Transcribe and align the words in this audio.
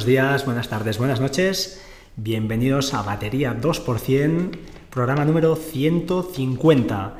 buenos 0.00 0.08
días, 0.08 0.46
buenas 0.46 0.68
tardes, 0.70 0.96
buenas 0.96 1.20
noches. 1.20 1.82
Bienvenidos 2.16 2.94
a 2.94 3.02
Batería 3.02 3.54
2%, 3.60 4.50
programa 4.88 5.26
número 5.26 5.56
150. 5.56 7.16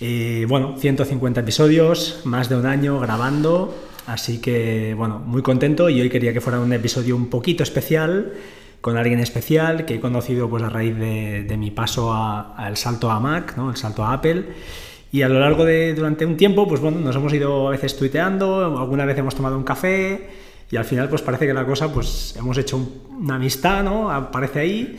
Eh, 0.00 0.46
bueno, 0.48 0.76
150 0.78 1.40
episodios, 1.40 2.20
más 2.22 2.48
de 2.48 2.54
un 2.54 2.66
año 2.66 3.00
grabando, 3.00 3.74
así 4.06 4.40
que 4.40 4.94
bueno, 4.96 5.18
muy 5.18 5.42
contento 5.42 5.90
y 5.90 6.00
hoy 6.00 6.10
quería 6.10 6.32
que 6.32 6.40
fuera 6.40 6.60
un 6.60 6.72
episodio 6.72 7.16
un 7.16 7.28
poquito 7.28 7.64
especial, 7.64 8.34
con 8.80 8.96
alguien 8.96 9.18
especial 9.18 9.84
que 9.84 9.94
he 9.94 10.00
conocido 10.00 10.48
pues 10.48 10.62
a 10.62 10.68
raíz 10.68 10.96
de, 10.96 11.56
mi 11.58 11.72
paso 11.72 12.14
al 12.14 12.76
salto 12.76 13.10
a 13.10 13.18
Mac, 13.18 13.56
¿no? 13.56 13.68
el 13.68 13.76
salto 13.76 14.04
a 14.04 14.12
Apple. 14.12 14.44
Y 15.10 15.22
a 15.22 15.28
lo 15.28 15.40
largo 15.40 15.64
de 15.64 15.92
durante 15.92 16.24
un 16.24 16.36
tiempo, 16.36 16.68
pues 16.68 16.80
bueno, 16.80 17.00
nos 17.00 17.16
hemos 17.16 17.32
ido 17.32 17.66
a 17.66 17.72
veces 17.72 17.96
tuiteando, 17.96 18.78
alguna 18.78 19.06
vez 19.06 19.18
hemos 19.18 19.34
tomado 19.34 19.58
un 19.58 19.64
café 19.64 20.51
y 20.72 20.76
al 20.78 20.86
final 20.86 21.10
pues 21.10 21.20
parece 21.20 21.46
que 21.46 21.52
la 21.52 21.66
cosa, 21.66 21.92
pues 21.92 22.34
hemos 22.38 22.56
hecho 22.56 22.80
una 23.10 23.34
amistad, 23.34 23.84
¿no? 23.84 24.10
Aparece 24.10 24.60
ahí. 24.60 24.98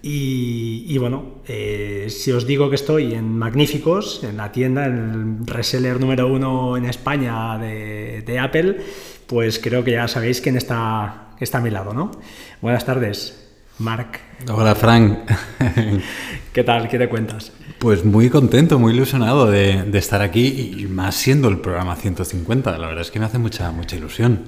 Y, 0.00 0.96
bueno, 0.96 1.40
eh, 1.48 2.06
si 2.08 2.30
os 2.30 2.46
digo 2.46 2.70
que 2.70 2.76
estoy 2.76 3.14
en 3.14 3.36
Magníficos, 3.36 4.22
en 4.22 4.36
la 4.36 4.52
tienda, 4.52 4.86
en 4.86 5.40
el 5.42 5.46
reseller 5.46 5.98
número 5.98 6.28
uno 6.28 6.76
en 6.76 6.84
España 6.84 7.58
de, 7.58 8.38
Apple, 8.40 8.76
pues 9.26 9.58
creo 9.58 9.82
que 9.82 9.90
ya 9.90 10.06
sabéis 10.06 10.40
quién 10.40 10.56
está, 10.56 11.30
está 11.40 11.58
a 11.58 11.62
mi 11.62 11.70
lado, 11.70 11.92
¿no? 11.92 12.12
Buenas 12.62 12.86
tardes, 12.86 13.44
Marc. 13.80 14.20
Hola, 14.48 14.76
Frank. 14.76 15.18
¿Qué 16.52 16.62
tal? 16.62 16.88
¿Qué 16.88 16.96
te 16.96 17.08
cuentas? 17.08 17.50
Pues 17.80 18.04
muy 18.04 18.30
contento, 18.30 18.78
muy 18.78 18.94
ilusionado 18.94 19.50
de, 19.50 19.82
de, 19.82 19.98
estar 19.98 20.22
aquí 20.22 20.76
y 20.78 20.86
más 20.86 21.16
siendo 21.16 21.48
el 21.48 21.58
programa 21.58 21.96
150. 21.96 22.78
La 22.78 22.86
verdad 22.86 23.02
es 23.02 23.10
que 23.10 23.18
me 23.18 23.26
hace 23.26 23.38
mucha, 23.38 23.72
mucha 23.72 23.96
ilusión 23.96 24.44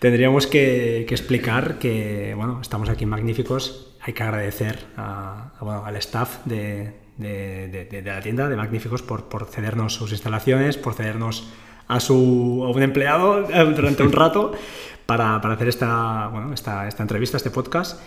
tendríamos 0.00 0.46
que, 0.46 1.02
explicar 1.02 1.78
que, 1.78 2.34
bueno, 2.36 2.58
estamos 2.60 2.88
aquí 2.88 3.06
magníficos. 3.06 3.94
Hay 4.00 4.14
que 4.14 4.22
agradecer 4.22 4.86
al 4.96 5.96
staff 5.96 6.38
de, 6.46 6.94
la 7.18 8.20
tienda 8.20 8.48
de 8.48 8.56
Magníficos 8.56 9.02
por, 9.02 9.46
cedernos 9.50 9.94
sus 9.94 10.10
instalaciones, 10.10 10.78
por 10.78 10.94
cedernos 10.94 11.48
a, 11.86 12.00
su, 12.00 12.62
un 12.74 12.82
empleado 12.82 13.42
durante 13.42 14.02
un 14.02 14.12
rato 14.12 14.52
para, 15.06 15.36
hacer 15.36 15.68
esta, 15.68 16.30
esta, 16.54 17.02
entrevista, 17.02 17.36
este 17.36 17.50
podcast. 17.50 18.00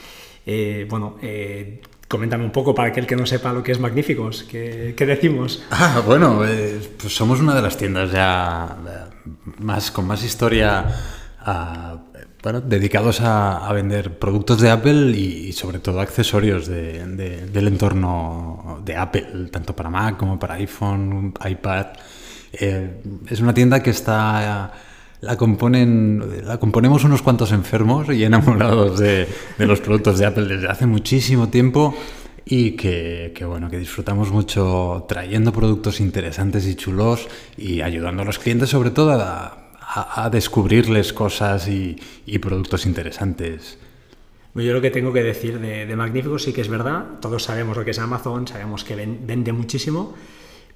Eh, 0.46 0.88
bueno, 0.90 1.18
eh, 1.22 1.80
coméntame 2.08 2.44
un 2.44 2.52
poco 2.52 2.74
para 2.74 2.90
aquel 2.90 3.06
que 3.06 3.16
no 3.16 3.28
sepa 3.28 3.54
lo 3.54 3.62
que 3.62 3.72
es 3.72 3.80
Magníficos, 3.80 4.44
¿qué, 4.44 4.96
decimos? 4.98 5.64
Ah, 5.72 6.02
bueno, 6.04 6.44
eh, 6.44 6.82
pues 7.00 7.16
somos 7.16 7.40
una 7.40 7.54
de 7.54 7.62
las 7.62 7.78
tiendas 7.78 8.12
ya 8.12 8.78
más, 9.60 9.92
con 9.92 10.08
más 10.08 10.24
historia 10.24 10.86
bueno, 12.44 12.62
dedicados 12.62 13.22
a, 13.22 13.72
vender 13.74 14.18
productos 14.18 14.62
de 14.62 14.70
Apple 14.70 15.12
y, 15.12 15.52
sobre 15.54 15.80
todo 15.80 16.00
accesorios 16.00 16.68
del 16.68 17.68
entorno 17.68 18.82
de 18.84 18.96
Apple, 18.96 19.50
tanto 19.52 19.76
para 19.76 19.90
Mac 19.90 20.18
como 20.18 20.40
para 20.40 20.56
iPhone, 20.56 21.34
iPad. 21.46 21.88
Eh, 22.52 23.02
es 23.30 23.40
una 23.40 23.54
tienda 23.54 23.82
que 23.82 23.90
está 23.90 24.72
la 25.22 25.38
componen 25.38 26.44
la 26.46 26.60
componemos 26.60 27.06
unos 27.06 27.22
cuantos 27.22 27.54
enfermos 27.54 28.10
y 28.10 28.26
enamorados 28.26 29.00
de, 29.00 29.28
los 29.58 29.80
productos 29.80 30.20
de 30.20 30.26
Apple 30.26 30.46
desde 30.46 30.68
hace 30.68 30.86
muchísimo 30.86 31.48
tiempo 31.48 31.96
y 32.46 32.72
que, 32.72 33.34
bueno 33.48 33.70
que 33.70 33.78
disfrutamos 33.78 34.32
mucho 34.32 35.06
trayendo 35.08 35.54
productos 35.54 36.02
interesantes 36.02 36.68
y 36.68 36.76
chulos 36.76 37.30
y 37.58 37.82
ayudando 37.82 38.24
a 38.24 38.26
los 38.26 38.38
clientes 38.38 38.70
sobre 38.70 38.92
todo 38.92 39.14
a, 39.14 39.63
a, 39.94 40.30
descubrirles 40.30 41.14
cosas 41.14 41.68
y, 41.68 41.96
productos 42.40 42.86
interesantes. 42.86 43.78
Yo 44.56 44.74
lo 44.74 44.82
que 44.82 44.92
tengo 44.92 45.14
que 45.14 45.24
decir 45.24 45.60
de, 45.60 45.96
Magnífico 45.96 46.38
sí 46.38 46.54
que 46.54 46.62
es 46.62 46.68
verdad, 46.68 47.20
todos 47.22 47.44
sabemos 47.44 47.78
lo 47.78 47.86
que 47.86 47.92
es 47.92 48.00
Amazon, 48.00 48.48
sabemos 48.48 48.84
que 48.84 48.96
vende 48.96 49.52
muchísimo, 49.52 50.14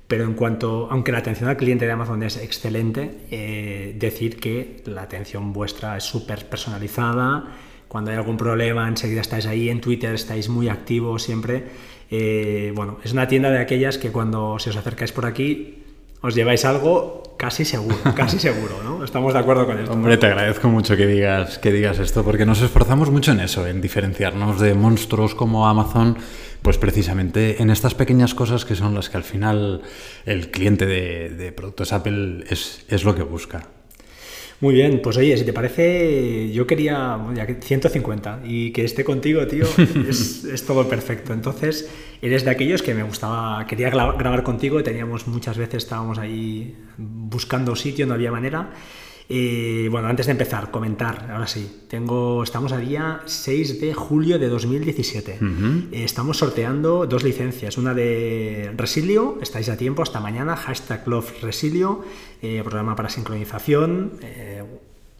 pero 0.07 0.23
en 0.23 0.33
cuanto, 0.33 0.87
aunque 0.89 1.11
la 1.11 1.19
atención 1.19 1.49
al 1.49 1.57
cliente 1.57 1.85
de 1.85 1.91
Amazon 1.91 2.23
es 2.23 2.37
excelente, 2.37 3.25
eh, 3.29 3.95
decir 3.99 4.39
que 4.39 4.81
la 4.85 5.03
atención 5.03 5.53
vuestra 5.53 5.97
es 5.97 6.03
súper 6.03 6.47
personalizada, 6.47 7.55
cuando 7.87 8.11
hay 8.11 8.17
algún 8.17 8.37
problema 8.37 8.87
enseguida 8.87 9.21
estáis 9.21 9.45
ahí, 9.45 9.69
en 9.69 9.79
Twitter 9.79 10.13
estáis 10.13 10.49
muy 10.49 10.69
activos 10.69 11.23
siempre. 11.23 11.63
Eh, 12.09 12.73
bueno, 12.75 12.99
es 13.03 13.13
una 13.13 13.27
tienda 13.27 13.49
de 13.49 13.59
aquellas 13.59 13.97
que 13.97 14.11
cuando 14.11 14.59
se 14.59 14.71
os 14.71 14.75
acercáis 14.75 15.11
por 15.11 15.25
aquí 15.25 15.83
os 16.21 16.35
lleváis 16.35 16.65
algo 16.65 17.23
casi 17.37 17.65
seguro, 17.65 17.97
casi 18.15 18.39
seguro, 18.39 18.81
¿no? 18.83 19.03
Estamos 19.03 19.33
de 19.33 19.39
acuerdo 19.39 19.65
con 19.65 19.79
esto. 19.79 19.93
Hombre, 19.93 20.17
te 20.17 20.25
agradezco 20.25 20.67
mucho 20.67 20.97
que 20.97 21.05
digas, 21.05 21.59
que 21.59 21.71
digas 21.71 21.99
esto, 21.99 22.23
porque 22.23 22.45
nos 22.45 22.61
esforzamos 22.61 23.11
mucho 23.11 23.31
en 23.31 23.39
eso, 23.39 23.67
en 23.67 23.81
diferenciarnos 23.81 24.59
de 24.59 24.73
monstruos 24.73 25.35
como 25.35 25.67
Amazon, 25.67 26.17
pues 26.61 26.77
precisamente 26.77 27.61
en 27.61 27.69
estas 27.69 27.93
pequeñas 27.93 28.33
cosas 28.33 28.65
que 28.65 28.75
son 28.75 28.95
las 28.95 29.09
que 29.09 29.17
al 29.17 29.23
final 29.23 29.83
el 30.25 30.51
cliente 30.51 30.85
de, 30.85 31.29
de 31.29 31.51
productos 31.51 31.93
Apple 31.93 32.43
es, 32.49 32.85
es 32.89 33.03
lo 33.03 33.15
que 33.15 33.23
busca. 33.23 33.76
Muy 34.59 34.73
bien, 34.73 35.01
pues 35.03 35.17
oye, 35.17 35.37
si 35.37 35.45
te 35.45 35.53
parece, 35.53 36.51
yo 36.51 36.65
quería 36.65 37.19
ya 37.35 37.45
150 37.45 38.41
y 38.43 38.71
que 38.71 38.85
esté 38.85 39.03
contigo, 39.03 39.45
tío, 39.45 39.65
es, 40.09 40.65
todo 40.65 40.89
perfecto. 40.89 41.31
Entonces, 41.31 41.87
eres 42.23 42.43
de 42.43 42.49
aquellos 42.49 42.81
que 42.81 42.95
me 42.95 43.03
gustaba, 43.03 43.67
quería 43.67 43.91
grabar 43.91 44.41
contigo, 44.41 44.81
teníamos 44.81 45.27
muchas 45.27 45.59
veces, 45.59 45.83
estábamos 45.83 46.17
ahí 46.17 46.75
buscando 46.97 47.75
sitio, 47.75 48.07
no 48.07 48.15
había 48.15 48.31
manera. 48.31 48.71
Eh, 49.29 49.89
bueno, 49.91 50.07
antes 50.07 50.27
de 50.27 50.31
empezar, 50.31 50.71
comentar, 50.71 51.29
ahora 51.31 51.47
sí, 51.47 51.83
tengo, 51.89 52.43
estamos 52.43 52.71
a 52.71 52.77
día 52.77 53.21
6 53.25 53.81
de 53.81 53.93
julio 53.93 54.39
de 54.39 54.47
2017. 54.47 55.39
Eh, 55.91 56.03
estamos 56.03 56.37
sorteando 56.37 57.05
dos 57.05 57.23
licencias, 57.23 57.77
una 57.77 57.93
de 57.93 58.73
Resilio, 58.77 59.37
estáis 59.41 59.67
a 59.67 59.75
tiempo, 59.75 60.01
hasta 60.01 60.21
mañana, 60.21 60.55
hashtag 60.55 61.05
Love 61.07 61.41
Resilio, 61.41 62.05
eh, 62.41 62.61
programa 62.63 62.95
para 62.95 63.09
sincronización. 63.09 64.13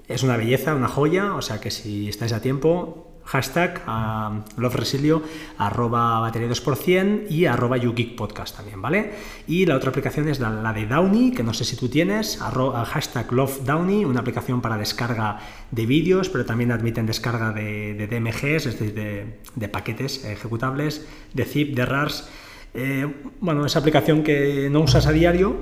es 0.08 0.24
una 0.24 0.38
belleza, 0.38 0.74
una 0.74 0.88
joya, 0.88 1.36
o 1.36 1.42
sea 1.42 1.60
que 1.60 1.70
si 1.70 2.08
estáis 2.08 2.32
a 2.32 2.42
tiempo, 2.42 3.17
hashtag 3.28 3.84
uh, 3.88 4.42
loveresilio, 4.60 5.22
arroba 5.58 6.20
batería 6.22 6.48
2% 6.48 7.30
y 7.30 7.46
arroba 7.46 7.78
Podcast 8.16 8.56
también, 8.56 8.82
¿vale? 8.82 9.12
Y 9.48 9.66
la 9.66 9.76
otra 9.76 9.90
aplicación 9.90 10.30
es 10.30 10.40
la, 10.40 10.74
de 10.74 10.86
Downy, 10.86 11.32
que 11.32 11.44
no 11.44 11.54
sé 11.54 11.66
si 11.66 11.76
tú 11.76 11.90
tienes, 11.90 12.42
arroba, 12.42 12.86
hashtag 12.86 13.32
lovedowny, 13.32 14.06
una 14.06 14.22
aplicación 14.22 14.62
para 14.62 14.78
descarga 14.78 15.40
de 15.72 15.86
vídeos, 15.86 16.30
pero 16.30 16.46
también 16.46 16.72
admiten 16.72 17.06
descarga 17.06 17.52
de, 17.52 18.08
DMGs, 18.08 18.66
es 18.66 18.80
decir, 18.80 18.94
de, 18.94 19.68
paquetes 19.68 20.24
ejecutables, 20.24 21.06
de 21.34 21.46
zip, 21.46 21.76
de 21.76 21.86
RARs. 21.86 22.30
Eh, 22.74 23.14
bueno, 23.42 23.66
esa 23.66 23.80
aplicación 23.80 24.24
que 24.24 24.70
no 24.72 24.82
usas 24.82 25.06
a 25.06 25.12
diario, 25.12 25.58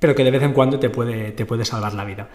pero 0.00 0.14
que 0.14 0.24
de 0.24 0.30
vez 0.30 0.42
en 0.42 0.52
cuando 0.52 0.80
te 0.80 0.88
puede, 0.88 1.32
te 1.32 1.44
puede 1.44 1.64
salvar 1.64 1.92
la 1.92 2.04
vida. 2.04 2.28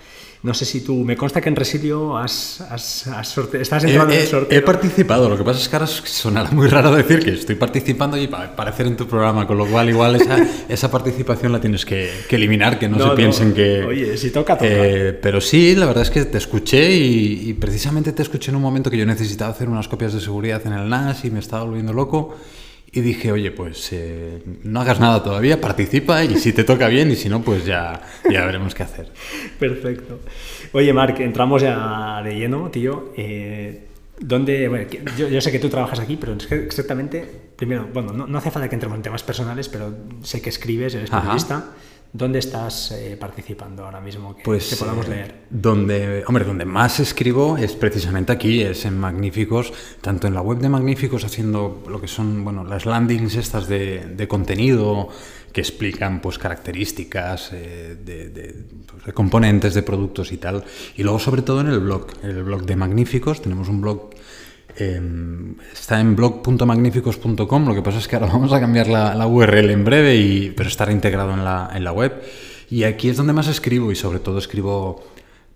No 0.43 0.53
sé 0.53 0.65
si 0.65 0.81
tú, 0.81 1.03
me 1.03 1.17
consta 1.17 1.41
que 1.41 1.49
en 1.49 1.55
Resilio 1.55 2.15
has, 2.15 2.61
has, 2.61 3.07
estás 3.53 3.83
entrando 3.83 4.13
en 4.13 4.21
el 4.21 4.27
sorteo. 4.27 4.59
He 4.59 4.61
participado, 4.61 5.27
lo 5.27 5.35
que 5.35 5.43
pasa 5.43 5.59
es 5.59 5.67
que 5.67 5.75
ahora 5.75 5.87
sonará 5.87 6.51
muy 6.51 6.67
raro 6.67 6.95
decir 6.95 7.25
que 7.25 7.31
estoy 7.31 7.55
participando 7.55 8.15
y 8.15 8.25
aparecer 8.25 8.85
en 8.85 8.95
tu 8.95 9.07
programa, 9.07 9.47
con 9.47 9.57
lo 9.57 9.65
cual 9.65 9.89
igual 9.89 10.15
esa, 10.15 10.37
esa 10.69 10.91
participación 10.91 11.51
la 11.51 11.59
tienes 11.59 11.83
que, 11.83 12.11
eliminar, 12.29 12.77
que 12.77 12.87
no, 12.87 13.09
se 13.09 13.15
piensen 13.15 13.55
que... 13.55 13.83
Oye, 13.83 14.15
si 14.17 14.29
toca, 14.29 14.55
toca. 14.55 14.69
Eh, 14.69 15.17
pero 15.19 15.41
sí, 15.41 15.73
la 15.73 15.87
verdad 15.87 16.03
es 16.03 16.11
que 16.11 16.23
te 16.25 16.37
escuché 16.37 16.91
y, 16.91 17.49
y, 17.49 17.53
precisamente 17.55 18.11
te 18.11 18.21
escuché 18.21 18.51
en 18.51 18.57
un 18.57 18.61
momento 18.61 18.91
que 18.91 18.97
yo 18.97 19.05
necesitaba 19.07 19.49
hacer 19.49 19.67
unas 19.67 19.87
copias 19.87 20.13
de 20.13 20.21
seguridad 20.21 20.61
en 20.67 20.73
el 20.73 20.87
NAS 20.87 21.25
y 21.25 21.31
me 21.31 21.39
estaba 21.39 21.63
volviendo 21.63 21.91
loco 21.91 22.35
y 22.95 23.01
dije, 23.01 23.29
oye, 23.29 23.51
pues 23.51 23.89
eh, 23.91 24.41
no 24.63 24.79
hagas 24.79 25.01
nada 25.01 25.21
todavía, 25.21 25.59
participa 25.59 26.23
y 26.23 26.37
si 26.37 26.53
te 26.53 26.63
toca 26.63 26.87
bien 26.87 27.11
y 27.11 27.17
si 27.17 27.27
no, 27.27 27.41
pues 27.41 27.65
ya, 27.65 28.01
ya 28.31 28.45
veremos 28.45 28.73
qué 28.73 28.83
hacer. 28.83 29.11
Perfecto. 29.59 30.21
Oye, 30.71 30.93
Marc, 30.93 31.19
entramos 31.19 31.61
ya 31.61 32.21
de 32.23 32.35
lleno, 32.35 32.71
tío. 32.71 33.11
Eh, 33.17 33.85
¿Dónde, 34.17 34.87
yo, 35.17 35.41
sé 35.41 35.51
que 35.51 35.59
tú 35.59 35.67
trabajas 35.67 35.99
aquí, 35.99 36.15
pero 36.15 36.37
exactamente, 36.51 37.25
primero, 37.57 37.89
bueno, 37.93 38.13
no, 38.13 38.37
hace 38.37 38.49
falta 38.49 38.69
que 38.69 38.75
entremos 38.75 38.95
en 38.95 39.01
temas 39.01 39.23
personales, 39.23 39.67
pero 39.67 39.93
sé 40.23 40.41
que 40.41 40.47
escribes, 40.47 40.95
eres 40.95 41.09
periodista. 41.09 41.71
¿Dónde 42.17 42.39
estás 42.39 42.93
eh, 42.93 43.17
participando 43.19 43.83
ahora 43.83 43.99
mismo 43.99 44.33
que, 44.37 44.43
pues, 44.43 44.69
que 44.69 44.77
podamos 44.77 45.05
leer? 45.09 45.35
donde, 45.49 46.23
hombre, 46.27 46.45
donde 46.45 46.63
más 46.63 47.01
escribo 47.01 47.57
es 47.57 47.73
precisamente 47.73 48.31
aquí, 48.31 48.61
es 48.61 48.85
en 48.85 48.97
Magníficos, 48.97 49.73
tanto 49.99 50.25
en 50.25 50.33
la 50.33 50.41
web 50.41 50.59
de 50.59 50.69
Magníficos 50.69 51.25
haciendo 51.25 51.83
lo 51.89 51.99
que 51.99 52.07
son, 52.07 52.45
bueno, 52.45 52.63
las 52.63 52.85
landings 52.85 53.35
estas 53.35 53.67
de, 53.67 54.25
contenido 54.29 55.09
que 55.51 55.59
explican 55.59 56.21
pues 56.21 56.37
características 56.37 57.49
eh, 57.51 57.97
de, 58.01 58.63
pues, 58.89 59.03
de, 59.03 59.11
componentes 59.11 59.73
de 59.73 59.83
productos 59.83 60.31
y 60.31 60.37
tal. 60.37 60.63
Y 60.95 61.03
luego 61.03 61.19
sobre 61.19 61.41
todo 61.41 61.59
en 61.59 61.67
el 61.67 61.81
blog, 61.81 62.07
el 62.23 62.43
blog 62.43 62.65
de 62.65 62.77
Magníficos, 62.77 63.41
tenemos 63.41 63.67
un 63.67 63.81
blog 63.81 64.11
Em, 64.77 65.55
está 65.71 66.01
en 66.01 66.17
blog.magníficos.com, 66.17 67.65
lo 67.65 67.73
que 67.73 67.81
pasa 67.81 67.99
es 67.99 68.07
que 68.07 68.17
ahora 68.17 68.27
vamos 68.33 68.51
a 68.51 68.59
cambiar 68.59 68.87
la, 68.87 69.25
URL 69.25 69.69
en 69.71 69.85
breve, 69.85 70.53
pero 70.55 70.67
estará 70.67 70.91
integrado 70.91 71.33
en 71.33 71.45
la, 71.45 71.71
en 71.73 71.83
la, 71.83 71.91
web. 71.91 72.21
Y 72.69 72.83
aquí 72.83 73.09
es 73.09 73.17
donde 73.17 73.31
más 73.31 73.47
escribo 73.47 73.91
y 73.91 73.95
sobre 73.95 74.19
todo 74.19 74.37
escribo 74.37 75.03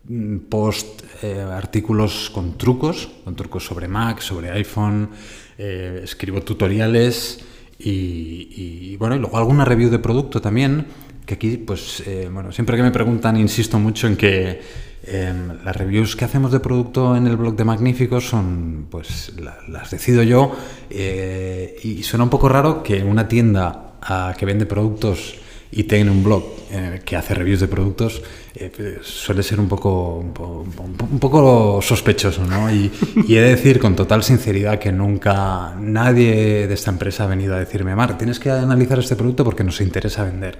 mm, 0.08 0.38
post 0.50 1.04
eh, 1.24 1.42
artículos 1.42 2.30
con 2.34 2.58
trucos, 2.58 3.10
con 3.26 3.36
trucos 3.36 3.66
sobre 3.66 3.88
Mac, 3.88 4.22
sobre 4.22 4.52
iPhone, 4.52 5.10
eh, 5.58 6.02
escribo 6.04 6.42
tutoriales 6.42 7.40
y, 7.78 8.92
y, 8.92 8.98
bueno, 8.98 9.16
y 9.16 9.20
luego 9.20 9.38
alguna 9.38 9.66
review 9.66 9.90
de 9.90 10.00
producto 10.00 10.40
también, 10.40 10.86
que 11.26 11.34
aquí, 11.34 11.58
pues, 11.58 12.04
eh, 12.08 12.30
bueno, 12.32 12.52
siempre 12.52 12.78
que 12.78 12.84
me 12.84 12.92
preguntan, 12.92 13.36
insisto 13.38 13.78
mucho 13.80 14.08
en 14.08 14.16
que 14.16 14.62
em, 15.10 15.64
las 15.64 15.76
reviews 15.76 16.16
que 16.16 16.26
hacemos 16.26 16.52
de 16.52 16.60
producto 16.60 17.16
en 17.16 17.28
el 17.28 17.38
blog 17.38 17.56
de 17.56 17.66
Magníficos 17.66 18.28
son, 18.28 18.88
pues, 18.90 19.34
las 19.68 19.92
decido 19.92 20.24
yo 20.24 20.56
y 20.90 22.04
suena 22.04 22.24
un 22.24 22.30
poco 22.30 22.50
raro 22.50 22.84
que 22.84 23.04
una 23.04 23.28
tienda 23.28 23.94
ah, 24.02 24.34
que 24.38 24.46
vende 24.46 24.66
productos 24.66 25.36
y 25.72 25.84
tiene 25.84 26.10
un 26.10 26.24
blog 26.24 26.44
eh, 26.72 27.02
que 27.06 27.16
hace 27.16 27.34
reviews 27.36 27.60
de 27.60 27.68
productos, 27.68 28.22
eh, 28.56 28.72
pues, 28.76 29.06
suele 29.06 29.44
ser 29.44 29.60
un 29.60 29.68
poco, 29.68 30.18
un, 30.18 31.20
poco 31.20 31.80
sospechoso, 31.82 32.46
¿no? 32.46 32.72
Y, 32.72 32.92
y, 33.28 33.36
he 33.36 33.42
de 33.42 33.50
decir 33.50 33.80
con 33.80 33.96
total 33.96 34.24
sinceridad 34.24 34.80
que 34.80 34.92
nunca 34.92 35.76
nadie 35.80 36.68
de 36.68 36.74
esta 36.74 36.90
empresa 36.90 37.26
ha 37.26 37.28
venido 37.28 37.56
a 37.56 37.60
decirme, 37.60 37.96
Mar, 37.96 38.18
tienes 38.18 38.40
que 38.40 38.50
analizar 38.50 39.00
este 39.00 39.16
producto 39.16 39.44
porque 39.44 39.64
nos 39.64 39.80
interesa 39.82 40.24
vender. 40.24 40.60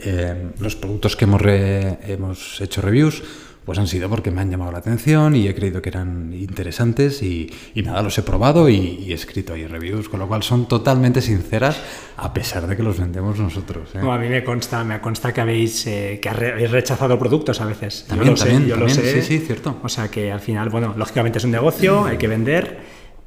Eh, 0.00 0.50
los 0.60 0.76
productos 0.76 1.14
que 1.14 1.24
hemos, 1.24 1.42
hemos 1.44 2.60
hecho 2.60 2.80
reviews 2.80 3.22
pues 3.68 3.78
han 3.78 3.86
sido 3.86 4.08
porque 4.08 4.30
me 4.30 4.40
han 4.40 4.50
llamado 4.50 4.72
la 4.72 4.78
atención 4.78 5.36
y 5.36 5.46
he 5.46 5.54
creído 5.54 5.82
que 5.82 5.90
eran 5.90 6.32
interesantes 6.32 7.22
y, 7.22 7.52
nada, 7.74 8.00
los 8.00 8.16
he 8.16 8.22
probado 8.22 8.70
y, 8.70 9.04
he 9.10 9.12
escrito 9.12 9.52
ahí 9.52 9.66
reviews, 9.66 10.08
con 10.08 10.20
lo 10.20 10.26
cual 10.26 10.42
son 10.42 10.66
totalmente 10.66 11.20
sinceras 11.20 11.78
a 12.16 12.32
pesar 12.32 12.66
de 12.66 12.78
que 12.78 12.82
los 12.82 12.98
vendemos 12.98 13.38
nosotros. 13.38 13.90
¿eh? 13.94 13.98
a 13.98 14.16
mí 14.16 14.30
me 14.30 14.42
consta, 14.42 14.82
me 14.84 15.02
consta 15.02 15.34
que 15.34 15.42
habéis, 15.42 15.86
eh, 15.86 16.18
que 16.18 16.30
habéis 16.30 16.70
rechazado 16.70 17.18
productos 17.18 17.60
a 17.60 17.66
veces. 17.66 18.06
También, 18.08 18.34
también, 18.36 18.70
también, 18.70 18.88
sí, 18.88 19.20
sí, 19.20 19.38
cierto. 19.40 19.76
O 19.82 19.88
sea 19.90 20.08
que 20.08 20.32
al 20.32 20.40
final, 20.40 20.70
bueno, 20.70 20.94
lógicamente 20.96 21.36
es 21.36 21.44
un 21.44 21.50
negocio, 21.50 22.06
hay 22.06 22.16
que 22.16 22.26
vender 22.26 22.78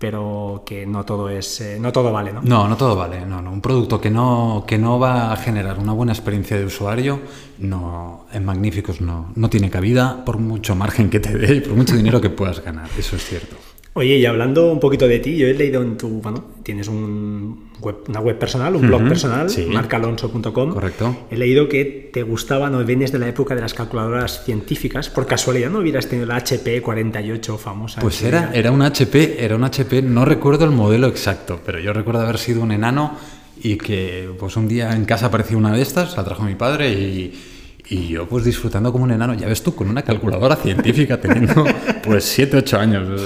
pero 0.01 0.63
que 0.65 0.87
no 0.87 1.05
todo 1.05 1.29
es 1.29 1.61
eh, 1.61 1.77
no 1.79 1.91
todo 1.91 2.11
vale, 2.11 2.33
¿no? 2.33 2.41
No, 2.41 2.67
no 2.67 2.75
todo 2.75 2.95
vale, 2.95 3.23
no, 3.23 3.39
no. 3.39 3.51
Un 3.51 3.61
producto 3.61 4.01
que 4.01 4.09
no, 4.09 4.65
que 4.67 4.79
no 4.79 4.97
va 4.99 5.31
a 5.31 5.37
generar 5.37 5.77
una 5.77 5.93
buena 5.93 6.11
experiencia 6.11 6.57
de 6.57 6.65
usuario, 6.65 7.19
no, 7.59 8.25
en 8.33 8.43
Magníficos 8.43 8.99
no, 8.99 9.31
no 9.35 9.49
tiene 9.51 9.69
cabida 9.69 10.25
por 10.25 10.39
mucho 10.39 10.75
margen 10.75 11.11
que 11.11 11.19
te 11.19 11.37
dé 11.37 11.57
y 11.57 11.61
por 11.61 11.73
mucho 11.73 11.95
dinero 11.95 12.19
que 12.19 12.31
puedas 12.31 12.65
ganar, 12.65 12.89
eso 12.97 13.15
es 13.15 13.23
cierto. 13.23 13.55
Oye, 13.93 14.17
y 14.17 14.25
hablando 14.25 14.71
un 14.71 14.79
poquito 14.79 15.07
de 15.07 15.19
ti, 15.19 15.37
yo 15.37 15.45
he 15.45 15.53
leído 15.53 15.83
en 15.83 15.97
tu, 15.97 16.09
bueno, 16.21 16.45
tienes 16.63 16.87
un 16.87 17.70
una 18.07 18.19
web 18.19 18.37
personal, 18.37 18.75
un 18.75 18.87
blog 18.87 19.07
personal, 19.07 19.47
marcalonso.com. 19.67 20.73
Correcto. 20.73 21.27
He 21.29 21.37
leído 21.37 21.67
que 21.67 22.09
te 22.13 22.23
gustaban 22.23 22.75
o 22.75 22.83
vienes 22.83 23.11
de 23.11 23.19
la 23.19 23.27
época 23.27 23.55
de 23.55 23.61
las 23.61 23.73
calculadoras 23.73 24.43
científicas. 24.45 25.09
Por 25.09 25.25
casualidad 25.25 25.69
no 25.69 25.79
hubieras 25.79 26.07
tenido 26.07 26.27
la 26.27 26.37
HP 26.37 26.81
48 26.81 27.57
famosa. 27.57 28.01
Pues 28.01 28.21
era, 28.23 28.51
era 28.53 28.71
un 28.71 28.81
HP, 28.81 29.43
era 29.43 29.55
un 29.55 29.63
HP, 29.63 30.01
no 30.01 30.25
recuerdo 30.25 30.65
el 30.65 30.71
modelo 30.71 31.07
exacto, 31.07 31.59
pero 31.65 31.79
yo 31.79 31.93
recuerdo 31.93 32.21
haber 32.21 32.37
sido 32.37 32.61
un 32.61 32.71
enano 32.71 33.17
y 33.63 33.77
que 33.77 34.29
pues 34.39 34.55
un 34.55 34.67
día 34.67 34.93
en 34.93 35.05
casa 35.05 35.27
apareció 35.27 35.57
una 35.57 35.71
de 35.71 35.81
estas, 35.81 36.17
la 36.17 36.23
trajo 36.23 36.43
mi 36.43 36.55
padre 36.55 36.91
y 36.91 37.50
y 37.91 38.07
yo 38.07 38.25
pues 38.25 38.45
disfrutando 38.45 38.89
como 38.93 39.03
un 39.03 39.11
enano, 39.11 39.33
ya 39.33 39.47
ves 39.47 39.61
tú, 39.61 39.75
con 39.75 39.89
una 39.89 40.01
calculadora 40.01 40.55
científica 40.55 41.19
teniendo 41.19 41.65
pues 42.03 42.23
7, 42.23 42.55
8 42.55 42.79
años. 42.79 43.21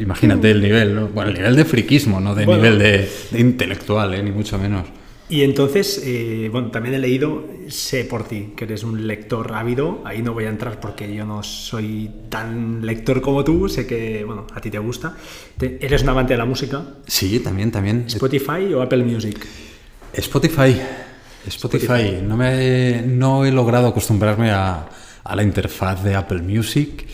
imagínate 0.00 0.50
el 0.50 0.60
nivel, 0.60 0.92
¿no? 0.92 1.06
Bueno, 1.06 1.30
el 1.30 1.36
nivel 1.36 1.54
de 1.54 1.64
friquismo, 1.64 2.18
no 2.18 2.34
de 2.34 2.44
nivel 2.44 2.80
de, 2.80 3.08
intelectual, 3.38 4.14
¿eh? 4.14 4.22
ni 4.24 4.32
mucho 4.32 4.58
menos. 4.58 4.88
Y 5.28 5.42
entonces, 5.42 6.02
eh, 6.04 6.48
bueno, 6.50 6.72
también 6.72 6.96
he 6.96 6.98
leído, 6.98 7.46
sé 7.68 8.04
por 8.06 8.26
ti, 8.26 8.54
que 8.56 8.64
eres 8.64 8.82
un 8.82 9.06
lector 9.06 9.52
ávido, 9.54 10.02
ahí 10.04 10.20
no 10.20 10.32
voy 10.32 10.46
a 10.46 10.48
entrar 10.48 10.80
porque 10.80 11.14
yo 11.14 11.24
no 11.24 11.44
soy 11.44 12.10
tan 12.28 12.84
lector 12.84 13.20
como 13.20 13.44
tú, 13.44 13.68
sé 13.68 13.86
que, 13.86 14.24
bueno, 14.24 14.48
a 14.52 14.60
ti 14.60 14.68
te 14.68 14.80
gusta. 14.80 15.16
¿Eres 15.60 16.02
un 16.02 16.08
amante 16.08 16.32
de 16.32 16.38
la 16.38 16.44
música? 16.44 16.82
Sí, 17.06 17.38
también, 17.38 17.70
también. 17.70 18.06
¿Spotify 18.08 18.74
o 18.74 18.82
Apple 18.82 19.04
Music? 19.04 19.46
Spotify. 20.12 20.74
Spotify. 21.48 22.20
No, 22.22 22.36
me, 22.36 23.02
no 23.02 23.44
he 23.44 23.52
logrado 23.52 23.88
acostumbrarme 23.88 24.50
a, 24.50 24.88
a 25.24 25.36
la 25.36 25.42
interfaz 25.42 26.02
de 26.02 26.14
Apple 26.14 26.42
Music 26.42 27.06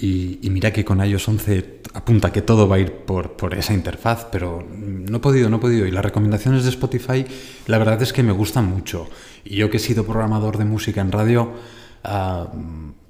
y, 0.00 0.48
mira 0.50 0.72
que 0.72 0.84
con 0.84 1.04
iOS 1.04 1.28
11 1.28 1.80
apunta 1.94 2.30
que 2.30 2.42
todo 2.42 2.68
va 2.68 2.76
a 2.76 2.78
ir 2.78 2.92
por, 2.92 3.32
por, 3.32 3.54
esa 3.54 3.74
interfaz, 3.74 4.26
pero 4.30 4.64
no 4.70 5.16
he 5.16 5.20
podido, 5.20 5.50
no 5.50 5.56
he 5.56 5.60
podido. 5.60 5.86
Y 5.86 5.90
las 5.90 6.04
recomendaciones 6.04 6.62
de 6.62 6.70
Spotify, 6.70 7.26
la 7.66 7.78
verdad 7.78 8.00
es 8.00 8.12
que 8.12 8.22
me 8.22 8.32
gustan 8.32 8.66
mucho. 8.66 9.08
Y 9.44 9.56
yo 9.56 9.70
que 9.70 9.78
he 9.78 9.80
sido 9.80 10.04
programador 10.04 10.56
de 10.56 10.64
música 10.64 11.00
en 11.00 11.10
radio, 11.10 11.52
ah, 12.04 12.46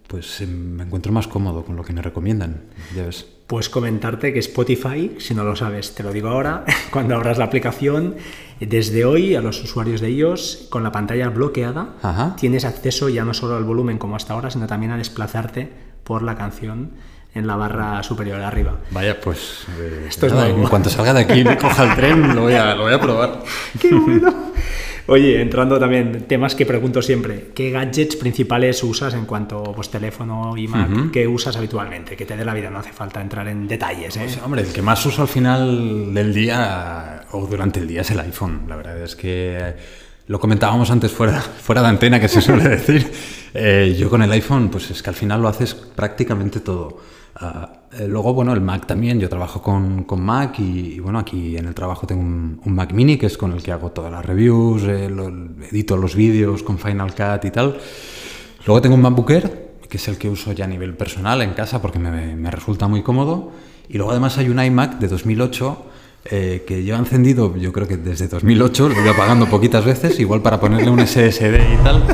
pues 0.06 0.40
me 0.40 0.84
encuentro 0.84 1.12
más 1.12 1.28
cómodo 1.28 1.62
con 1.62 1.76
lo 1.76 1.84
que 1.84 1.92
me 1.92 2.00
recomiendan. 2.00 2.64
Ya 2.96 3.04
ves. 3.04 3.26
Pues 3.48 3.70
comentarte 3.70 4.34
que 4.34 4.40
Spotify, 4.40 5.16
si 5.18 5.34
no 5.34 5.42
lo 5.42 5.56
sabes, 5.56 5.94
te 5.94 6.02
lo 6.02 6.12
digo 6.12 6.28
ahora, 6.28 6.66
cuando 6.90 7.16
abras 7.16 7.38
la 7.38 7.46
aplicación, 7.46 8.16
desde 8.60 9.06
hoy 9.06 9.34
a 9.36 9.40
los 9.40 9.64
usuarios 9.64 10.02
de 10.02 10.08
ellos, 10.08 10.66
con 10.68 10.82
la 10.82 10.92
pantalla 10.92 11.30
bloqueada, 11.30 12.34
tienes 12.36 12.66
acceso 12.66 13.08
ya 13.08 13.24
no 13.24 13.32
solo 13.32 13.56
al 13.56 13.64
volumen 13.64 13.96
como 13.96 14.16
hasta 14.16 14.34
ahora, 14.34 14.50
sino 14.50 14.66
también 14.66 14.92
a 14.92 14.98
desplazarte 14.98 15.66
por 16.04 16.22
la 16.22 16.36
canción 16.36 16.90
en 17.34 17.46
la 17.46 17.56
barra 17.56 18.02
superior 18.02 18.38
arriba. 18.42 18.74
Vaya, 18.90 19.18
pues 19.18 19.64
eh, 19.78 20.06
esto 20.08 20.26
es 20.26 20.32
En 20.34 20.64
cuanto 20.64 20.90
salga 20.90 21.14
de 21.14 21.20
aquí 21.20 21.40
y 21.40 21.56
coja 21.56 21.84
el 21.84 21.96
tren, 21.96 22.34
lo 22.34 22.42
voy 22.42 22.54
a, 22.54 22.74
lo 22.74 22.82
voy 22.82 22.92
a 22.92 23.00
probar. 23.00 23.44
¡Qué 23.80 23.94
bueno! 23.94 24.52
Oye, 25.10 25.40
entrando 25.40 25.78
también, 25.78 26.26
temas 26.28 26.55
que 26.55 26.66
pregunto 26.66 27.00
siempre. 27.00 27.50
¿Qué 27.55 27.70
gadgets 27.70 28.14
principales 28.16 28.82
usas 28.82 29.14
en 29.14 29.25
cuanto 29.25 29.70
a 29.70 29.75
pues, 29.75 29.88
teléfono 29.88 30.55
y 30.55 30.69
Mac? 30.69 31.10
¿Qué 31.10 31.26
usas 31.26 31.56
habitualmente? 31.56 32.14
Que 32.14 32.26
te 32.26 32.37
dé 32.37 32.44
la 32.44 32.52
vida, 32.52 32.69
no 32.69 32.78
hace 32.78 32.93
falta 32.93 33.22
entrar 33.22 33.49
en 33.49 33.66
detalles. 33.66 34.14
¿eh? 34.19 34.20
Pues, 34.25 34.38
hombre, 34.43 34.60
el 34.60 34.72
que 34.72 34.82
más 34.82 35.05
uso 35.06 35.22
al 35.22 35.28
final 35.28 36.12
del 36.12 36.34
día 36.34 37.22
o 37.32 37.46
durante 37.46 37.81
el 37.81 37.88
día 37.88 38.02
es 38.02 38.10
el 38.10 38.20
iPhone. 38.20 38.64
La 38.69 38.76
verdad 38.76 39.02
es 39.02 39.16
que 39.16 39.75
lo 40.28 40.38
comentábamos 40.38 40.90
antes 40.90 41.10
fuera, 41.10 41.40
fuera 41.62 41.82
de 41.82 41.88
antena, 41.88 42.20
que 42.20 42.28
se 42.28 42.40
suele 42.40 42.69
decir. 42.69 43.10
Eh, 43.52 43.96
yo 43.98 44.08
con 44.08 44.22
el 44.22 44.30
iPhone, 44.30 44.69
pues 44.70 44.90
es 44.90 45.02
que 45.02 45.10
al 45.10 45.16
final 45.16 45.42
lo 45.42 45.48
haces 45.48 45.75
prácticamente 45.75 46.60
todo. 46.60 46.98
Ah, 47.36 47.72
eh, 47.92 48.06
luego, 48.06 48.34
bueno, 48.34 48.52
el 48.52 48.60
Mac 48.60 48.86
también, 48.86 49.19
yo 49.19 49.28
trabajo 49.28 49.62
con, 49.62 50.04
con 50.04 50.20
Mac 50.20 50.58
y, 50.58 51.00
bueno, 51.00 51.19
aquí 51.19 51.56
en 51.56 51.66
el 51.66 51.75
trabajo 51.75 52.06
tengo 52.06 52.20
un, 52.20 52.60
Mac 52.64 52.92
mini 52.92 53.16
que 53.16 53.26
es 53.26 53.38
con 53.38 53.52
el 53.52 53.62
que 53.62 53.72
hago 53.72 53.90
todas 53.90 54.12
las 54.12 54.25
reviews, 54.25 54.82
eh, 54.84 55.08
edito 55.70 55.96
los 55.96 56.14
vídeos 56.14 56.62
con 56.62 56.78
Final 56.78 57.14
Cut 57.14 57.44
y 57.44 57.50
tal. 57.50 57.78
Luego 58.66 58.82
tengo 58.82 58.97
un 58.97 59.02
MacBook 59.02 59.30
Air, 59.30 59.68
que 59.88 59.97
es 59.97 60.08
el 60.08 60.18
que 60.18 60.28
uso 60.28 60.52
ya 60.52 60.66
a 60.66 60.68
nivel 60.68 60.94
personal 60.94 61.40
en 61.40 61.54
casa 61.54 61.80
porque 61.80 61.99
me, 61.99 62.37
me 62.37 62.50
resulta 62.50 62.87
muy 62.87 63.02
cómodo. 63.02 63.52
Y 63.88 63.97
luego 63.97 64.11
además 64.11 64.37
hay 64.37 64.50
un 64.50 64.62
iMac 64.62 64.99
de 64.99 65.08
2008 65.08 65.87
eh, 66.30 66.64
que 66.66 66.78
he 66.78 66.94
encendido, 66.94 67.56
yo 67.56 67.73
creo 67.73 67.87
que 67.87 67.97
desde 67.97 68.28
2008, 68.28 68.88
lo 68.90 68.94
voy 68.94 69.08
apagando 69.08 69.47
poquitas 69.47 69.85
veces, 69.85 70.18
igual 70.20 70.42
para 70.42 70.61
ponerle 70.61 70.90
un 70.90 71.06
SSD 71.06 71.75
y 71.75 71.76
tal. 71.82 72.04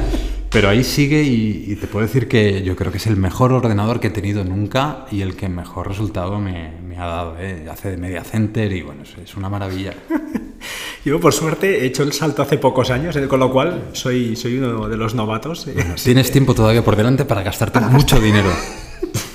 Pero 0.55 0.69
ahí 0.69 0.85
sigue 0.85 1.21
y, 1.25 1.75
te 1.75 1.89
puedo 1.89 2.07
decir 2.07 2.29
que 2.29 2.63
yo 2.63 2.77
creo 2.77 2.93
que 2.93 2.99
es 2.99 3.09
el 3.09 3.17
mejor 3.17 3.53
ordenador 3.53 3.99
que 3.99 4.07
he 4.07 4.11
tenido 4.11 4.45
nunca 4.45 5.05
y 5.11 5.23
el 5.23 5.35
que 5.35 5.49
mejor 5.49 5.89
resultado 5.89 6.39
me, 6.39 6.71
ha 6.97 7.07
dado. 7.07 7.37
¿eh? 7.41 7.67
Hace 7.69 7.91
de 7.91 7.97
media 7.97 8.23
center 8.23 8.71
y 8.71 8.83
bueno, 8.83 9.03
es, 9.03 9.37
una 9.37 9.49
maravilla. 9.49 9.95
Yo, 11.05 11.19
por 11.19 11.33
suerte, 11.33 11.83
he 11.83 11.87
hecho 11.87 12.05
el 12.05 12.13
salto 12.13 12.41
hace 12.41 12.57
pocos 12.57 12.91
años, 12.91 13.17
eh, 13.17 13.27
con 13.27 13.41
lo 13.41 13.51
cual 13.51 13.89
soy, 13.95 14.37
soy 14.37 14.59
uno 14.59 14.89
de 14.89 14.97
los 14.97 15.17
novatos. 15.17 15.67
Eh. 15.67 15.75
tienes 16.03 16.31
tiempo 16.31 16.55
todavía 16.55 16.85
por 16.85 16.95
delante 16.95 17.25
para 17.25 17.43
gastarte 17.43 17.81
mucho 17.81 18.21
dinero. 18.21 18.51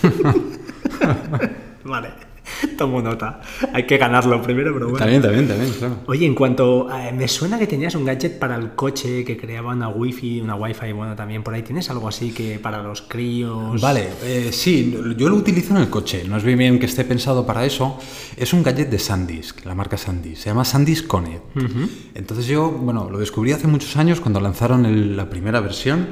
vale. 1.83 2.28
Tomo 2.77 3.01
nota. 3.01 3.41
Hay 3.73 3.85
que 3.85 3.97
ganarlo 3.97 4.41
primero, 4.41 4.73
pero 4.73 4.89
bueno. 4.89 4.99
También, 4.99 5.21
también, 5.21 5.47
también, 5.47 5.71
claro. 5.73 5.97
Oye, 6.07 6.25
en 6.25 6.35
cuanto. 6.35 6.87
Eh, 6.91 7.11
me 7.11 7.27
suena 7.27 7.57
que 7.57 7.67
tenías 7.67 7.95
un 7.95 8.05
gadget 8.05 8.39
para 8.39 8.55
el 8.55 8.71
coche 8.71 9.23
que 9.23 9.37
creaba 9.37 9.73
una 9.73 9.89
wifi, 9.89 10.41
una 10.41 10.55
wifi, 10.55 10.91
bueno, 10.91 11.15
también 11.15 11.43
por 11.43 11.53
ahí. 11.53 11.63
¿Tienes 11.63 11.89
algo 11.89 12.07
así 12.07 12.31
que 12.31 12.59
para 12.59 12.81
los 12.81 13.01
críos? 13.01 13.79
Vale, 13.81 14.09
eh, 14.23 14.49
sí, 14.51 14.97
yo 15.17 15.29
lo 15.29 15.35
utilizo 15.35 15.75
en 15.75 15.81
el 15.81 15.89
coche. 15.89 16.23
No 16.27 16.37
es 16.37 16.43
bien, 16.43 16.79
que 16.79 16.85
esté 16.85 17.03
pensado 17.03 17.45
para 17.45 17.65
eso. 17.65 17.97
Es 18.37 18.53
un 18.53 18.63
gadget 18.63 18.89
de 18.89 18.99
SanDisk, 18.99 19.65
la 19.65 19.75
marca 19.75 19.97
SanDisk. 19.97 20.37
Se 20.37 20.49
llama 20.49 20.65
SanDisk 20.65 21.07
Connect. 21.07 21.43
Entonces 22.15 22.47
yo, 22.47 22.69
bueno, 22.71 23.09
lo 23.09 23.19
descubrí 23.19 23.51
hace 23.51 23.67
muchos 23.67 23.95
años 23.97 24.19
cuando 24.19 24.39
lanzaron 24.39 25.15
la 25.15 25.29
primera 25.29 25.59
versión. 25.59 26.07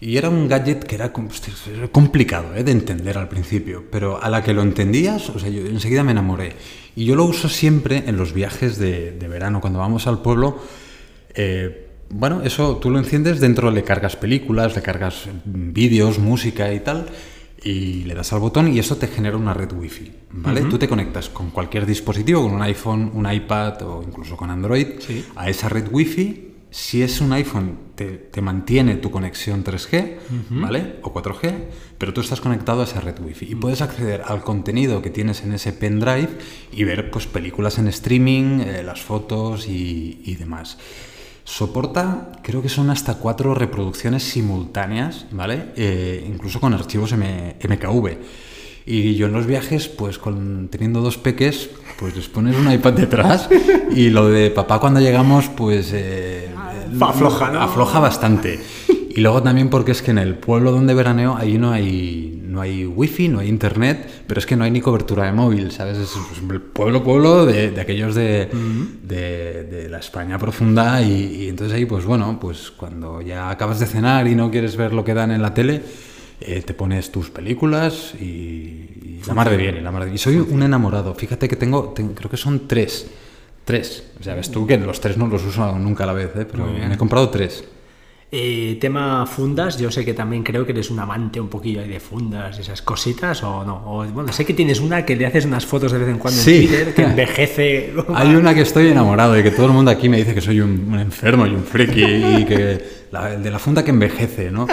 Y 0.00 0.16
era 0.16 0.30
un 0.30 0.48
gadget 0.48 0.84
que 0.84 0.94
era 0.94 1.12
complicado 1.12 2.54
¿eh? 2.56 2.64
de 2.64 2.72
entender 2.72 3.18
al 3.18 3.28
principio, 3.28 3.84
pero 3.90 4.22
a 4.22 4.30
la 4.30 4.42
que 4.42 4.54
lo 4.54 4.62
entendías, 4.62 5.28
o 5.28 5.38
sea, 5.38 5.50
yo 5.50 5.66
enseguida 5.66 6.02
me 6.02 6.12
enamoré. 6.12 6.54
Y 6.96 7.04
yo 7.04 7.16
lo 7.16 7.24
uso 7.26 7.50
siempre 7.50 8.04
en 8.06 8.16
los 8.16 8.32
viajes 8.32 8.78
de, 8.78 9.12
verano, 9.28 9.60
cuando 9.60 9.78
vamos 9.78 10.06
al 10.06 10.22
pueblo. 10.22 10.58
Eh, 11.34 11.88
bueno, 12.08 12.40
eso 12.42 12.78
tú 12.78 12.90
lo 12.90 12.98
enciendes, 12.98 13.40
dentro 13.40 13.70
le 13.70 13.84
cargas 13.84 14.16
películas, 14.16 14.74
le 14.74 14.80
cargas 14.80 15.28
vídeos, 15.44 16.18
música 16.18 16.72
y 16.72 16.80
tal, 16.80 17.06
y 17.62 18.04
le 18.04 18.14
das 18.14 18.32
al 18.32 18.40
botón 18.40 18.72
y 18.72 18.78
eso 18.78 18.96
te 18.96 19.06
genera 19.06 19.36
una 19.36 19.52
red 19.52 19.70
wifi, 19.72 20.10
¿vale? 20.32 20.62
Tú 20.62 20.78
te 20.78 20.88
conectas 20.88 21.28
con 21.28 21.50
cualquier 21.50 21.84
dispositivo, 21.84 22.42
con 22.42 22.54
un 22.54 22.62
iPhone, 22.62 23.12
un 23.14 23.30
iPad 23.30 23.82
o 23.82 24.02
incluso 24.02 24.36
con 24.36 24.50
Android, 24.50 24.86
a 25.36 25.48
esa 25.50 25.68
red 25.68 25.86
wifi 25.90 26.49
si 26.70 27.02
es 27.02 27.20
un 27.20 27.32
iPhone, 27.32 27.78
te, 27.96 28.40
mantiene 28.40 28.96
tu 28.96 29.10
conexión 29.10 29.64
3G, 29.64 30.16
¿vale? 30.50 30.96
O 31.02 31.12
4G, 31.12 31.64
pero 31.98 32.14
tú 32.14 32.20
estás 32.20 32.40
conectado 32.40 32.82
a 32.82 32.84
esa 32.84 33.00
red 33.00 33.18
Wi-Fi 33.20 33.50
y 33.50 33.54
puedes 33.56 33.82
acceder 33.82 34.22
al 34.24 34.42
contenido 34.42 35.02
que 35.02 35.10
tienes 35.10 35.42
en 35.42 35.52
ese 35.52 35.72
pendrive 35.72 36.28
y 36.72 36.84
ver 36.84 37.10
pues, 37.10 37.26
películas 37.26 37.78
en 37.78 37.88
streaming, 37.88 38.60
eh, 38.60 38.82
las 38.84 39.00
fotos 39.02 39.66
y, 39.68 40.36
demás. 40.38 40.78
Soporta, 41.42 42.30
creo 42.42 42.62
que 42.62 42.68
son 42.68 42.90
hasta 42.90 43.14
cuatro 43.14 43.54
reproducciones 43.54 44.22
simultáneas, 44.22 45.26
¿vale? 45.32 45.72
Eh, 45.76 46.24
incluso 46.26 46.60
con 46.60 46.72
archivos 46.72 47.12
MKV. 47.12 48.16
Y 48.90 49.14
yo 49.14 49.26
en 49.26 49.32
los 49.32 49.46
viajes, 49.46 49.86
pues 49.86 50.18
con, 50.18 50.66
teniendo 50.68 51.00
dos 51.00 51.16
peques, 51.16 51.70
pues 51.96 52.16
les 52.16 52.26
pones 52.26 52.56
un 52.56 52.72
iPad 52.72 52.94
detrás 52.94 53.48
y 53.94 54.10
lo 54.10 54.28
de 54.28 54.50
papá 54.50 54.80
cuando 54.80 54.98
llegamos, 54.98 55.48
pues... 55.48 55.92
Eh, 55.94 56.48
afloja, 57.00 57.52
¿no? 57.52 57.62
Afloja 57.62 58.00
bastante. 58.00 58.58
Y 59.08 59.20
luego 59.20 59.44
también 59.44 59.70
porque 59.70 59.92
es 59.92 60.02
que 60.02 60.10
en 60.10 60.18
el 60.18 60.34
pueblo 60.34 60.72
donde 60.72 60.92
veraneo 60.94 61.36
ahí 61.36 61.56
no 61.56 61.70
hay, 61.70 62.42
no 62.44 62.60
hay 62.60 62.84
wifi, 62.84 63.28
no 63.28 63.38
hay 63.38 63.48
internet, 63.48 64.24
pero 64.26 64.40
es 64.40 64.46
que 64.46 64.56
no 64.56 64.64
hay 64.64 64.72
ni 64.72 64.80
cobertura 64.80 65.26
de 65.26 65.32
móvil, 65.32 65.70
¿sabes? 65.70 65.96
Es 65.96 66.16
el 66.50 66.60
pueblo, 66.60 67.04
pueblo 67.04 67.46
de, 67.46 67.70
de 67.70 67.80
aquellos 67.80 68.16
de, 68.16 68.48
de, 69.04 69.64
de, 69.70 69.88
la 69.88 69.98
España 69.98 70.36
profunda 70.36 71.00
y, 71.00 71.42
y 71.42 71.48
entonces 71.48 71.76
ahí, 71.76 71.86
pues 71.86 72.04
bueno, 72.04 72.38
pues 72.40 72.72
cuando 72.72 73.22
ya 73.22 73.50
acabas 73.50 73.78
de 73.78 73.86
cenar 73.86 74.26
y 74.26 74.34
no 74.34 74.50
quieres 74.50 74.76
ver 74.76 74.92
lo 74.92 75.04
que 75.04 75.14
dan 75.14 75.30
en 75.30 75.42
la 75.42 75.54
tele, 75.54 75.80
eh, 76.40 76.62
te 76.62 76.74
pones 76.74 77.12
tus 77.12 77.30
películas 77.30 78.14
y, 78.20 79.20
la 79.26 79.34
mar 79.34 79.50
de 79.50 79.56
bien, 79.56 79.76
y 79.76 79.80
la 79.80 79.90
mar 79.90 80.06
de 80.06 80.14
Y 80.14 80.18
soy 80.18 80.36
un 80.36 80.62
enamorado. 80.62 81.14
Fíjate 81.14 81.48
que 81.48 81.56
tengo, 81.56 81.94
creo 81.94 82.30
que 82.30 82.36
son 82.36 82.66
tres. 82.66 83.06
Tres. 83.64 84.04
O 84.18 84.22
sea, 84.22 84.34
ves 84.34 84.50
tú 84.50 84.66
que 84.66 84.78
los 84.78 85.00
tres 85.00 85.16
no 85.16 85.26
los 85.26 85.44
uso 85.44 85.78
nunca 85.78 86.04
a 86.04 86.06
la 86.06 86.12
vez, 86.14 86.34
¿eh? 86.36 86.46
pero 86.50 86.66
me 86.66 86.92
he 86.92 86.96
comprado 86.96 87.28
tres. 87.28 87.64
Eh, 88.32 88.78
tema 88.80 89.26
fundas, 89.26 89.76
yo 89.76 89.90
sé 89.90 90.04
que 90.04 90.14
también 90.14 90.44
creo 90.44 90.64
que 90.64 90.70
eres 90.70 90.88
un 90.92 91.00
amante 91.00 91.40
un 91.40 91.48
poquillo 91.48 91.82
de 91.82 91.98
fundas, 91.98 92.56
esas 92.60 92.80
cositas, 92.80 93.42
o 93.42 93.64
no. 93.64 93.82
O, 93.86 94.04
bueno, 94.04 94.32
sé 94.32 94.44
que 94.44 94.54
tienes 94.54 94.78
una 94.78 95.04
que 95.04 95.16
le 95.16 95.26
haces 95.26 95.46
unas 95.46 95.66
fotos 95.66 95.90
de 95.90 95.98
vez 95.98 96.08
en 96.08 96.18
cuando 96.18 96.40
en 96.40 96.44
Twitter, 96.44 96.94
que 96.94 97.02
envejece. 97.10 97.92
Hay 98.14 98.36
una 98.36 98.54
que 98.54 98.60
estoy 98.60 98.86
enamorado 98.86 99.36
y 99.36 99.42
que 99.42 99.50
todo 99.50 99.66
el 99.66 99.72
mundo 99.72 99.90
aquí 99.90 100.08
me 100.08 100.16
dice 100.16 100.32
que 100.32 100.40
soy 100.40 100.60
un, 100.60 100.96
enfermo 101.00 101.44
y 101.44 101.50
un 101.50 101.64
friki 101.64 102.04
y 102.04 102.44
que 102.44 102.80
el 103.12 103.42
de 103.42 103.50
la 103.50 103.58
funda 103.58 103.84
que 103.84 103.90
envejece, 103.90 104.52
¿no? 104.52 104.68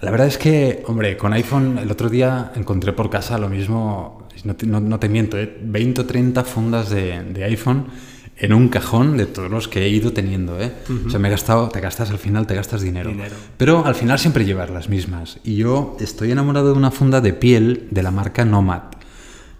La 0.00 0.10
verdad 0.12 0.28
es 0.28 0.38
que, 0.38 0.84
hombre, 0.86 1.16
con 1.16 1.32
iPhone 1.32 1.78
el 1.78 1.90
otro 1.90 2.08
día 2.08 2.52
encontré 2.54 2.92
por 2.92 3.10
casa 3.10 3.36
lo 3.36 3.48
mismo, 3.48 4.28
no 4.44 4.98
te, 4.98 5.08
miento, 5.08 5.36
¿eh? 5.38 5.58
20 5.60 6.02
o 6.02 6.06
30 6.06 6.44
fundas 6.44 6.90
de, 6.90 7.44
iPhone 7.44 7.86
en 8.36 8.52
un 8.52 8.68
cajón 8.68 9.16
de 9.16 9.26
todos 9.26 9.50
los 9.50 9.66
que 9.66 9.82
he 9.82 9.88
ido 9.88 10.12
teniendo. 10.12 10.60
¿eh? 10.60 10.72
O 11.04 11.10
sea, 11.10 11.18
me 11.18 11.26
he 11.26 11.30
gastado, 11.32 11.68
te 11.68 11.80
gastas 11.80 12.10
al 12.10 12.18
final, 12.18 12.46
te 12.46 12.54
gastas 12.54 12.82
dinero. 12.82 13.12
Pero 13.56 13.84
al 13.84 13.96
final 13.96 14.20
siempre 14.20 14.44
llevas 14.44 14.70
las 14.70 14.88
mismas. 14.88 15.40
Y 15.42 15.56
yo 15.56 15.96
estoy 15.98 16.30
enamorado 16.30 16.72
de 16.72 16.78
una 16.78 16.92
funda 16.92 17.20
de 17.20 17.32
piel 17.32 17.88
de 17.90 18.02
la 18.04 18.12
marca 18.12 18.44
Nomad. 18.44 18.82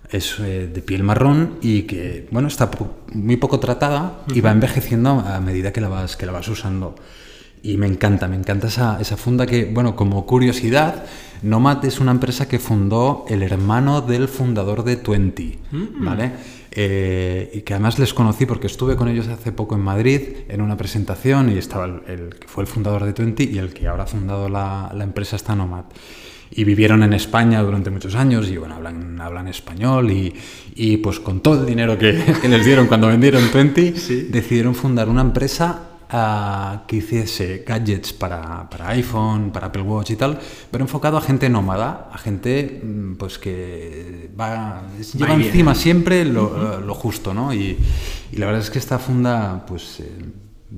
Es 0.09 0.39
eh, 0.39 0.71
de 0.73 0.81
piel 0.83 1.03
marrón 1.03 1.59
y 1.61 1.83
que, 1.83 2.29
bueno, 2.31 2.47
está 2.47 2.71
muy 3.13 3.37
poco 3.37 3.59
tratada 3.59 4.21
y 4.33 4.41
va 4.41 4.53
envejeciendo 4.53 5.11
a 5.11 5.41
medida 5.41 5.73
que 5.73 5.81
la 5.81 5.89
vas, 5.89 6.17
que 6.17 6.25
la 6.25 6.33
vas 6.33 6.49
usando. 6.49 6.95
Y 7.63 7.77
me 7.77 7.87
encanta, 7.87 8.29
me 8.29 8.37
encanta 8.37 8.69
esa, 8.69 9.01
esa, 9.01 9.17
funda 9.17 9.47
que, 9.47 9.65
bueno, 9.67 9.97
como 9.97 10.27
curiosidad, 10.27 11.05
Nomad 11.43 11.85
es 11.85 12.01
una 12.01 12.11
empresa 12.11 12.49
que 12.49 12.59
fundó 12.59 13.25
el 13.29 13.43
hermano 13.43 14.01
del 14.01 14.29
fundador 14.29 14.85
de 14.85 14.97
Twenty, 14.97 15.59
mm. 15.71 16.05
¿vale? 16.05 16.33
Eh, 16.71 17.51
y 17.55 17.61
que 17.63 17.75
además 17.75 17.99
les 17.99 18.13
conocí 18.13 18.47
porque 18.47 18.67
estuve 18.67 18.95
con 18.95 19.09
ellos 19.09 19.27
hace 19.29 19.53
poco 19.53 19.75
en 19.75 19.81
Madrid 19.81 20.21
en 20.49 20.61
una 20.61 20.77
presentación 20.77 21.51
y 21.51 21.59
estaba 21.59 21.87
el, 21.87 22.37
que 22.39 22.47
fue 22.47 22.63
el 22.63 22.69
fundador 22.69 23.05
de 23.05 23.13
Twenty 23.13 23.45
y 23.45 23.59
el 23.59 23.73
que 23.73 23.89
ahora 23.89 24.05
ha 24.05 24.07
fundado 24.07 24.49
la, 24.49 24.93
la, 24.95 25.05
empresa 25.05 25.37
está 25.37 25.57
Nomad. 25.57 25.85
Y 26.51 26.65
vivieron 26.65 27.03
en 27.03 27.13
España 27.13 27.63
durante 27.63 27.91
muchos 27.91 28.15
años 28.15 28.49
y 28.49 28.57
bueno, 28.57 28.77
hablan, 28.77 29.21
hablan 29.21 29.49
español 29.49 30.11
y, 30.11 30.35
y 30.75 30.99
pues 30.99 31.21
con 31.21 31.41
todo 31.41 31.61
el 31.61 31.67
dinero 31.67 31.99
que, 31.99 32.23
que 32.43 32.49
les 32.49 32.65
dieron 32.65 32.87
cuando 32.87 33.09
vendieron 33.09 33.51
Twenty, 33.51 33.91
decidieron 34.31 34.75
fundar 34.75 35.09
una 35.09 35.23
empresa 35.23 35.88
que 36.09 36.97
hiciese 36.97 37.65
gadgets 37.67 38.15
para, 38.15 38.69
para, 38.71 38.89
iPhone, 38.91 39.51
para 39.51 39.67
Apple 39.67 39.83
Watch 39.83 40.11
y 40.11 40.17
tal, 40.17 40.39
pero 40.71 40.85
enfocado 40.85 41.19
a 41.19 41.21
gente 41.21 41.51
nómada, 41.51 42.09
a 42.11 42.17
gente 42.17 42.81
mm, 42.83 43.17
pues 43.17 43.39
que 43.39 44.31
va, 44.39 44.85
lleva 45.15 45.35
encima 45.35 45.75
siempre 45.75 46.25
lo, 46.25 46.81
lo, 46.81 46.95
justo, 46.95 47.35
¿no? 47.35 47.53
Y, 47.53 47.77
y, 48.33 48.37
la 48.37 48.47
verdad 48.47 48.63
es 48.63 48.71
que 48.71 48.79
esta 48.79 48.99
funda, 48.99 49.67
pues 49.67 50.01
eh, 50.01 50.11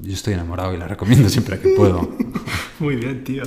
yo 0.03 0.13
estoy 0.13 0.35
enamorado 0.35 0.75
y 0.75 0.79
la 0.79 0.89
recomiendo 0.89 1.29
siempre 1.29 1.61
que 1.61 1.71
puedo. 1.71 2.11
Muy 2.81 2.97
bien, 2.97 3.23
tío. 3.23 3.45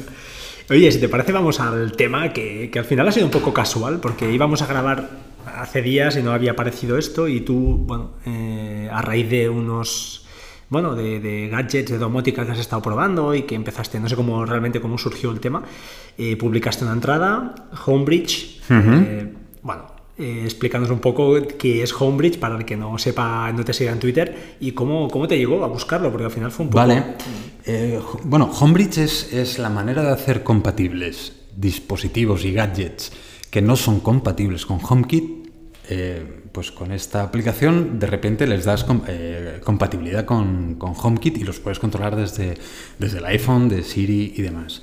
Oye, 0.70 0.90
si 0.90 1.00
te 1.02 1.10
parece, 1.10 1.34
vamos 1.34 1.60
al 1.60 1.92
tema 1.98 2.32
que, 2.32 2.70
que 2.72 2.80
al 2.80 2.86
final 2.86 3.10
ha 3.10 3.12
sido 3.12 3.26
un 3.26 3.32
poco 3.32 3.54
casual, 3.54 4.00
porque 4.00 4.32
íbamos 4.32 4.62
a 4.62 4.68
grabar 4.68 5.10
hace 5.46 5.82
días 5.82 6.16
y 6.16 6.24
no 6.24 6.32
había 6.32 6.52
aparecido 6.52 6.98
esto, 6.98 7.28
y 7.28 7.42
tú, 7.42 7.78
bueno, 7.86 8.12
eh, 8.26 8.90
a 8.90 9.02
raíz 9.02 9.30
de 9.30 9.50
unos 9.50 10.23
bueno, 10.74 10.96
de, 10.96 11.50
gadgets, 11.52 11.92
de 11.92 12.00
domótica 12.00 12.44
que 12.46 12.52
has 12.52 12.58
estado 12.58 12.82
probando 12.82 13.36
y 13.36 13.44
que 13.44 13.54
empezaste, 13.54 14.00
no 14.00 14.10
sé 14.10 14.16
cómo 14.16 14.44
realmente 14.44 14.82
cómo 14.82 14.98
surgió 14.98 15.30
el 15.32 15.40
tema, 15.40 15.62
eh, 16.18 16.36
publicaste 16.36 16.84
una 16.84 16.94
entrada, 16.94 17.54
Homebridge, 17.86 18.60
eh, 18.72 19.32
bueno, 19.62 19.86
eh, 20.18 20.42
explícanos 20.44 20.90
un 20.90 20.98
poco 20.98 21.36
qué 21.60 21.84
es 21.84 21.94
Homebridge 21.94 22.40
para 22.40 22.58
el 22.58 22.66
que 22.66 22.76
no 22.76 22.98
sepa, 22.98 23.52
no 23.54 23.64
te 23.64 23.72
siga 23.72 23.92
en 23.92 24.00
Twitter 24.00 24.58
y 24.60 24.72
cómo, 24.72 25.08
cómo 25.10 25.28
te 25.28 25.38
llegó 25.38 25.64
a 25.64 25.68
buscarlo, 25.68 26.10
porque 26.10 26.26
al 26.26 26.32
final 26.32 26.52
fue 26.52 26.66
un 26.66 26.72
poco... 26.72 26.80
Vale, 26.80 27.04
bueno, 28.24 28.52
Homebridge 28.60 28.98
es, 28.98 29.32
es 29.32 29.60
la 29.60 29.70
manera 29.70 30.02
de 30.02 30.10
hacer 30.10 30.42
compatibles 30.42 31.34
dispositivos 31.56 32.44
y 32.46 32.52
gadgets 32.52 33.12
que 33.52 33.62
no 33.62 33.76
son 33.76 34.00
compatibles 34.00 34.66
con 34.66 34.80
HomeKit 34.82 35.48
pues 36.54 36.72
con 36.72 36.92
esta 36.92 37.24
aplicación 37.24 38.00
de 38.00 38.08
repente 38.08 38.46
les 38.46 38.64
das 38.64 38.86
eh, 39.08 39.60
compatibilidad 39.64 40.24
con, 40.24 40.76
con, 40.76 40.94
HomeKit 40.96 41.38
y 41.40 41.44
los 41.44 41.60
puedes 41.60 41.80
controlar 41.80 42.16
desde, 42.16 42.54
desde 43.00 43.18
el 43.18 43.26
iPhone, 43.26 43.68
de 43.68 43.84
Siri 43.84 44.34
y 44.38 44.42
demás. 44.44 44.82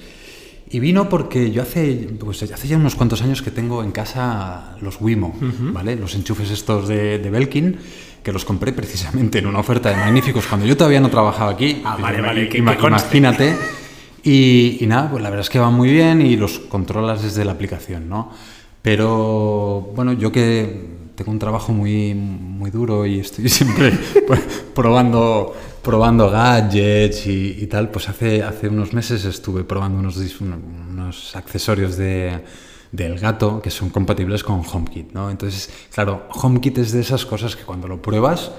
Y 0.68 0.80
vino 0.80 1.08
porque 1.08 1.50
yo 1.50 1.62
hace, 1.62 2.08
pues 2.18 2.42
hace 2.42 2.68
ya 2.68 2.76
unos 2.76 2.96
cuantos 2.96 3.22
años 3.22 3.40
que 3.42 3.50
tengo 3.50 3.82
en 3.82 3.92
casa 3.92 4.76
los 4.80 5.00
Wimo, 5.00 5.34
¿vale? 5.72 5.96
Los 5.96 6.14
enchufes 6.14 6.50
estos 6.50 6.86
de, 6.86 7.18
de, 7.18 7.30
Belkin, 7.30 7.76
que 8.22 8.32
los 8.32 8.44
compré 8.44 8.72
precisamente 8.72 9.38
en 9.38 9.46
una 9.46 9.58
oferta 9.58 9.90
de 9.90 9.96
magníficos 9.96 10.46
cuando 10.46 10.66
yo 10.66 10.76
todavía 10.76 11.00
no 11.00 11.08
trabajaba 11.08 11.50
aquí. 11.50 11.82
Ah, 11.84 11.96
vale, 12.00 12.20
vale, 12.20 12.50
imagínate. 12.54 13.56
Y, 14.22 14.78
y, 14.80 14.86
nada, 14.86 15.10
pues 15.10 15.22
la 15.22 15.30
verdad 15.30 15.44
es 15.44 15.50
que 15.50 15.58
van 15.58 15.74
muy 15.74 15.90
bien 15.90 16.20
y 16.20 16.36
los 16.36 16.58
controlas 16.60 17.22
desde 17.22 17.44
la 17.44 17.52
aplicación, 17.52 18.08
¿no? 18.08 18.30
Pero 18.82 19.92
bueno, 19.96 20.12
yo 20.12 20.30
que 20.30 20.99
tengo 21.20 21.32
un 21.32 21.38
trabajo 21.38 21.74
muy, 21.74 22.14
muy 22.14 22.70
duro 22.70 23.04
y 23.04 23.20
estoy 23.20 23.46
siempre 23.50 23.92
pues, 24.26 24.40
probando, 24.74 25.54
probando 25.82 26.30
gadgets 26.30 27.26
y, 27.26 27.66
tal, 27.66 27.90
pues 27.90 28.08
hace, 28.08 28.42
hace 28.42 28.68
unos 28.68 28.94
meses 28.94 29.26
estuve 29.26 29.62
probando 29.62 29.98
unos, 29.98 30.16
unos 30.40 31.36
accesorios 31.36 31.98
de, 31.98 32.40
del 32.90 33.18
gato 33.18 33.60
que 33.60 33.70
son 33.70 33.90
compatibles 33.90 34.42
con 34.42 34.62
HomeKit, 34.64 35.12
¿no? 35.12 35.30
Entonces, 35.30 35.68
claro, 35.92 36.26
HomeKit 36.30 36.78
es 36.78 36.92
de 36.92 37.00
esas 37.00 37.26
cosas 37.26 37.54
que 37.54 37.64
cuando 37.64 37.86
lo 37.86 38.00
pruebas 38.00 38.52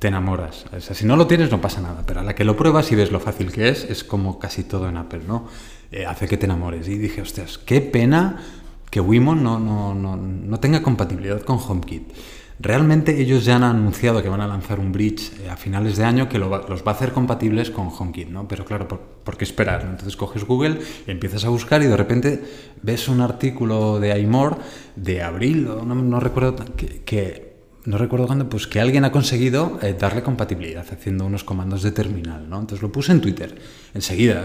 te 0.00 0.08
enamoras. 0.08 0.64
Si 0.80 1.06
no 1.06 1.14
lo 1.14 1.28
tienes 1.28 1.52
no 1.52 1.60
pasa 1.60 1.80
nada, 1.80 2.02
pero 2.04 2.18
a 2.18 2.24
la 2.24 2.34
que 2.34 2.42
lo 2.42 2.56
pruebas 2.56 2.90
y 2.90 2.96
ves 2.96 3.12
lo 3.12 3.20
fácil 3.20 3.52
que 3.52 3.68
es, 3.68 3.84
es 3.84 4.02
como 4.02 4.40
casi 4.40 4.64
todo 4.64 4.88
en 4.88 4.96
Apple, 4.96 5.22
¿no? 5.28 5.46
Eh, 5.92 6.04
hace 6.04 6.26
que 6.26 6.36
te 6.36 6.46
enamores. 6.46 6.88
Y 6.88 6.98
dije, 6.98 7.22
hostias, 7.22 7.58
qué 7.58 7.80
pena 7.80 8.42
que 8.90 9.00
Wimo 9.00 9.34
no, 9.34 9.58
no, 9.58 9.94
no, 9.94 10.16
no, 10.16 10.60
tenga 10.60 10.82
compatibilidad 10.82 11.42
con 11.42 11.58
HomeKit. 11.58 12.12
Realmente 12.60 13.20
ellos 13.20 13.44
ya 13.44 13.56
han 13.56 13.62
anunciado 13.62 14.20
que 14.20 14.28
van 14.28 14.40
a 14.40 14.46
lanzar 14.48 14.80
un 14.80 14.90
bridge 14.90 15.32
eh, 15.40 15.48
a 15.48 15.56
finales 15.56 15.96
de 15.96 16.04
año 16.04 16.28
que 16.28 16.38
los 16.38 16.50
va 16.50 16.90
a 16.90 16.94
hacer 16.94 17.12
compatibles 17.12 17.70
con 17.70 17.88
HomeKit, 17.88 18.28
¿no? 18.28 18.48
Pero 18.48 18.64
claro, 18.64 18.88
¿por, 18.88 19.36
qué 19.36 19.44
esperar? 19.44 19.82
Entonces 19.82 20.16
coges 20.16 20.44
Google, 20.44 20.80
empiezas 21.06 21.44
a 21.44 21.50
buscar 21.50 21.82
y 21.82 21.86
de 21.86 21.96
repente 21.96 22.42
ves 22.82 23.08
un 23.08 23.20
artículo 23.20 24.00
de 24.00 24.18
iMore 24.18 24.56
de 24.96 25.22
abril, 25.22 25.66
no, 25.66 25.94
no 25.94 26.20
recuerdo, 26.20 26.56
que 27.04 27.48
no 27.88 27.96
recuerdo 27.96 28.26
cuándo, 28.26 28.50
pues 28.50 28.66
que 28.66 28.80
alguien 28.80 29.06
ha 29.06 29.12
conseguido 29.12 29.78
eh, 29.80 29.96
darle 29.98 30.22
compatibilidad 30.22 30.84
haciendo 30.90 31.24
unos 31.24 31.42
comandos 31.42 31.82
de 31.82 31.90
terminal, 31.90 32.46
¿no? 32.46 32.60
Entonces 32.60 32.82
lo 32.82 32.92
puse 32.92 33.12
en 33.12 33.22
Twitter, 33.22 33.54
enseguida, 33.94 34.44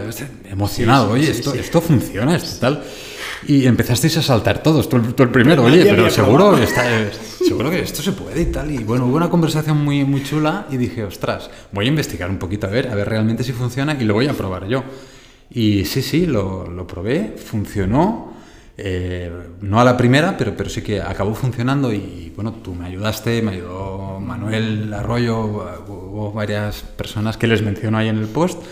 emocionado, 0.50 1.12
oye, 1.12 1.30
esto, 1.30 1.54
esto 1.54 1.82
funciona, 1.82 2.38
esto 2.38 2.60
tal. 2.62 2.84
Y 3.48 3.66
empezasteis 3.66 4.18
a 4.18 4.22
saltar 4.22 4.64
todos, 4.64 4.88
tú, 4.88 4.98
el 4.98 5.30
primero, 5.30 5.64
oye, 5.64 5.84
pero 5.86 6.10
seguro, 6.10 6.58
está, 6.58 6.84
seguro 7.46 7.70
que 7.70 7.80
esto 7.82 8.02
se 8.02 8.14
puede 8.14 8.42
y 8.42 8.46
tal. 8.46 8.72
Y 8.72 8.84
bueno, 8.84 9.06
hubo 9.06 9.18
una 9.18 9.30
conversación 9.30 9.84
muy, 9.84 10.06
muy 10.06 10.24
chula 10.24 10.68
y 10.70 10.78
dije, 10.78 11.04
ostras, 11.04 11.50
voy 11.72 11.86
a 11.86 11.90
investigar 11.90 12.30
un 12.30 12.38
poquito 12.38 12.68
a 12.68 12.70
ver, 12.70 12.88
a 12.88 12.96
ver 12.96 13.10
realmente 13.10 13.44
si 13.44 13.52
funciona 13.52 13.98
y 14.00 14.06
lo 14.06 14.14
voy 14.14 14.28
a 14.28 14.34
probar 14.34 14.68
yo. 14.68 14.84
Y 15.50 15.86
sí, 15.86 16.02
sí, 16.02 16.26
lo, 16.26 16.68
lo 16.68 16.88
probé, 16.88 17.36
funcionó. 17.38 18.34
Eh, 18.76 19.32
no 19.62 19.80
a 19.80 19.84
la 19.84 19.96
primera, 19.96 20.36
pero, 20.36 20.58
pero 20.58 20.70
sí 20.70 20.82
que 20.82 21.00
acabó 21.00 21.36
funcionando 21.36 21.94
y 21.94 22.32
bueno, 22.36 22.54
tú 22.54 22.74
me 22.74 22.88
ayudaste, 22.88 23.42
me 23.42 23.52
ayudó 23.52 24.20
Manuel 24.20 24.92
Arroyo, 24.94 25.42
hubo 25.88 26.32
varias 26.32 26.82
personas 26.82 27.38
que 27.38 27.46
les 27.46 27.62
menciono 27.62 27.98
ahí 28.00 28.08
en 28.08 28.18
el 28.18 28.28
post 28.28 28.64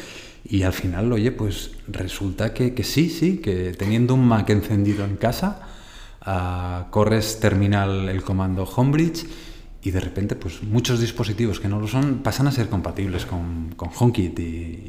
Y 0.53 0.63
al 0.63 0.73
final, 0.73 1.09
oye, 1.13 1.31
pues 1.31 1.71
resulta 1.87 2.53
que, 2.53 2.73
que 2.73 2.83
sí, 2.83 3.09
sí, 3.09 3.37
que 3.37 3.71
teniendo 3.71 4.13
un 4.15 4.27
Mac 4.27 4.49
encendido 4.49 5.05
en 5.05 5.15
casa, 5.15 5.61
ah, 6.21 6.87
corres 6.91 7.39
terminal 7.39 8.09
el 8.09 8.21
comando 8.21 8.63
Homebridge 8.65 9.25
y 9.81 9.91
de 9.91 9.99
repente 10.01 10.35
pues 10.35 10.61
muchos 10.61 10.99
dispositivos 10.99 11.59
que 11.61 11.69
no 11.69 11.79
lo 11.79 11.87
son 11.87 12.19
pasan 12.21 12.47
a 12.47 12.51
ser 12.51 12.67
compatibles 12.67 13.25
con, 13.25 13.73
con 13.77 13.89
HomeKit 13.97 14.37
y, 14.39 14.43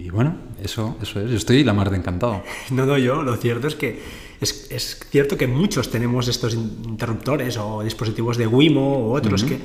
y 0.04 0.11
bueno, 0.11 0.35
eso, 0.61 0.99
eso 1.00 1.21
es, 1.21 1.31
yo 1.31 1.37
estoy 1.37 1.62
la 1.62 1.73
mar 1.73 1.90
de 1.90 1.97
encantado. 1.99 2.42
No, 2.73 2.85
no, 2.85 2.99
yo, 2.99 3.23
lo 3.23 3.37
cierto 3.37 3.69
es 3.69 3.76
que 3.76 4.02
es, 4.40 4.66
es 4.71 4.99
cierto 5.11 5.37
que 5.37 5.47
muchos 5.47 5.90
tenemos 5.92 6.26
estos 6.26 6.54
interruptores 6.54 7.57
o 7.57 7.85
dispositivos 7.85 8.37
de 8.37 8.49
Wimo 8.49 8.99
u 9.09 9.12
otros 9.14 9.45
que... 9.45 9.59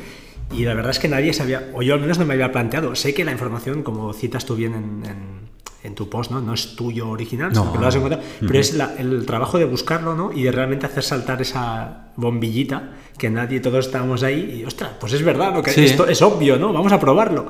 Y 0.56 0.64
la 0.64 0.76
verdad 0.76 0.92
es 0.92 1.00
que 1.00 1.10
nadie 1.10 1.34
sabía, 1.34 1.72
o 1.74 1.82
yo 1.82 1.96
al 1.96 2.00
menos 2.02 2.20
no 2.20 2.26
me 2.26 2.36
había 2.36 2.52
planteado. 2.54 2.96
Sé 2.96 3.14
que 3.14 3.26
la 3.26 3.34
información, 3.34 3.84
como 3.84 4.14
citas 4.14 4.46
tú 4.46 4.56
bien 4.56 4.74
en, 4.76 5.06
en- 5.12 5.47
en 5.88 5.96
tu 5.96 6.08
post, 6.10 6.32
¿no? 6.32 6.42
no 6.42 6.54
es 6.54 6.76
tuyo 6.76 7.10
original, 7.10 7.52
No. 7.54 7.74
lo 7.80 7.88
has 7.88 7.96
encontrado, 7.96 8.24
pero 8.40 8.60
es 8.60 8.74
la- 8.74 8.94
el 8.98 9.26
trabajo 9.26 9.58
de 9.58 9.66
buscarlo 9.66 10.16
¿no? 10.16 10.32
y 10.34 10.44
de 10.44 10.52
realmente 10.52 10.86
hacer 10.86 11.02
saltar 11.04 11.42
esa 11.42 12.10
bombillita 12.18 12.92
que 13.18 13.30
nadie, 13.30 13.60
todos 13.60 13.86
estábamos 13.88 14.22
ahí 14.24 14.60
y, 14.62 14.66
ostras, 14.66 14.92
pues 15.00 15.14
es 15.14 15.24
verdad, 15.24 15.54
lo 15.56 15.64
que 15.64 15.72
Sí. 15.72 15.86
esto 15.86 16.08
es 16.08 16.22
obvio, 16.22 16.58
¿no? 16.60 16.72
Vamos 16.74 16.92
a 16.92 17.00
probarlo. 17.00 17.48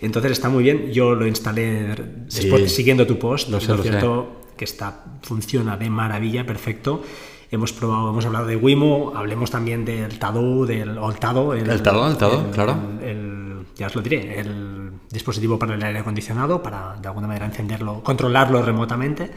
Entonces 0.00 0.32
está 0.32 0.48
muy 0.48 0.62
bien, 0.64 0.90
yo 0.92 1.14
lo 1.14 1.26
instalé 1.26 1.94
después, 2.28 2.74
siguiendo 2.74 3.06
tu 3.06 3.18
post, 3.18 3.48
Lo 3.50 3.60
sé, 3.60 3.68
lo 3.74 3.82
cierto 3.82 4.42
que 4.56 4.64
está, 4.64 5.04
funciona 5.22 5.76
de 5.76 5.88
maravilla, 5.90 6.44
perfecto. 6.44 7.02
Hemos 7.50 7.72
probado, 7.72 8.10
hemos 8.10 8.24
hablado 8.26 8.46
de 8.46 8.56
Wimo, 8.56 9.12
hablemos 9.14 9.50
también 9.50 9.84
del 9.84 10.18
Tado, 10.18 10.66
del 10.66 10.98
o 10.98 11.10
el 11.10 11.18
Tado, 11.18 11.54
el, 11.54 11.70
El 11.70 11.82
Tado, 11.82 12.50
claro. 12.52 12.76
el- 13.00 13.08
el- 13.08 13.56
ya 13.76 13.86
os 13.86 13.94
lo 13.94 14.02
diré, 14.02 14.40
el 14.40 14.85
dispositivo 15.10 15.58
para 15.58 15.74
el 15.74 15.82
aire 15.82 16.00
acondicionado, 16.00 16.62
para 16.62 16.96
de 16.96 17.08
alguna 17.08 17.26
manera 17.26 17.46
encenderlo, 17.46 18.02
controlarlo 18.02 18.62
remotamente. 18.62 19.30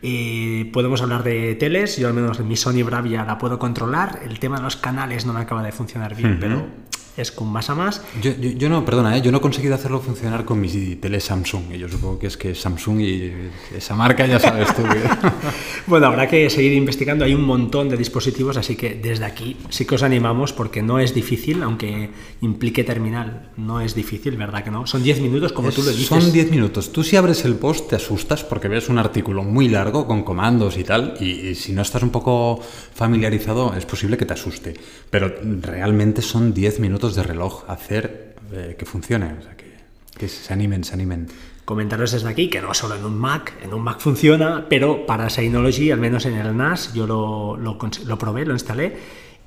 Y 0.00 0.64
podemos 0.64 1.02
hablar 1.02 1.22
de 1.22 1.54
teles, 1.54 1.96
yo 1.96 2.08
al 2.08 2.14
menos 2.14 2.40
mi 2.40 2.56
Sony 2.56 2.82
Bravia 2.84 3.24
la 3.24 3.38
puedo 3.38 3.58
controlar. 3.58 4.20
El 4.24 4.38
tema 4.38 4.56
de 4.56 4.62
los 4.62 4.76
canales 4.76 5.26
no 5.26 5.32
me 5.32 5.40
acaba 5.40 5.62
de 5.62 5.72
funcionar 5.72 6.16
bien, 6.16 6.38
pero 6.40 6.66
es 7.16 7.30
con 7.30 7.48
más 7.48 7.68
a 7.70 7.74
más. 7.74 8.00
Yo, 8.22 8.32
yo, 8.40 8.50
yo 8.50 8.68
no, 8.68 8.84
perdona, 8.84 9.16
¿eh? 9.16 9.22
yo 9.22 9.30
no 9.30 9.38
he 9.38 9.40
conseguido 9.40 9.74
hacerlo 9.74 10.00
funcionar 10.00 10.44
con 10.44 10.60
mi 10.60 10.68
tele 10.96 11.20
Samsung. 11.20 11.72
Y 11.74 11.78
yo 11.78 11.88
supongo 11.88 12.18
que 12.18 12.26
es 12.28 12.36
que 12.36 12.54
Samsung 12.54 13.00
y 13.00 13.32
esa 13.76 13.94
marca 13.94 14.26
ya 14.26 14.38
sabes 14.38 14.74
tú. 14.74 14.82
que- 14.82 15.28
Bueno, 15.86 16.06
habrá 16.06 16.26
que 16.28 16.48
seguir 16.48 16.72
investigando. 16.72 17.24
Hay 17.24 17.34
un 17.34 17.44
montón 17.44 17.88
de 17.88 17.96
dispositivos, 17.96 18.56
así 18.56 18.76
que 18.76 18.94
desde 18.94 19.24
aquí 19.24 19.56
sí 19.68 19.84
que 19.84 19.94
os 19.96 20.02
animamos 20.02 20.52
porque 20.52 20.80
no 20.82 20.98
es 21.00 21.12
difícil, 21.14 21.62
aunque 21.62 22.10
implique 22.40 22.84
terminal. 22.84 23.50
No 23.56 23.80
es 23.80 23.94
difícil, 23.94 24.36
¿verdad 24.36 24.64
que 24.64 24.70
no? 24.70 24.86
Son 24.86 25.02
10 25.02 25.20
minutos, 25.20 25.52
como 25.52 25.70
tú 25.70 25.82
lo 25.82 25.90
dices. 25.90 26.06
Son 26.06 26.32
10 26.32 26.50
minutos. 26.50 26.92
Tú 26.92 27.02
si 27.04 27.16
abres 27.16 27.44
el 27.44 27.56
post 27.56 27.90
te 27.90 27.96
asustas 27.96 28.44
porque 28.44 28.68
ves 28.68 28.88
un 28.88 28.98
artículo 28.98 29.42
muy 29.42 29.68
largo 29.68 30.06
con 30.06 30.22
comandos 30.22 30.78
y 30.78 30.84
tal. 30.84 31.14
Y, 31.20 31.48
y 31.48 31.54
si 31.56 31.72
no 31.72 31.82
estás 31.82 32.02
un 32.02 32.10
poco 32.10 32.60
familiarizado 32.94 33.74
es 33.76 33.84
posible 33.84 34.16
que 34.16 34.24
te 34.24 34.34
asuste. 34.34 34.74
Pero 35.10 35.34
realmente 35.60 36.22
son 36.22 36.54
10 36.54 36.78
minutos 36.80 37.01
de 37.10 37.22
reloj 37.22 37.64
hacer 37.68 38.36
eh, 38.52 38.76
que 38.78 38.86
funcione. 38.86 39.34
O 39.38 39.42
sea, 39.42 39.56
que, 39.56 39.72
que 40.16 40.28
se 40.28 40.52
animen, 40.52 40.84
se 40.84 40.94
animen. 40.94 41.28
Comentaros 41.64 42.10
desde 42.10 42.28
aquí 42.28 42.48
que 42.48 42.60
no 42.60 42.74
solo 42.74 42.96
en 42.96 43.04
un 43.04 43.18
Mac, 43.18 43.54
en 43.62 43.72
un 43.72 43.82
Mac 43.82 44.00
funciona, 44.00 44.66
pero 44.68 45.06
para 45.06 45.30
Synology, 45.30 45.90
al 45.92 46.00
menos 46.00 46.26
en 46.26 46.34
el 46.34 46.56
NAS, 46.56 46.92
yo 46.92 47.06
lo, 47.06 47.56
lo, 47.56 47.78
lo 48.04 48.18
probé, 48.18 48.44
lo 48.44 48.52
instalé. 48.52 48.96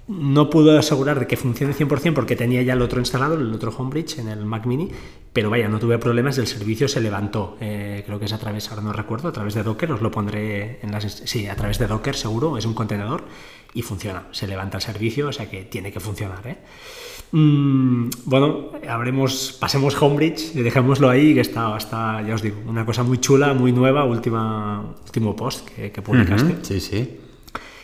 No 0.08 0.50
pude 0.52 0.78
asegurar 0.78 1.20
de 1.20 1.28
que 1.28 1.36
funcione 1.36 1.74
100% 1.74 2.14
porque 2.14 2.36
tenía 2.36 2.62
ya 2.62 2.74
el 2.74 2.82
otro 2.82 3.00
instalado, 3.00 3.36
el 3.36 3.52
otro 3.52 3.74
Homebridge 3.76 4.20
en 4.20 4.30
el 4.30 4.46
Mac 4.46 4.66
Mini, 4.66 4.92
pero 5.34 5.50
vaya, 5.50 5.68
no 5.68 5.80
tuve 5.80 5.98
problemas, 5.98 6.38
el 6.38 6.48
servicio 6.48 6.88
se 6.88 7.02
levantó. 7.02 7.58
Eh, 7.60 8.04
creo 8.06 8.20
que 8.20 8.26
es 8.26 8.34
a 8.34 8.38
través, 8.38 8.70
ahora 8.70 8.84
no 8.84 8.94
recuerdo, 8.94 9.28
a 9.28 9.34
través 9.34 9.56
de 9.56 9.64
Docker, 9.64 9.92
os 9.92 10.02
lo 10.02 10.12
pondré 10.12 10.80
en 10.84 10.92
las... 10.92 11.04
Sí, 11.26 11.48
a 11.48 11.56
través 11.56 11.80
de 11.80 11.88
Docker 11.88 12.16
seguro, 12.16 12.58
es 12.58 12.66
un 12.66 12.76
contenedor 12.76 13.26
y 13.74 13.82
funciona, 13.82 14.28
se 14.32 14.48
levanta 14.48 14.78
el 14.78 14.84
servicio, 14.84 15.28
o 15.28 15.34
sea 15.34 15.50
que 15.50 15.64
tiene 15.64 15.92
que 15.92 16.00
funcionar. 16.00 16.48
¿eh? 16.48 16.58
Mm, 17.32 18.10
bueno, 18.26 18.70
habremos, 18.88 19.58
pasemos 19.60 20.02
Homebridge, 20.02 20.54
dejémoslo 20.54 21.10
ahí, 21.10 21.34
que 21.34 21.42
está, 21.42 21.76
está, 21.78 22.22
ya 22.26 22.36
os 22.36 22.42
digo, 22.42 22.58
una 22.68 22.86
cosa 22.86 23.04
muy 23.04 23.18
chula, 23.20 23.54
muy 23.54 23.72
nueva, 23.72 24.06
última, 24.06 24.96
último 25.06 25.36
post 25.36 25.68
que, 25.70 25.92
que 25.92 26.02
publicaste. 26.02 26.54
Ujú, 26.54 26.64
Sí, 26.64 26.80
sí. 26.80 27.18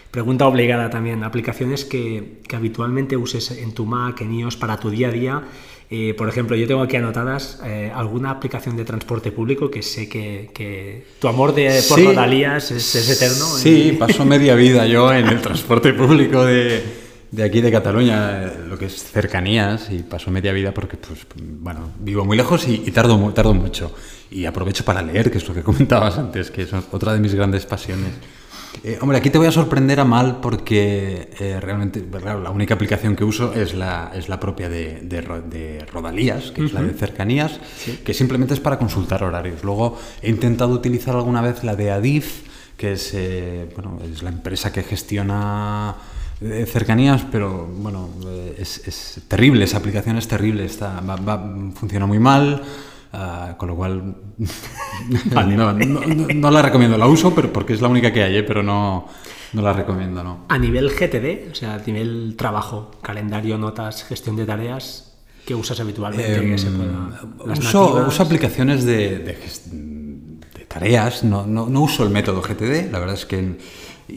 Pregunta 0.10 0.46
obligada 0.46 0.90
también, 0.90 1.24
aplicaciones 1.24 1.86
que, 1.86 2.42
que 2.48 2.56
habitualmente 2.58 3.16
uses 3.16 3.52
en 3.52 3.74
tu 3.74 3.86
Mac, 3.86 4.20
en 4.22 4.34
iOS, 4.34 4.58
para 4.58 4.78
tu 4.78 4.90
día 4.90 5.08
a 5.08 5.12
día. 5.12 5.44
Eh, 5.90 6.14
por 6.18 6.30
ejemplo, 6.30 6.56
yo 6.56 6.68
tengo 6.68 6.82
aquí 6.82 6.96
anotadas 6.98 7.62
eh, 7.66 7.92
alguna 7.94 8.30
aplicación 8.32 8.78
de 8.78 8.86
transporte 8.86 9.32
público 9.32 9.70
que 9.70 9.82
sé 9.82 10.08
que, 10.08 10.50
que 10.54 11.06
tu 11.20 11.28
amor 11.28 11.54
de, 11.54 11.82
por 11.90 12.00
Sí. 12.00 12.06
Rodalías 12.06 12.72
es, 12.72 12.96
es 12.96 13.10
eterno. 13.22 13.46
Sí, 13.46 13.96
paso 14.00 14.26
media 14.26 14.56
vida 14.56 14.86
yo 14.86 15.12
en 15.14 15.28
el 15.28 15.42
transporte 15.42 15.94
público 15.94 16.46
de, 16.46 16.82
de 17.32 17.44
aquí 17.44 17.62
de 17.62 17.72
Cataluña, 17.72 18.44
eh, 18.44 18.52
lo 18.68 18.78
que 18.78 18.86
es 18.86 19.04
cercanías, 19.04 19.90
y 19.92 20.00
paso 20.04 20.32
media 20.32 20.52
vida 20.52 20.74
porque, 20.74 20.98
pues, 20.98 21.26
bueno, 21.38 21.92
vivo 22.00 22.26
muy 22.26 22.36
lejos 22.38 22.68
y, 22.68 22.84
y 22.86 22.92
tardo, 22.92 23.18
tardo 23.34 23.54
mucho. 23.54 23.94
Y 24.30 24.46
aprovecho 24.46 24.84
para 24.86 25.02
leer, 25.02 25.32
que 25.32 25.38
es 25.38 25.48
lo 25.48 25.54
que 25.54 25.64
comentabas 25.70 26.18
antes, 26.18 26.52
que 26.52 26.64
es 26.64 26.74
otra 26.92 27.14
de 27.14 27.20
mis 27.20 27.34
grandes 27.34 27.66
pasiones. 27.66 28.12
Eh, 28.86 28.98
hombre, 29.02 29.18
aquí 29.18 29.30
te 29.30 29.38
voy 29.38 29.48
a 29.48 29.52
sorprender 29.52 30.00
a 30.00 30.06
mal 30.06 30.40
porque 30.40 31.30
eh, 31.40 31.60
realmente 31.60 32.02
claro, 32.10 32.40
la 32.42 32.52
única 32.52 32.74
aplicación 32.76 33.18
que 33.18 33.26
uso 33.26 33.54
es 33.54 33.74
la, 33.74 34.12
es 34.16 34.30
la 34.30 34.40
propia 34.40 34.70
de, 34.70 35.02
de 35.02 35.20
Ro- 35.22 35.42
de 35.42 35.86
Rodalías, 35.92 36.52
que 36.52 36.64
es 36.66 36.72
la 36.72 36.82
de 36.82 36.94
cercanías, 36.94 37.60
que 38.06 38.14
simplemente 38.14 38.54
es 38.54 38.62
para 38.62 38.80
consultar 38.80 39.24
horarios. 39.26 39.62
Luego 39.66 40.00
he 40.22 40.30
intentado 40.30 40.74
utilizar 40.74 41.16
alguna 41.18 41.42
vez 41.42 41.66
la 41.66 41.76
de 41.76 41.92
Adif, 41.92 42.44
que 42.78 42.94
es, 42.94 43.12
eh, 43.14 43.70
bueno, 43.76 44.00
es 44.10 44.24
la 44.24 44.30
empresa 44.30 44.72
que 44.72 44.84
gestiona 44.84 45.96
eh, 46.42 46.66
cercanías, 46.66 47.24
pero 47.32 47.68
bueno, 47.68 48.10
eh, 48.26 48.56
es, 48.60 48.88
es 48.88 49.22
terrible, 49.28 49.64
esa 49.66 49.78
aplicación 49.78 50.18
es 50.18 50.28
terrible, 50.28 50.66
está, 50.66 51.00
va- 51.02 51.16
va- 51.18 51.56
funciona 51.76 52.06
muy 52.06 52.20
mal. 52.20 52.62
ah, 53.14 53.56
con 53.58 53.68
lo 53.70 53.76
cual 53.76 54.16
no, 55.36 55.74
no- 55.74 55.74
no- 55.74 56.28
no 56.34 56.52
la 56.52 56.62
recomiendo, 56.62 56.98
la 56.98 57.08
uso 57.08 57.34
pero 57.36 57.52
porque 57.52 57.74
es 57.74 57.82
la 57.82 57.88
única 57.90 58.12
que 58.14 58.24
hay, 58.24 58.38
¿eh? 58.38 58.44
pero 58.44 58.64
no, 58.64 59.08
no 59.54 59.62
la 59.62 59.74
recomiendo, 59.74 60.24
no. 60.24 60.46
A 60.50 60.58
nivel 60.58 60.90
GTD, 60.92 61.52
o 61.52 61.56
sea, 61.56 61.74
a 61.76 61.80
nivel 61.80 62.36
trabajo, 62.38 62.92
calendario, 63.02 63.58
notas, 63.58 64.04
gestión 64.06 64.36
de 64.38 64.46
tareas, 64.46 65.14
¿qué 65.46 65.54
usas 65.56 65.80
habitualmente? 65.80 66.58
se 66.58 66.68
pueda, 66.72 67.20
Em, 67.46 67.52
uso, 67.60 68.06
uso 68.08 68.24
aplicaciones 68.24 68.86
de, 68.86 69.20
de 69.20 69.38
de 70.58 70.66
tareas, 70.66 71.24
no 71.26 71.82
uso 71.82 72.04
el 72.06 72.10
método 72.12 72.42
GTD, 72.42 72.92
la 72.92 73.00
verdad 73.00 73.16
es 73.16 73.26
que 73.26 73.58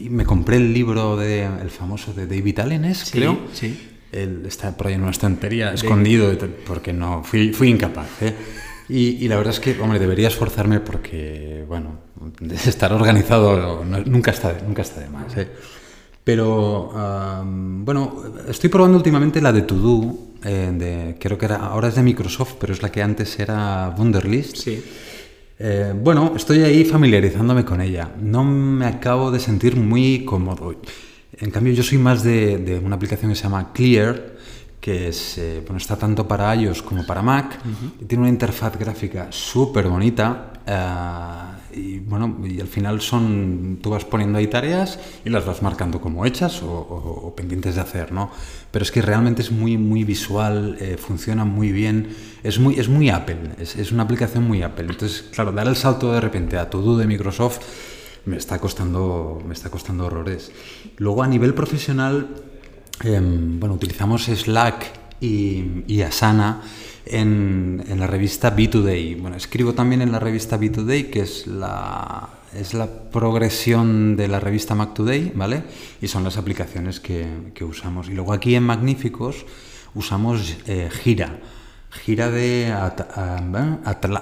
y 0.03 0.11
me 0.11 0.25
compré 0.25 0.57
el 0.57 0.73
libro 0.75 1.17
de 1.17 1.45
el 1.45 1.71
famoso 1.71 2.13
de 2.13 2.27
David 2.27 2.59
Allen, 2.61 2.85
es, 2.85 2.99
Sí, 2.99 3.19
creo. 3.19 3.39
sí. 3.53 3.91
Él 4.13 4.43
está 4.47 4.77
por 4.77 4.87
ahí 4.87 4.95
en 4.95 5.03
una 5.03 5.11
estantería, 5.11 5.73
escondido, 5.73 6.33
porque 6.67 6.93
no, 6.93 7.25
fui, 7.25 7.53
fui 7.53 7.69
incapaz. 7.69 8.07
¿eh? 8.23 8.33
Y, 8.89 9.25
y 9.25 9.29
la 9.29 9.37
verdad 9.37 9.53
es 9.55 9.61
que, 9.61 9.81
hombre, 9.81 9.99
debería 9.99 10.29
esforzarme 10.29 10.79
porque, 10.81 11.65
bueno, 11.67 11.99
estar 12.67 12.93
organizado 12.93 13.85
no- 13.85 14.01
nunca, 14.05 14.31
está, 14.31 14.57
nunca 14.67 14.83
está 14.83 15.01
de 15.01 15.09
más. 15.09 15.37
¿eh? 15.37 15.49
Pero, 16.23 16.93
am, 16.97 17.85
bueno, 17.85 18.23
estoy 18.49 18.71
probando 18.71 18.97
últimamente 18.97 19.41
la 19.43 19.53
de 19.53 19.63
To 19.63 19.75
Do, 19.75 20.19
eh, 20.45 20.71
de, 20.73 21.17
creo 21.19 21.37
que 21.37 21.47
era, 21.47 21.57
ahora 21.57 21.89
es 21.89 21.97
de 21.97 22.03
Microsoft, 22.03 22.55
pero 22.61 22.73
es 22.73 22.83
la 22.83 22.91
que 22.93 23.03
antes 23.03 23.39
era 23.41 23.95
Wunderlist. 23.99 24.57
Sí. 24.57 24.83
Eh, 25.59 25.93
bueno, 25.97 26.33
estoy 26.37 26.61
ahí 26.63 26.85
familiarizándome 26.85 27.65
con 27.65 27.81
ella. 27.81 28.11
No 28.21 28.45
me 28.45 28.87
acabo 28.87 29.31
de 29.31 29.39
sentir 29.41 29.77
muy 29.77 30.25
cómodo. 30.25 30.75
En 31.39 31.51
cambio, 31.51 31.73
yo 31.73 31.83
soy 31.83 31.99
más 31.99 32.23
de, 32.23 32.59
de 32.59 32.79
una 32.79 32.97
aplicación 32.97 33.31
que 33.31 33.37
se 33.37 33.45
llama 33.45 33.73
Clear, 33.73 34.35
que 34.81 35.09
es, 35.09 35.39
eh, 35.39 35.61
bueno, 35.65 35.79
está 35.79 35.97
tanto 35.97 36.27
para 36.29 36.55
iOS 36.55 36.83
como 36.83 37.07
para 37.07 37.23
Mac. 37.23 37.59
y 38.01 38.05
tiene 38.05 38.23
una 38.23 38.31
interfaz 38.31 38.79
gráfica 38.79 39.29
súper 39.31 39.89
bonita. 39.89 40.53
eh, 40.67 41.64
y 41.75 41.99
bueno, 42.01 42.39
y 42.45 42.61
al 42.61 42.67
final 42.67 43.01
son, 43.01 43.79
tú 43.83 43.91
vas 43.91 44.05
poniendo 44.05 44.39
ahí 44.39 44.47
tareas 44.47 44.99
y 45.25 45.31
las 45.31 45.45
vas 45.45 45.63
marcando 45.63 46.01
como 46.01 46.25
hechas 46.25 46.63
o, 46.63 47.33
pendientes 47.37 47.75
de 47.75 47.81
hacer, 47.81 48.13
¿no? 48.13 48.31
Pero 48.71 48.85
es 48.85 48.91
que 48.91 49.03
realmente 49.03 49.43
es 49.43 49.51
muy, 49.51 49.77
muy 49.77 50.05
visual, 50.05 50.77
eh, 50.81 50.97
funciona 50.97 51.45
muy 51.45 51.73
bien, 51.73 52.15
es 52.43 52.59
muy, 52.59 52.79
es 52.79 52.89
muy 52.89 53.11
Apple, 53.11 53.39
es, 53.59 53.77
es 53.77 53.93
una 53.93 54.05
aplicación 54.05 54.45
muy 54.45 54.63
Apple. 54.63 54.87
Entonces, 54.89 55.23
claro, 55.33 55.53
dar 55.53 55.67
el 55.67 55.77
salto 55.77 56.13
de 56.13 56.21
repente 56.21 56.57
a 56.59 56.71
todo 56.71 56.97
de 56.97 57.07
Microsoft 57.07 57.61
me 58.27 58.37
está 58.37 58.59
costando, 58.59 59.43
me 59.47 59.55
está 59.55 59.71
costando 59.71 60.07
horrores. 60.07 60.53
Luego 60.97 61.23
a 61.23 61.29
nivel 61.29 61.55
profesional, 61.55 62.29
em, 63.03 63.59
bueno, 63.61 63.75
utilizamos 63.75 64.25
Slack 64.27 64.87
y, 65.21 65.85
y 65.87 66.03
Asana 66.03 66.63
en, 67.07 67.85
la 67.97 68.07
revista 68.07 68.55
B2Day. 68.55 69.21
Bueno, 69.21 69.37
escribo 69.37 69.75
también 69.75 70.03
en 70.03 70.13
la 70.13 70.19
revista 70.19 70.59
B2Day, 70.59 71.11
que 71.11 71.21
es 71.21 71.47
la, 71.47 72.29
es 72.55 72.75
la 72.75 72.87
progresión 72.87 74.17
de 74.17 74.29
la 74.29 74.41
revista 74.41 74.75
Mac 74.75 74.95
Today, 74.95 75.33
¿vale? 75.35 75.65
Y 76.01 76.09
son 76.09 76.25
las 76.25 76.37
aplicaciones 76.37 77.01
que, 77.01 77.27
que 77.55 77.65
usamos. 77.65 78.09
Y 78.09 78.13
luego 78.13 78.33
aquí 78.33 78.55
en 78.55 78.63
Magníficos 78.63 79.47
usamos 79.95 80.57
eh, 80.67 80.91
Gira. 80.91 81.39
gira 81.91 82.31
de 82.31 82.73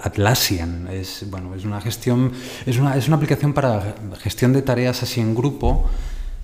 Atlassian. 0.03 0.89
Es, 0.89 1.27
bueno, 1.31 1.55
es 1.55 1.65
una 1.65 1.81
gestión, 1.81 2.33
es 2.67 2.79
una, 2.79 2.97
es 2.97 3.07
una 3.09 3.17
aplicación 3.17 3.53
para 3.53 3.95
gestión 4.21 4.53
de 4.53 4.63
tareas 4.63 5.03
así 5.03 5.21
en 5.21 5.35
grupo. 5.35 5.89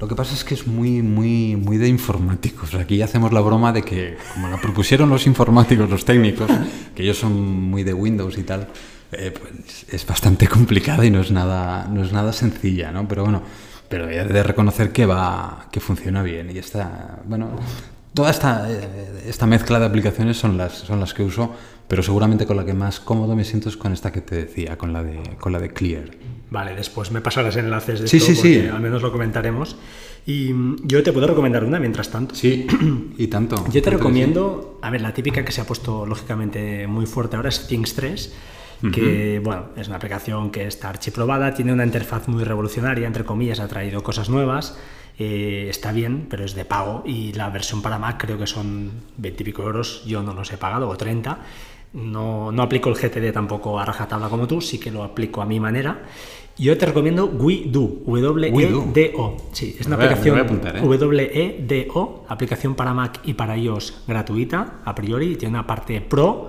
Lo 0.00 0.06
que 0.06 0.14
pasa 0.14 0.34
es 0.34 0.44
que 0.44 0.54
es 0.54 0.66
muy, 0.66 1.02
muy, 1.02 1.56
muy 1.56 1.76
de 1.76 1.88
informáticos. 1.88 2.74
Aquí 2.74 3.02
hacemos 3.02 3.32
la 3.32 3.40
broma 3.40 3.72
de 3.72 3.82
que, 3.82 4.16
como 4.32 4.48
la 4.48 4.60
propusieron 4.60 5.10
los 5.10 5.26
informáticos, 5.26 5.90
los 5.90 6.04
técnicos, 6.04 6.48
que 6.94 7.02
ellos 7.02 7.18
son 7.18 7.34
muy 7.34 7.82
de 7.82 7.94
Windows 7.94 8.38
y 8.38 8.44
tal, 8.44 8.68
eh, 9.10 9.32
pues 9.36 9.86
es 9.88 10.06
bastante 10.06 10.46
complicada 10.46 11.04
y 11.04 11.10
no 11.10 11.20
es 11.20 11.32
nada, 11.32 11.88
no 11.88 12.04
es 12.04 12.12
nada 12.12 12.32
sencilla, 12.32 12.92
¿no? 12.92 13.08
Pero 13.08 13.24
bueno, 13.24 13.42
pero 13.88 14.08
he 14.08 14.24
de 14.24 14.42
reconocer 14.44 14.92
que 14.92 15.04
va, 15.04 15.66
que 15.72 15.80
funciona 15.80 16.22
bien 16.22 16.48
y 16.54 16.58
está, 16.58 17.18
bueno, 17.24 17.50
toda 18.14 18.30
esta, 18.30 18.70
eh, 18.70 19.24
esta 19.26 19.46
mezcla 19.46 19.80
de 19.80 19.86
aplicaciones 19.86 20.36
son 20.36 20.56
las, 20.56 20.74
son 20.74 21.00
las 21.00 21.12
que 21.12 21.24
uso, 21.24 21.52
pero 21.88 22.04
seguramente 22.04 22.46
con 22.46 22.56
la 22.56 22.64
que 22.64 22.74
más 22.74 23.00
cómodo 23.00 23.34
me 23.34 23.44
siento 23.44 23.68
es 23.68 23.76
con 23.76 23.92
esta 23.92 24.12
que 24.12 24.20
te 24.20 24.36
decía, 24.36 24.78
con 24.78 24.92
la 24.92 25.02
de, 25.02 25.36
con 25.40 25.52
la 25.52 25.58
de 25.58 25.72
Clear. 25.72 26.10
Vale, 26.50 26.74
después 26.74 27.10
me 27.10 27.20
pasarás 27.20 27.56
enlaces 27.56 28.00
de 28.00 28.08
sí, 28.08 28.16
esto 28.18 28.34
sí, 28.34 28.36
sí. 28.36 28.66
al 28.66 28.80
menos 28.80 29.02
lo 29.02 29.12
comentaremos. 29.12 29.76
Y 30.26 30.52
yo 30.84 31.02
te 31.02 31.12
puedo 31.12 31.26
recomendar 31.26 31.64
una 31.64 31.78
mientras 31.78 32.10
tanto. 32.10 32.34
Sí, 32.34 32.66
y 33.16 33.26
tanto. 33.28 33.64
Yo 33.72 33.80
te 33.80 33.90
recomiendo, 33.90 34.78
a 34.82 34.90
ver, 34.90 35.00
la 35.00 35.14
típica 35.14 35.44
que 35.44 35.52
se 35.52 35.62
ha 35.62 35.64
puesto 35.64 36.04
lógicamente 36.04 36.86
muy 36.86 37.06
fuerte 37.06 37.36
ahora 37.36 37.48
es 37.48 37.66
Things 37.66 37.94
3 37.94 38.34
que 38.92 39.40
bueno, 39.42 39.66
es 39.76 39.88
una 39.88 39.96
aplicación 39.96 40.50
que 40.50 40.66
está 40.66 40.88
archiprobada, 40.88 41.52
tiene 41.52 41.72
una 41.72 41.84
interfaz 41.84 42.28
muy 42.28 42.44
revolucionaria, 42.44 43.06
entre 43.06 43.24
comillas, 43.24 43.60
ha 43.60 43.66
traído 43.66 44.02
cosas 44.02 44.28
nuevas, 44.28 44.78
eh, 45.18 45.66
está 45.68 45.90
bien, 45.90 46.26
pero 46.30 46.44
es 46.44 46.54
de 46.54 46.64
pago 46.64 47.02
y 47.04 47.32
la 47.32 47.50
versión 47.50 47.82
para 47.82 47.98
Mac 47.98 48.20
creo 48.20 48.38
que 48.38 48.46
son 48.46 48.92
20 49.16 49.42
y 49.42 49.46
pico 49.46 49.62
euros, 49.64 50.04
yo 50.06 50.22
no 50.22 50.32
los 50.32 50.52
he 50.52 50.58
pagado, 50.58 50.88
o 50.88 50.96
30. 50.96 51.38
No, 51.92 52.52
no 52.52 52.62
aplico 52.62 52.90
el 52.90 52.96
GTD 52.96 53.32
tampoco 53.32 53.78
a 53.78 53.84
rajatabla 53.84 54.28
como 54.28 54.46
tú, 54.46 54.60
sí 54.60 54.78
que 54.78 54.90
lo 54.90 55.02
aplico 55.02 55.40
a 55.40 55.46
mi 55.46 55.58
manera. 55.58 56.02
Yo 56.58 56.76
te 56.76 56.86
recomiendo 56.86 57.26
WeDo, 57.26 58.02
W-E-D-O. 58.04 59.36
Sí, 59.52 59.76
es 59.78 59.86
una 59.86 59.94
aplicación 59.94 60.38
¿eh? 60.38 60.80
W-E-D-O, 60.80 62.24
aplicación 62.28 62.74
para 62.74 62.92
Mac 62.92 63.20
y 63.24 63.34
para 63.34 63.56
iOS 63.56 64.02
gratuita, 64.08 64.80
a 64.84 64.94
priori, 64.94 65.36
tiene 65.36 65.54
una 65.54 65.66
parte 65.66 66.00
pro 66.00 66.48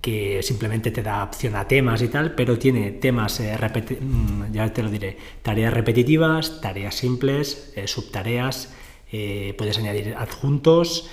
que 0.00 0.42
simplemente 0.42 0.90
te 0.90 1.02
da 1.02 1.24
opción 1.24 1.54
a 1.56 1.66
temas 1.66 2.02
y 2.02 2.08
tal, 2.08 2.34
pero 2.34 2.58
tiene 2.58 2.90
temas, 2.90 3.40
eh, 3.40 3.56
mm, 3.56 4.52
ya 4.52 4.70
te 4.70 4.82
lo 4.82 4.90
diré, 4.90 5.16
tareas 5.40 5.72
repetitivas, 5.72 6.60
tareas 6.60 6.96
simples, 6.96 7.72
eh, 7.74 7.86
subtareas, 7.86 8.74
eh, 9.12 9.54
puedes 9.56 9.78
añadir 9.78 10.14
adjuntos, 10.18 11.08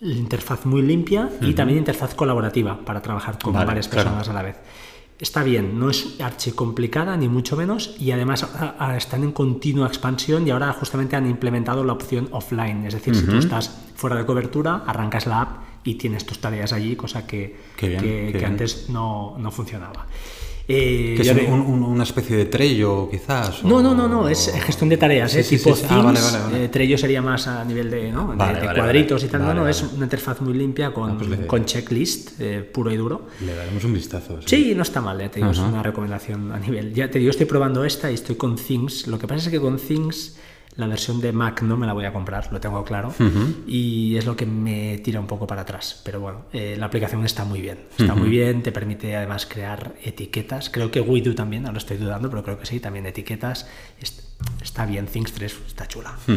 interfaz 0.00 0.66
muy 0.66 0.82
limpia 0.82 1.30
y 1.40 1.54
también 1.54 1.78
interfaz 1.78 2.14
colaborativa 2.14 2.84
para 2.84 3.00
trabajar 3.00 3.38
con 3.38 3.54
varias 3.54 3.88
personas 3.88 4.28
a 4.28 4.32
la 4.32 4.42
vez. 4.42 4.56
Está 5.18 5.44
bien, 5.44 5.78
no 5.78 5.90
es 5.90 6.20
archi 6.20 6.50
complicada 6.50 7.16
ni 7.16 7.28
mucho 7.28 7.56
menos 7.56 7.94
y 8.00 8.10
además 8.10 8.46
están 8.96 9.22
en 9.22 9.30
continua 9.30 9.86
expansión 9.86 10.46
y 10.46 10.50
ahora 10.50 10.72
justamente 10.72 11.14
han 11.14 11.28
implementado 11.30 11.84
la 11.84 11.92
opción 11.92 12.28
offline, 12.32 12.84
es 12.84 12.94
decir, 12.94 13.14
si 13.14 13.24
tú 13.24 13.36
estás 13.36 13.80
fuera 13.94 14.16
de 14.16 14.26
cobertura, 14.26 14.82
arrancas 14.86 15.26
la 15.26 15.40
app 15.40 15.50
y 15.84 15.94
tienes 15.94 16.26
tus 16.26 16.40
tareas 16.40 16.72
allí, 16.72 16.96
cosa 16.96 17.26
que, 17.26 17.56
que, 17.76 18.44
antes 18.44 18.88
no, 18.90 19.36
no 19.38 19.50
funcionaba. 19.52 20.06
Eh, 20.66 21.14
¿Que 21.16 21.22
es 21.22 21.48
una 21.50 22.04
especie 22.04 22.36
de 22.36 22.46
Trello, 22.46 23.08
quizás? 23.10 23.62
No, 23.64 23.82
no, 23.82 23.94
no, 23.94 24.08
no, 24.08 24.28
es 24.30 24.50
gestión 24.64 24.88
de 24.88 24.96
tareas, 24.96 25.34
¿eh? 25.34 25.44
tipo 25.44 25.76
sí, 25.76 25.84
ah, 25.90 26.14
eh, 26.54 26.68
Trello 26.72 26.96
sería 26.96 27.20
más 27.20 27.46
a 27.46 27.62
nivel 27.64 27.90
de, 27.90 28.10
¿no? 28.10 28.32
de, 28.32 28.74
cuadritos 28.74 29.24
y 29.24 29.28
tal. 29.28 29.42
no, 29.42 29.52
no, 29.52 29.68
es 29.68 29.82
una 29.82 30.04
interfaz 30.04 30.40
muy 30.40 30.54
limpia 30.54 30.94
con, 30.94 31.10
ah, 31.10 31.16
pues 31.18 31.40
con 31.46 31.66
checklist 31.66 32.40
puro 32.72 32.90
y 32.90 32.96
duro. 32.96 33.26
Le 33.44 33.54
daremos 33.54 33.84
un 33.84 33.92
vistazo. 33.92 34.38
Sí, 34.46 34.72
no 34.74 34.82
está 34.82 35.02
mal, 35.02 35.18
ya 35.18 35.30
te 35.30 35.40
digo, 35.40 35.50
es 35.50 35.58
una 35.58 35.82
recomendación 35.82 36.50
a 36.50 36.58
nivel. 36.58 36.94
Ya 36.94 37.10
te 37.10 37.18
digo, 37.18 37.30
estoy 37.30 37.46
probando 37.46 37.84
esta 37.84 38.10
y 38.10 38.14
estoy 38.14 38.36
con 38.36 38.56
Things. 38.56 39.06
Lo 39.06 39.18
que 39.18 39.26
pasa 39.26 39.44
es 39.44 39.50
que 39.50 39.60
con 39.60 39.76
Things 39.76 40.36
la 40.76 40.86
versión 40.86 41.20
de 41.20 41.32
Mac 41.32 41.62
no 41.62 41.76
me 41.76 41.86
la 41.86 41.92
voy 41.92 42.04
a 42.04 42.12
comprar, 42.12 42.52
lo 42.52 42.60
tengo 42.60 42.84
claro, 42.84 43.14
y 43.66 44.16
es 44.16 44.26
lo 44.26 44.36
que 44.36 44.44
me 44.46 44.98
tira 44.98 45.20
un 45.20 45.26
poco 45.26 45.46
para 45.46 45.62
atrás. 45.62 46.00
Pero 46.04 46.20
bueno, 46.20 46.46
eh, 46.52 46.76
la 46.78 46.86
aplicación 46.86 47.24
está 47.24 47.44
muy 47.44 47.60
bien, 47.60 47.78
está 47.96 48.14
muy 48.14 48.28
bien, 48.28 48.62
te 48.62 48.72
permite 48.72 49.14
además 49.14 49.46
crear 49.46 49.94
etiquetas. 50.02 50.70
Creo 50.70 50.90
que 50.90 51.00
WeDo 51.00 51.34
también, 51.34 51.62
no 51.62 51.72
lo 51.72 51.78
estoy 51.78 51.96
dudando, 51.96 52.28
pero 52.28 52.42
creo 52.42 52.58
que 52.58 52.66
sí, 52.66 52.80
también 52.80 53.06
etiquetas. 53.06 53.68
Está 54.62 54.86
bien, 54.86 55.06
Things 55.06 55.32
3 55.32 55.56
está 55.66 55.86
chula. 55.86 56.16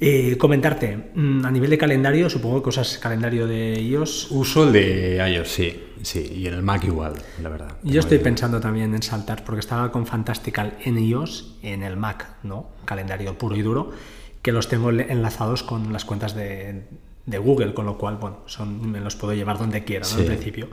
Eh, 0.00 0.36
comentarte, 0.36 1.12
mm, 1.14 1.46
a 1.46 1.50
nivel 1.50 1.70
de 1.70 1.78
calendario, 1.78 2.28
supongo 2.28 2.62
que 2.62 2.68
usas 2.68 2.98
calendario 2.98 3.46
de 3.46 3.80
iOS. 3.80 4.30
Uso 4.30 4.64
el 4.64 4.72
de 4.72 5.16
iOS, 5.30 5.48
sí. 5.48 5.82
Sí, 6.02 6.30
y 6.36 6.46
en 6.46 6.54
el 6.54 6.62
Mac 6.62 6.84
igual, 6.84 7.14
la 7.42 7.48
verdad. 7.48 7.78
Yo 7.82 8.00
estoy 8.00 8.18
pensando 8.18 8.60
también 8.60 8.94
en 8.94 9.02
saltar, 9.02 9.44
porque 9.44 9.60
estaba 9.60 9.90
con 9.90 10.06
Fantastical 10.06 10.76
en 10.84 10.98
iOS, 10.98 11.56
en 11.62 11.82
el 11.82 11.96
Mac, 11.96 12.36
¿no? 12.42 12.68
Calendario 12.84 13.38
puro 13.38 13.56
y 13.56 13.62
duro, 13.62 13.92
que 14.42 14.52
los 14.52 14.68
tengo 14.68 14.90
enlazados 14.90 15.62
con 15.62 15.92
las 15.94 16.04
cuentas 16.04 16.34
de, 16.34 16.82
Google, 17.26 17.74
con 17.74 17.86
lo 17.86 17.96
cual, 17.98 18.16
bueno, 18.16 18.38
son, 18.46 18.90
me 18.90 19.00
los 19.00 19.16
puedo 19.16 19.34
llevar 19.34 19.58
donde 19.58 19.84
quiera, 19.84 20.06
¿no? 20.10 20.18
Al 20.18 20.24
principio. 20.24 20.68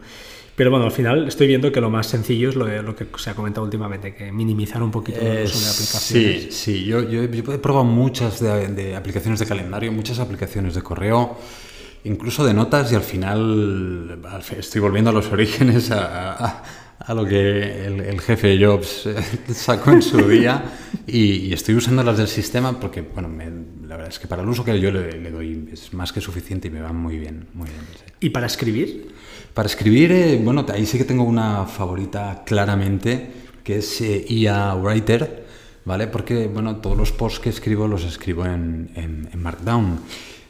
Pero 0.56 0.70
bueno, 0.70 0.86
al 0.86 0.92
final 0.92 1.28
estoy 1.28 1.48
viendo 1.48 1.72
que 1.72 1.80
lo 1.80 1.90
más 1.90 2.08
sencillo 2.08 2.50
es 2.50 2.56
lo, 2.56 2.82
lo 2.82 2.96
que 2.96 3.08
se 3.18 3.30
ha 3.30 3.34
comentado 3.34 3.64
últimamente, 3.64 4.14
que 4.14 4.32
minimizar 4.32 4.84
un 4.84 4.92
poquito 4.92 5.20
el 5.20 5.46
uso 5.46 5.60
de 5.60 5.72
aplicaciones. 5.72 6.44
Sí, 6.44 6.52
sí, 6.52 6.86
yo, 6.86 7.10
yo, 7.10 7.24
he 7.24 7.58
probado 7.60 7.86
muchas 7.86 8.42
de 8.42 8.96
aplicaciones 8.96 9.40
de 9.40 9.46
calendario, 9.46 9.92
muchas 9.92 10.20
aplicaciones 10.20 10.76
de 10.76 10.84
correo 10.84 11.38
incluso 12.04 12.46
de 12.46 12.54
notas 12.54 12.92
y 12.92 12.96
al 12.96 13.02
final 13.02 14.20
estoy 14.58 14.82
volviendo 14.82 15.10
a 15.10 15.14
los 15.14 15.28
orígenes, 15.32 15.92
a, 15.92 16.64
lo 17.10 17.26
que 17.26 17.86
el, 17.86 18.22
jefe 18.22 18.64
Jobs 18.64 19.08
eh, 19.08 19.16
sacó 19.54 19.92
en 19.92 20.02
su 20.02 20.18
día 20.28 20.64
y, 21.08 21.52
estoy 21.52 21.76
usando 21.76 22.04
las 22.04 22.18
del 22.18 22.28
sistema 22.28 22.80
porque, 22.80 23.02
bueno, 23.02 23.30
verdad 23.30 23.61
es 24.12 24.20
que 24.20 24.28
para 24.28 24.42
el 24.42 24.50
uso 24.50 24.66
que 24.66 24.78
yo 24.80 24.92
le, 24.92 25.32
doy 25.32 25.70
es 25.72 25.94
más 25.94 26.12
que 26.12 26.20
suficiente 26.20 26.68
y 26.68 26.72
me 26.72 26.82
va 26.82 26.92
muy 26.92 27.18
bien. 27.18 27.48
Muy 27.54 27.70
bien 27.70 27.82
¿Y 28.20 28.30
para 28.30 28.46
escribir? 28.46 29.08
Para 29.54 29.68
escribir, 29.68 30.12
eh, 30.12 30.40
bueno, 30.44 30.66
ahí 30.74 30.86
sí 30.86 30.98
que 30.98 31.06
tengo 31.06 31.24
una 31.24 31.66
favorita 31.66 32.44
claramente, 32.46 33.32
que 33.64 33.78
es 33.78 34.02
eh, 34.02 34.26
IA 34.28 34.76
Writer, 34.76 35.46
¿vale? 35.86 36.08
Porque, 36.08 36.48
bueno, 36.48 36.78
todos 36.78 36.98
los 36.98 37.14
posts 37.14 37.40
que 37.40 37.50
escribo 37.50 37.88
los 37.88 38.04
escribo 38.04 38.46
en, 38.46 38.92
en 38.96 39.42
Markdown. 39.42 40.02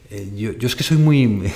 Eh, 0.10 0.32
yo, 0.36 0.54
yo, 0.54 0.68
es 0.68 0.76
que 0.76 0.84
soy 0.84 0.98
muy... 0.98 1.44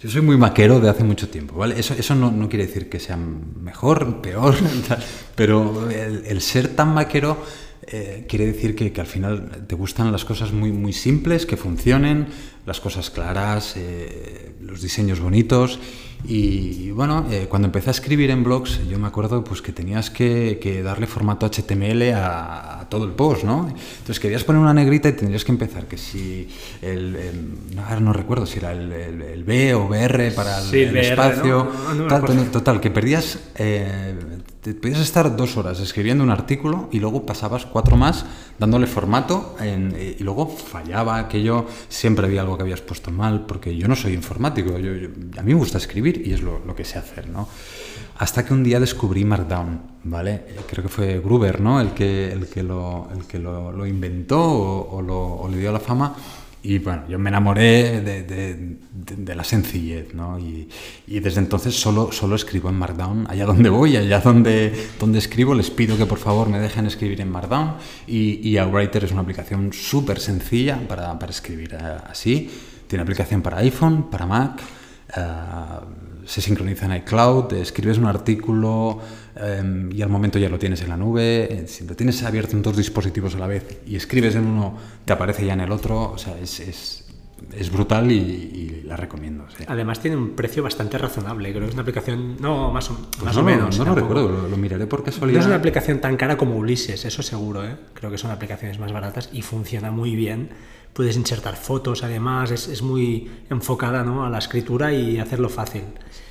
Yo 0.00 0.08
soy 0.08 0.20
muy 0.20 0.36
maquero 0.36 0.78
de 0.78 0.88
hace 0.88 1.02
mucho 1.02 1.28
tiempo, 1.28 1.56
¿vale? 1.56 1.76
Eso, 1.76 1.92
eso 1.92 2.14
no, 2.14 2.30
no 2.30 2.48
quiere 2.48 2.68
decir 2.68 2.88
que 2.88 3.00
sea 3.00 3.16
mejor, 3.16 4.22
peor, 4.22 4.54
pero 5.34 5.90
el, 5.90 6.24
el 6.24 6.40
ser 6.40 6.68
tan 6.68 6.94
maquero 6.94 7.44
eh, 7.90 8.26
quiere 8.28 8.46
decir 8.46 8.74
que, 8.74 8.92
que, 8.92 9.00
al 9.00 9.06
final 9.06 9.64
te 9.66 9.74
gustan 9.74 10.12
las 10.12 10.24
cosas 10.24 10.52
muy, 10.52 10.72
muy 10.72 10.92
simples, 10.92 11.46
que 11.46 11.56
funcionen, 11.56 12.26
las 12.66 12.80
cosas 12.80 13.08
claras, 13.08 13.74
eh, 13.76 14.52
los 14.60 14.82
diseños 14.82 15.20
bonitos. 15.20 15.80
Y, 16.26 16.90
bueno, 16.90 17.26
eh, 17.30 17.46
cuando 17.48 17.66
empecé 17.66 17.88
a 17.88 17.92
escribir 17.92 18.30
en 18.30 18.44
blogs, 18.44 18.86
yo 18.88 18.98
me 18.98 19.06
acuerdo 19.06 19.42
pues, 19.42 19.62
que 19.62 19.72
tenías 19.72 20.10
que, 20.10 20.58
que 20.60 20.82
darle 20.82 21.06
formato 21.06 21.46
HTML 21.46 22.12
a, 22.14 22.86
todo 22.90 23.04
el 23.04 23.12
post, 23.12 23.44
¿no? 23.44 23.68
Entonces 23.68 24.20
querías 24.20 24.44
poner 24.44 24.60
una 24.60 24.74
negrita 24.74 25.08
y 25.08 25.12
tendrías 25.12 25.44
que 25.44 25.52
empezar, 25.52 25.86
que 25.86 25.96
si 25.96 26.48
el, 26.82 27.16
no, 27.74 28.00
no, 28.00 28.12
recuerdo 28.12 28.46
si 28.46 28.58
era 28.58 28.72
el, 28.72 28.90
el, 28.92 29.44
B 29.44 29.74
o 29.74 29.88
BR 29.88 30.32
para 30.32 30.60
el, 30.60 30.96
espacio, 30.96 31.68
total, 32.50 32.80
que 32.80 32.90
perdías 32.90 33.38
podías 34.62 35.00
estar 35.00 35.36
dos 35.36 35.56
horas 35.56 35.80
escribiendo 35.80 36.24
un 36.24 36.30
artículo 36.30 36.88
y 36.90 37.00
luego 37.00 37.24
pasabas 37.24 37.64
cuatro 37.66 37.96
más 37.96 38.24
dándole 38.58 38.86
formato 38.86 39.56
eh, 39.60 40.16
y 40.18 40.22
luego 40.22 40.48
fallaba 40.48 41.18
aquello, 41.18 41.66
siempre 41.88 42.26
había 42.26 42.42
algo 42.42 42.56
que 42.56 42.62
habías 42.62 42.80
puesto 42.80 43.10
mal, 43.10 43.46
porque 43.46 43.76
yo 43.76 43.88
no 43.88 43.96
soy 43.96 44.14
informático, 44.14 44.78
yo, 44.78 44.90
a 45.38 45.42
mí 45.42 45.54
me 45.54 45.58
gusta 45.58 45.78
escribir 45.78 46.22
y 46.26 46.32
es 46.32 46.42
lo, 46.42 46.74
que 46.74 46.84
sé 46.84 46.98
hacer, 46.98 47.28
¿no? 47.28 47.48
Hasta 48.18 48.44
que 48.44 48.52
un 48.52 48.64
día 48.64 48.80
descubrí 48.80 49.24
Markdown, 49.24 49.80
¿vale? 50.04 50.44
Creo 50.68 50.82
que 50.82 50.88
fue 50.88 51.20
Gruber, 51.20 51.60
¿no? 51.60 51.80
El 51.80 51.90
que, 51.90 52.32
el 52.32 52.48
que, 52.48 52.64
lo, 52.64 53.08
el 53.14 53.26
que 53.26 53.38
lo, 53.38 53.86
inventó 53.86 54.40
o, 54.40 55.42
o 55.42 55.48
le 55.48 55.56
dio 55.56 55.70
la 55.70 55.78
fama. 55.78 56.16
Y 56.62 56.78
bueno, 56.78 57.04
yo 57.08 57.18
me 57.18 57.30
enamoré 57.30 58.00
de, 58.00 58.76
de, 58.92 59.34
la 59.34 59.44
sencillez, 59.44 60.12
¿no? 60.12 60.38
Y, 60.38 60.68
y, 61.06 61.20
desde 61.20 61.40
entonces 61.40 61.78
solo, 61.78 62.10
solo 62.10 62.34
escribo 62.34 62.68
en 62.68 62.74
Markdown. 62.74 63.26
Allá 63.30 63.46
donde 63.46 63.68
voy, 63.68 63.96
allá 63.96 64.20
donde, 64.20 64.88
donde 64.98 65.18
escribo, 65.18 65.54
les 65.54 65.70
pido 65.70 65.96
que 65.96 66.06
por 66.06 66.18
favor 66.18 66.48
me 66.48 66.58
dejen 66.58 66.86
escribir 66.86 67.20
en 67.20 67.30
Markdown. 67.30 67.76
Y, 68.08 68.48
y 68.48 68.58
Outwriter 68.58 69.04
es 69.04 69.12
una 69.12 69.20
aplicación 69.20 69.72
súper 69.72 70.18
sencilla 70.18 70.80
para, 70.88 71.16
para 71.18 71.30
escribir 71.30 71.74
eh, 71.74 71.96
así. 72.10 72.50
Tiene 72.88 73.02
aplicación 73.02 73.40
para 73.40 73.58
iPhone, 73.58 74.10
para 74.10 74.26
Mac. 74.26 74.60
Eh, 75.16 75.20
se 76.28 76.42
sincroniza 76.42 76.84
en 76.84 76.96
iCloud, 76.96 77.54
escribes 77.54 77.96
un 77.96 78.04
artículo 78.04 79.00
em, 79.34 79.90
y 79.90 80.02
al 80.02 80.10
momento 80.10 80.38
ya 80.38 80.50
lo 80.50 80.58
tienes 80.58 80.82
en 80.82 80.90
la 80.90 80.96
nube, 80.98 81.48
eh, 81.50 81.66
si 81.66 81.86
lo 81.86 81.96
tienes 81.96 82.22
abierto 82.22 82.54
en 82.54 82.62
dos 82.62 82.76
dispositivos 82.76 83.34
a 83.34 83.38
la 83.38 83.46
vez 83.46 83.80
y 83.86 83.96
escribes 83.96 84.34
en 84.34 84.46
uno, 84.46 84.76
te 85.06 85.14
aparece 85.14 85.46
ya 85.46 85.54
en 85.54 85.60
el 85.60 85.72
otro, 85.72 86.12
o 86.12 86.18
sea, 86.18 86.38
es, 86.38 86.60
es 86.60 87.08
es 87.56 87.70
brutal 87.70 88.10
y, 88.10 88.82
la 88.84 88.96
recomiendo. 88.96 89.46
Además 89.66 90.00
tiene 90.00 90.16
un 90.16 90.30
precio 90.30 90.62
bastante 90.62 90.96
razonable, 90.96 91.50
creo 91.50 91.62
que 91.62 91.68
es 91.68 91.74
una 91.74 91.82
aplicación, 91.82 92.36
no, 92.40 92.72
más 92.72 92.90
o, 92.90 92.96
pues 93.10 93.22
más 93.22 93.36
o 93.36 93.42
menos. 93.42 93.78
No 93.78 93.84
lo 93.84 93.94
recuerdo, 93.94 94.48
lo, 94.48 94.56
miraré 94.56 94.86
por 94.86 95.04
casualidad. 95.04 95.38
No 95.38 95.42
es 95.42 95.46
una 95.46 95.56
aplicación 95.56 96.00
tan 96.00 96.16
cara 96.16 96.36
como 96.36 96.56
Ulises, 96.56 97.04
eso 97.04 97.22
seguro, 97.22 97.64
¿eh? 97.64 97.76
creo 97.94 98.10
que 98.10 98.18
son 98.18 98.30
aplicaciones 98.30 98.78
más 98.78 98.92
baratas 98.92 99.28
y 99.32 99.42
funciona 99.42 99.90
muy 99.90 100.16
bien. 100.16 100.48
Puedes 100.92 101.16
insertar 101.16 101.56
fotos, 101.56 102.02
además, 102.02 102.50
es, 102.50 102.68
es 102.68 102.82
muy 102.82 103.30
enfocada 103.50 104.02
¿no? 104.02 104.24
a 104.24 104.30
la 104.30 104.38
escritura 104.38 104.92
y 104.92 105.18
hacerlo 105.18 105.48
fácil. 105.48 105.84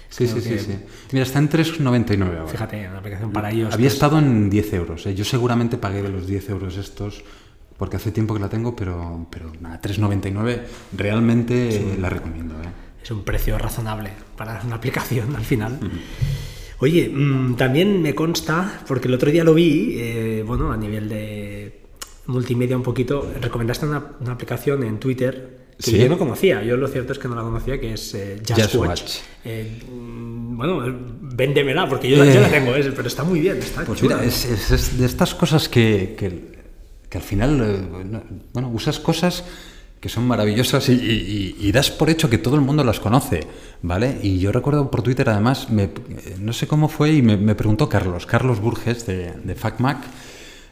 Sí, 0.10 0.28
sí, 0.28 0.42
sí, 0.42 0.58
sí. 0.60 0.80
Mira, 1.12 1.26
está 1.26 1.40
en 1.40 1.50
3,99 1.50 2.22
ahora. 2.22 2.48
Fíjate, 2.48 2.88
una 2.88 3.00
aplicación 3.00 3.32
para 3.32 3.52
ellos. 3.52 3.74
Había 3.74 3.88
estado 3.88 4.20
en 4.20 4.50
10 4.50 4.74
euros. 4.74 5.06
¿eh? 5.06 5.16
Yo 5.16 5.26
seguramente 5.26 5.78
pagué 5.78 6.02
de 6.02 6.10
los 6.10 6.28
10 6.28 6.50
euros 6.50 6.78
estos 6.78 7.24
porque 7.78 7.98
hace 7.98 8.12
tiempo 8.12 8.34
que 8.34 8.40
la 8.40 8.50
tengo, 8.50 8.76
pero, 8.76 9.28
pero 9.30 9.52
nada, 9.62 9.80
3,99 9.82 10.62
realmente 10.94 11.96
la 12.00 12.10
recomiendo. 12.10 12.56
¿eh? 12.56 12.68
Es 13.04 13.12
un 13.12 13.24
precio 13.24 13.58
razonable 13.58 14.12
para 14.36 14.62
una 14.66 14.76
aplicación 14.76 15.36
al 15.36 15.44
final. 15.44 15.80
Oye, 16.80 17.10
mm, 17.10 17.56
también 17.56 18.02
me 18.02 18.16
consta, 18.16 18.82
porque 18.88 19.08
el 19.08 19.14
otro 19.14 19.32
día 19.32 19.44
lo 19.44 19.54
vi, 19.54 19.96
eh, 19.98 20.44
bueno, 20.46 20.72
a 20.72 20.78
nivel 20.78 21.10
de 21.10 21.77
multimedia 22.28 22.78
un 22.78 22.84
poquito, 22.84 23.32
recomendaste 23.42 23.86
una, 23.86 24.12
una 24.20 24.34
aplicación 24.34 24.84
en 24.84 25.00
Twitter 25.00 25.58
que 25.84 25.98
yo 25.98 26.10
no 26.10 26.18
conocía. 26.18 26.64
Yo 26.64 26.78
lo 26.78 26.88
cierto 26.88 27.14
es 27.14 27.20
que 27.20 27.28
no 27.28 27.36
la 27.36 27.44
conocía, 27.44 27.80
que 27.80 27.94
es 27.94 28.14
eh, 28.16 28.42
Just, 28.48 28.76
Watch. 28.76 29.20
Eh, 29.46 29.80
bueno, 29.88 30.84
véndemela, 31.22 31.88
porque 31.88 32.10
yo, 32.10 32.24
yo 32.26 32.42
la 32.42 32.50
tengo, 32.50 32.72
pero 32.96 33.08
está 33.08 33.24
muy 33.24 33.40
bien. 33.40 33.58
Está 33.58 33.84
pues 33.84 34.02
mira, 34.02 34.24
es, 34.24 34.46
es, 34.46 34.98
de 34.98 35.06
estas 35.06 35.36
cosas 35.36 35.70
que, 35.70 36.16
que, 36.18 36.58
que 37.10 37.18
al 37.18 37.24
final, 37.24 37.62
eh, 37.62 38.22
bueno, 38.54 38.70
usas 38.70 39.00
cosas 39.00 39.44
que 40.00 40.10
son 40.10 40.28
maravillosas 40.28 40.90
y, 40.90 41.56
y, 41.60 41.72
das 41.72 41.90
por 41.90 42.10
hecho 42.12 42.30
que 42.30 42.38
todo 42.38 42.56
el 42.56 42.62
mundo 42.62 42.84
las 42.84 43.00
conoce, 43.00 43.48
¿vale? 43.82 44.20
Y 44.22 44.38
yo 44.38 44.52
recuerdo 44.52 44.92
por 44.92 45.02
Twitter 45.02 45.28
además, 45.28 45.72
me, 45.72 45.90
no 46.40 46.54
sé 46.54 46.68
cómo 46.68 46.88
fue, 46.88 47.14
y 47.14 47.24
me, 47.24 47.36
me 47.36 47.56
preguntó 47.56 47.90
Carlos, 47.90 48.28
Carlos 48.28 48.60
Burges 48.60 49.08
de, 49.08 49.32
de 49.32 49.56
FacMac, 49.56 49.98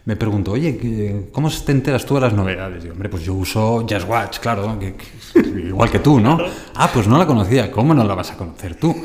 me 0.05 0.15
pregunto, 0.15 0.51
oye, 0.51 1.29
¿cómo 1.31 1.49
te 1.49 1.71
enteras 1.71 2.05
tú 2.05 2.13
de 2.15 2.21
las 2.21 2.33
novedades? 2.33 2.85
Y 2.85 2.89
hombre, 2.89 3.09
pues 3.09 3.23
yo 3.23 3.33
uso 3.33 3.85
Just 3.89 4.07
Watch, 4.07 4.39
claro, 4.39 4.77
igual 5.35 5.89
que 5.89 5.99
tú, 5.99 6.19
¿no? 6.19 6.37
Ah, 6.75 6.91
pues 6.93 7.07
no 7.07 7.17
la 7.17 7.25
conocía, 7.25 7.71
¿cómo 7.71 7.93
no 7.95 8.03
la 8.03 8.13
vas 8.13 8.31
a 8.31 8.37
conocer 8.37 8.75
tú? 8.75 8.95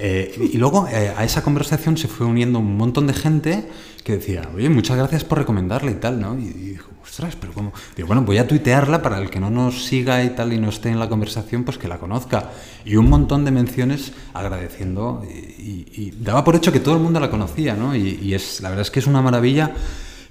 Eh, 0.00 0.50
y 0.52 0.58
luego 0.58 0.88
eh, 0.88 1.12
a 1.16 1.24
esa 1.24 1.42
conversación 1.42 1.96
se 1.96 2.08
fue 2.08 2.26
uniendo 2.26 2.58
un 2.58 2.76
montón 2.76 3.06
de 3.06 3.12
gente 3.14 3.68
que 4.02 4.16
decía, 4.16 4.48
oye, 4.54 4.68
muchas 4.68 4.96
gracias 4.96 5.24
por 5.24 5.38
recomendarla 5.38 5.92
y 5.92 5.94
tal, 5.94 6.20
¿no? 6.20 6.36
Y, 6.36 6.48
dijo, 6.48 6.90
ostras, 7.02 7.36
pero 7.40 7.52
¿cómo? 7.52 7.72
Digo, 7.96 8.08
bueno, 8.08 8.22
voy 8.22 8.38
a 8.38 8.46
tuitearla 8.46 9.00
para 9.00 9.18
el 9.18 9.30
que 9.30 9.38
no 9.38 9.50
nos 9.50 9.84
siga 9.84 10.24
y 10.24 10.30
tal 10.30 10.52
y 10.52 10.58
no 10.58 10.68
esté 10.68 10.88
en 10.88 10.98
la 10.98 11.08
conversación, 11.08 11.62
pues 11.62 11.78
que 11.78 11.86
la 11.86 11.98
conozca. 11.98 12.50
Y 12.84 12.96
un 12.96 13.08
montón 13.08 13.44
de 13.44 13.52
menciones 13.52 14.12
agradeciendo 14.34 15.24
y, 15.28 16.12
daba 16.20 16.42
por 16.42 16.56
hecho 16.56 16.72
que 16.72 16.80
todo 16.80 16.94
el 16.94 17.00
mundo 17.00 17.20
la 17.20 17.30
conocía, 17.30 17.74
¿no? 17.74 17.94
Y, 17.94 18.18
y 18.22 18.34
es, 18.34 18.60
la 18.60 18.70
verdad 18.70 18.82
es 18.82 18.90
que 18.90 19.00
es 19.00 19.06
una 19.06 19.22
maravilla 19.22 19.72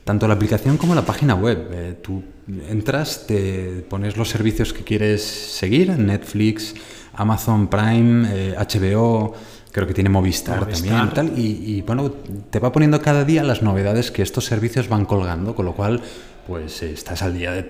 tanto 0.07 0.25
la 0.25 0.35
aplicación 0.35 0.77
como 0.77 0.95
la 0.95 1.05
página 1.05 1.35
web. 1.35 1.67
Eh, 1.69 1.97
tú 2.01 2.23
entras, 2.69 3.27
te 3.27 3.85
pones 3.89 4.15
los 4.15 4.29
servicios 4.29 4.71
que 4.71 4.85
quieres 4.85 5.21
seguir, 5.21 5.89
Netflix, 5.99 6.73
Amazon 7.13 7.67
Prime, 7.67 8.55
HBO, 8.55 9.35
eh, 9.35 9.67
creo 9.73 9.85
que 9.85 9.93
tiene 9.93 10.09
Movistar, 10.09 10.65
también 10.65 11.09
tal, 11.13 11.37
y, 11.37 11.81
bueno, 11.85 12.09
te 12.49 12.59
va 12.59 12.71
poniendo 12.71 13.01
cada 13.01 13.25
día 13.25 13.43
las 13.43 13.61
novedades 13.61 14.09
que 14.09 14.21
estos 14.21 14.45
servicios 14.45 14.87
van 14.87 15.03
colgando, 15.03 15.53
con 15.53 15.65
lo 15.65 15.73
cual 15.73 16.01
pues 16.47 16.81
estás 16.83 17.21
al 17.21 17.37
día 17.37 17.51
de 17.51 17.63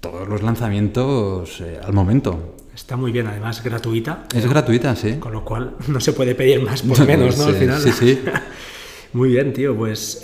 todos 0.00 0.28
los 0.28 0.42
lanzamientos 0.42 1.60
eh, 1.60 1.78
al 1.80 1.92
momento. 1.92 2.56
Está 2.74 2.96
muy 2.96 3.12
bien, 3.12 3.28
además 3.28 3.62
gratuita. 3.62 4.24
Es 4.34 4.48
gratuita, 4.48 4.96
sí. 4.96 5.14
Con 5.20 5.32
lo 5.32 5.44
cual 5.44 5.76
no 5.86 6.00
se 6.00 6.12
puede 6.12 6.34
pedir 6.34 6.60
más 6.60 6.82
por 6.82 7.06
menos, 7.06 7.38
¿no? 7.38 7.44
Al 7.44 7.54
final. 7.54 7.80
Sí, 7.80 7.92
sí. 7.92 8.20
muy 9.12 9.28
bien, 9.28 9.52
tío. 9.52 9.76
Pues 9.76 10.20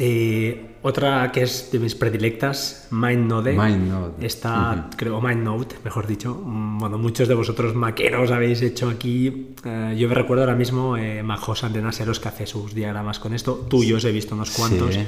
otra 0.83 1.31
que 1.33 1.43
es 1.43 1.71
de 1.71 1.79
mis 1.79 1.95
predilectas, 1.95 2.89
MindNode. 2.91 3.53
MindNode. 3.53 4.27
Está, 4.27 4.89
creo, 4.97 5.21
MindNote, 5.21 5.77
mejor 5.85 6.07
dicho. 6.07 6.35
Bueno, 6.35 6.97
muchos 6.97 7.29
de 7.29 7.35
vosotros 7.35 7.75
maqueros 7.75 8.31
habéis 8.31 8.63
hecho 8.63 8.89
aquí. 8.89 9.49
Eh, 9.65 9.95
yo 9.99 10.09
me 10.09 10.15
recuerdo 10.15 10.45
ahora 10.45 10.57
mismo 10.57 10.97
eh, 10.97 11.23
Majos 11.23 11.65
Antenaseros 11.65 12.19
que 12.19 12.29
hace 12.29 12.47
sus 12.47 12.75
diagramas 12.75 13.19
con 13.19 13.35
esto. 13.35 13.67
Tuyos 13.69 14.05
he 14.05 14.13
visto 14.13 14.35
unos 14.35 14.51
cuantos. 14.51 14.99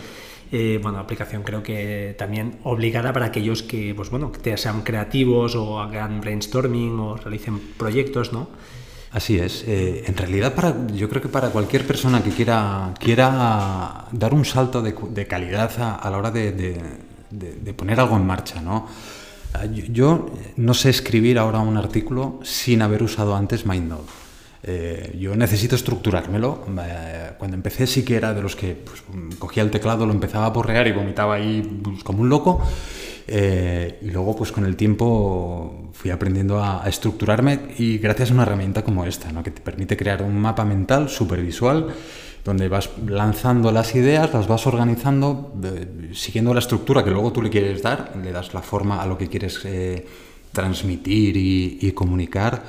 Eh, 0.55 0.79
bueno, 0.83 0.99
aplicación 0.99 1.43
creo 1.43 1.63
que 1.63 2.15
también 2.19 2.59
obligada 2.65 3.15
para 3.15 3.27
aquellos 3.27 3.63
que, 3.63 3.95
pues 3.95 4.11
bueno, 4.11 4.31
que 4.31 4.59
sean 4.59 4.83
creativos 4.83 5.55
o 5.55 5.81
hagan 5.81 6.21
brainstorming 6.21 6.99
o 6.99 7.17
realicen 7.17 7.59
proyectos, 7.79 8.35
¿no? 8.35 8.51
Así 9.13 9.39
es. 9.39 9.65
Eh, 9.67 10.05
en 10.07 10.17
realidad, 10.17 10.55
para, 10.55 10.75
yo 10.89 11.09
creo 11.09 11.21
que 11.21 11.29
para 11.29 11.51
cualquier 11.51 11.87
persona 11.87 12.23
que 12.23 12.31
quiera, 12.31 12.95
quiera 12.99 14.07
dar 14.11 14.33
un 14.33 14.45
salto 14.45 14.81
de, 14.81 15.27
calidad 15.27 15.71
a, 16.03 16.09
la 16.11 16.17
hora 16.17 16.31
de, 16.31 17.75
poner 17.77 18.01
algo 18.01 18.17
en 18.17 18.27
marcha, 18.27 18.63
¿no? 18.63 18.89
Ah, 19.53 19.67
yo, 19.67 20.31
no 20.57 20.73
sé 20.73 20.89
escribir 20.89 21.39
ahora 21.39 21.59
un 21.59 21.77
artículo 21.77 22.41
sin 22.43 22.81
haber 22.81 23.03
usado 23.03 23.37
antes 23.37 23.67
MindNode. 23.67 24.23
Eh, 24.65 25.17
yo 25.19 25.37
necesito 25.37 25.77
estructurármelo. 25.77 26.65
Eh, 26.83 27.33
cuando 27.37 27.57
empecé 27.57 27.87
sí 27.87 28.05
que 28.05 28.17
era 28.17 28.33
de 28.33 28.41
los 28.41 28.57
que 28.57 28.75
pues, 28.75 29.03
cogía 29.39 29.63
el 29.63 29.71
teclado, 29.71 30.07
lo 30.07 30.13
empezaba 30.13 30.47
a 30.47 30.51
borrear 30.51 30.87
y 30.87 30.93
vomitaba 30.93 31.35
ahí 31.35 31.81
pues, 31.83 32.03
como 32.03 32.23
un 32.23 32.31
loco. 32.31 32.63
Eh, 33.27 33.99
y 34.03 34.11
luego, 34.11 34.35
pues 34.37 34.53
con 34.53 34.65
el 34.65 34.77
tiempo 34.77 35.91
fui 35.93 36.11
aprendiendo 36.11 36.63
a, 36.63 36.83
estructurarme 36.87 37.61
y 37.79 37.99
gracias 37.99 38.31
a 38.31 38.35
una 38.35 38.43
herramienta 38.43 38.83
como 38.83 39.05
esta, 39.05 39.33
¿no? 39.33 39.43
que 39.43 39.51
te 39.51 39.61
permite 39.61 39.97
crear 39.97 40.23
un 40.23 40.37
mapa 40.39 40.65
mental 40.65 41.09
súper 41.09 41.43
visual, 41.43 41.89
donde 42.45 42.69
vas 42.69 42.91
lanzando 43.07 43.71
las 43.71 43.95
ideas, 43.95 44.33
las 44.35 44.49
vas 44.49 44.67
organizando, 44.67 45.55
siguiendo 46.13 46.53
la 46.53 46.61
estructura 46.61 47.05
que 47.05 47.11
luego 47.11 47.33
tú 47.33 47.41
le 47.41 47.51
quieres 47.51 47.83
dar, 47.83 48.13
le 48.21 48.33
das 48.33 48.53
la 48.53 48.63
forma 48.63 49.01
a 49.01 49.07
lo 49.07 49.17
que 49.17 49.29
quieres 49.29 49.61
eh, 49.65 50.05
transmitir 50.53 51.37
y, 51.37 51.93
comunicar. 51.93 52.65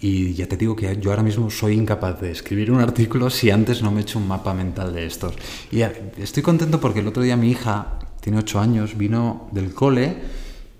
Y 0.00 0.34
ya 0.34 0.48
te 0.48 0.56
digo 0.56 0.74
que 0.74 0.98
yo 1.00 1.10
ahora 1.10 1.22
mismo 1.22 1.48
soy 1.50 1.74
incapaz 1.74 2.20
de 2.20 2.32
escribir 2.32 2.72
un 2.72 2.80
artículo 2.88 3.30
si 3.30 3.50
antes 3.50 3.82
no 3.82 3.92
me 3.92 4.00
he 4.00 4.02
hecho 4.02 4.18
un 4.18 4.26
mapa 4.26 4.52
mental 4.54 4.92
de 4.92 5.06
estos. 5.06 5.34
Y 5.70 5.82
estoy 6.20 6.42
contento 6.42 6.80
porque 6.80 6.98
el 6.98 7.06
otro 7.06 7.22
día 7.22 7.36
mi 7.36 7.50
hija 7.50 7.98
tiene 8.22 8.38
ocho 8.38 8.60
años, 8.60 8.96
vino 8.96 9.48
del 9.50 9.74
cole. 9.74 10.16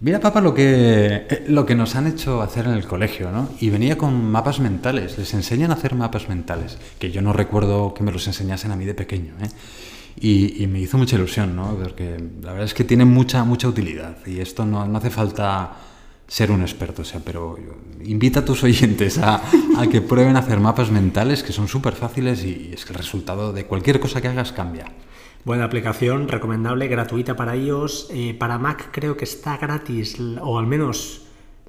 Mira, 0.00 0.20
papá, 0.20 0.40
lo 0.40 0.54
que, 0.54 1.26
eh, 1.28 1.44
lo 1.48 1.66
que 1.66 1.74
nos 1.74 1.96
han 1.96 2.06
hecho 2.06 2.40
hacer 2.40 2.66
en 2.66 2.72
el 2.72 2.86
colegio, 2.86 3.32
¿no? 3.32 3.48
Y 3.60 3.70
venía 3.70 3.98
con 3.98 4.30
mapas 4.30 4.60
mentales, 4.60 5.18
les 5.18 5.34
enseñan 5.34 5.72
a 5.72 5.74
hacer 5.74 5.94
mapas 5.94 6.28
mentales, 6.28 6.78
que 7.00 7.10
yo 7.10 7.20
no 7.20 7.32
recuerdo 7.32 7.94
que 7.94 8.04
me 8.04 8.12
los 8.12 8.26
enseñasen 8.28 8.70
a 8.70 8.76
mí 8.76 8.84
de 8.84 8.94
pequeño, 8.94 9.34
¿eh? 9.42 9.48
Y, 10.20 10.66
me 10.68 10.78
hizo 10.78 10.98
mucha 10.98 11.16
ilusión, 11.16 11.56
¿no? 11.56 11.74
Porque 11.74 12.16
la 12.42 12.52
verdad 12.52 12.66
es 12.66 12.74
que 12.74 12.84
tiene 12.84 13.04
mucha, 13.04 13.42
mucha 13.44 13.66
utilidad 13.66 14.18
y 14.26 14.40
esto 14.40 14.64
no, 14.64 14.86
no 14.86 14.98
hace 14.98 15.10
falta 15.10 15.72
ser 16.28 16.52
un 16.52 16.62
experto, 16.62 17.02
o 17.02 17.04
sea, 17.04 17.20
pero 17.24 17.58
invita 18.04 18.40
a 18.40 18.44
tus 18.44 18.62
oyentes 18.62 19.18
a, 19.18 19.42
a 19.78 19.86
que 19.88 20.00
prueben 20.00 20.36
a 20.36 20.40
hacer 20.40 20.60
mapas 20.60 20.90
mentales 20.90 21.42
que 21.42 21.52
son 21.52 21.66
súper 21.66 21.94
fáciles 21.94 22.44
y 22.44 22.70
es 22.72 22.84
que 22.84 22.92
el 22.92 22.98
resultado 22.98 23.52
de 23.52 23.64
cualquier 23.64 23.98
cosa 23.98 24.20
que 24.20 24.28
hagas 24.28 24.52
cambia. 24.52 24.86
Buena 25.44 25.64
aplicación, 25.64 26.28
recomendable, 26.28 26.86
gratuita 26.86 27.34
para 27.34 27.56
iOS. 27.56 28.08
Eh, 28.10 28.34
para 28.38 28.58
Mac 28.58 28.90
creo 28.92 29.16
que 29.16 29.24
está 29.24 29.56
gratis, 29.56 30.16
o 30.40 30.58
al 30.58 30.66
menos 30.66 31.22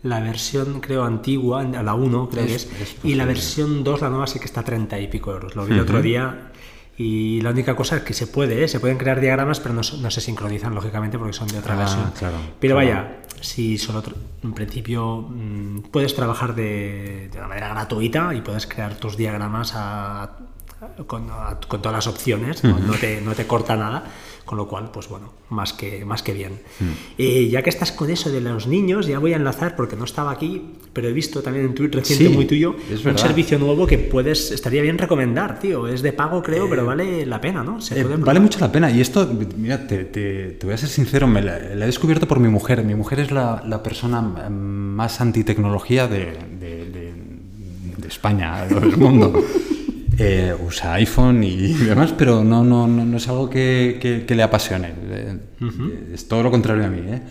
la 0.03 0.19
versión, 0.19 0.79
creo, 0.79 1.03
antigua, 1.03 1.63
la 1.63 1.93
1 1.93 2.29
creo 2.29 2.45
que 2.45 2.55
es. 2.55 2.69
y 3.03 3.15
la 3.15 3.25
versión 3.25 3.83
2, 3.83 4.01
la 4.01 4.09
nueva, 4.09 4.27
sí 4.27 4.37
que 4.37 4.45
está 4.45 4.59
a 4.61 4.63
30 4.63 4.99
y 4.99 5.07
pico 5.07 5.31
euros. 5.31 5.55
Lo 5.55 5.65
vi 5.65 5.73
el 5.73 5.79
otro 5.79 6.01
día. 6.01 6.51
Y 6.95 7.41
la 7.41 7.49
única 7.49 7.75
cosa 7.75 7.97
es 7.97 8.03
que 8.03 8.13
se 8.13 8.27
puede, 8.27 8.63
¿eh? 8.63 8.67
se 8.67 8.79
pueden 8.79 8.99
crear 8.99 9.19
diagramas, 9.19 9.59
pero 9.59 9.73
no, 9.73 9.81
se 9.83 10.21
sincronizan, 10.21 10.75
lógicamente, 10.75 11.17
porque 11.17 11.33
son 11.33 11.47
de 11.47 11.57
otra 11.57 11.73
ah, 11.73 11.77
versión. 11.77 12.11
pero 12.59 12.75
vaya, 12.75 13.21
si 13.41 13.79
solo 13.79 14.03
en 14.43 14.53
principio 14.53 15.21
mm, 15.27 15.89
puedes 15.89 16.13
trabajar 16.13 16.53
de, 16.53 17.29
de, 17.31 17.37
una 17.39 17.47
manera 17.47 17.69
gratuita 17.69 18.35
y 18.35 18.41
puedes 18.41 18.67
crear 18.67 18.93
tus 18.93 19.17
diagramas 19.17 19.71
a, 19.73 20.37
con, 21.07 21.27
todas 21.67 21.93
las 21.93 22.07
opciones, 22.07 22.63
¿no? 22.63 22.93
te, 22.99 23.21
no, 23.21 23.33
te, 23.33 23.45
corta 23.47 23.75
nada, 23.75 24.03
con 24.45 24.57
lo 24.57 24.67
cual, 24.67 24.91
pues 24.91 25.07
bueno, 25.07 25.31
más 25.49 25.73
que, 25.73 26.05
más 26.05 26.21
que 26.21 26.33
bien. 26.33 26.61
y 27.17 27.49
ya 27.49 27.61
que 27.61 27.69
estás 27.69 27.91
con 27.91 28.09
eso 28.09 28.31
de 28.31 28.41
los 28.41 28.67
niños, 28.67 29.07
ya 29.07 29.19
voy 29.19 29.33
a 29.33 29.37
enlazar, 29.37 29.75
porque 29.75 29.95
no 29.95 30.05
estaba 30.05 30.31
aquí, 30.31 30.61
pero 30.93 31.07
he 31.07 31.13
visto 31.13 31.41
también 31.41 31.65
en 31.65 31.73
tweet 31.73 31.89
reciente 31.89 32.29
muy 32.29 32.45
tuyo, 32.45 32.75
un 33.05 33.17
servicio 33.17 33.57
nuevo 33.57 33.87
que 33.87 33.97
puedes, 33.97 34.51
estaría 34.51 34.81
bien 34.81 34.97
recomendar, 34.97 35.59
tío. 35.59 35.87
Es 35.87 36.01
de 36.01 36.13
pago, 36.13 36.41
creo, 36.43 36.69
pero 36.69 36.83
eh, 36.83 36.85
vale 36.85 37.25
la 37.25 37.41
pena, 37.41 37.63
¿no? 37.63 37.79
Eh, 37.91 38.05
vale 38.19 38.39
mucho 38.39 38.59
la 38.59 38.71
pena. 38.71 38.91
Y 38.91 39.01
esto, 39.01 39.29
mira, 39.57 39.87
te, 39.87 40.05
te, 40.05 40.57
voy 40.63 40.73
a 40.73 40.77
ser 40.77 40.89
sincero, 40.89 41.27
me 41.27 41.41
la, 41.41 41.57
he 41.57 41.75
descubierto 41.75 42.27
por 42.27 42.39
mi 42.39 42.49
mujer. 42.49 42.83
Mi 42.83 42.95
mujer 42.95 43.21
es 43.21 43.31
la, 43.31 43.63
la 43.65 43.81
persona 43.81 44.21
más 44.21 45.21
antitecnología 45.21 46.07
de, 46.07 46.37
de, 46.59 46.85
de, 46.89 47.13
de 47.97 48.07
España, 48.07 48.65
del 48.65 48.97
mundo. 48.97 49.43
Eh, 50.17 50.53
usa 50.65 50.93
iPhone 50.93 51.43
y 51.43 51.73
demás, 51.73 52.13
pero 52.17 52.43
no, 52.43 52.63
no, 52.63 52.87
no, 52.87 53.17
es 53.17 53.27
algo 53.27 53.49
que, 53.49 54.23
que, 54.27 54.35
le 54.35 54.43
apasione. 54.43 54.93
Eh, 55.09 55.37
es 56.13 56.27
todo 56.27 56.43
lo 56.43 56.51
contrario 56.51 56.85
a 56.85 56.89
mí. 56.89 57.01
¿eh? 57.05 57.21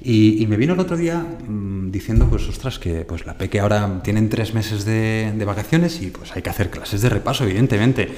Y, 0.00 0.46
me 0.46 0.56
vino 0.56 0.74
el 0.74 0.80
otro 0.80 0.96
día 0.96 1.18
mm, 1.18 1.90
diciendo, 1.90 2.28
pues, 2.30 2.48
ostras, 2.48 2.78
que 2.78 3.04
pues 3.04 3.26
la 3.26 3.36
Peque 3.36 3.58
ahora 3.60 4.00
tienen 4.02 4.28
tres 4.28 4.54
meses 4.54 4.84
de, 4.84 5.32
vacaciones 5.44 6.00
y 6.02 6.10
pues 6.10 6.34
hay 6.36 6.42
que 6.42 6.50
hacer 6.50 6.70
clases 6.70 7.02
de 7.02 7.08
repaso, 7.08 7.44
evidentemente. 7.44 8.08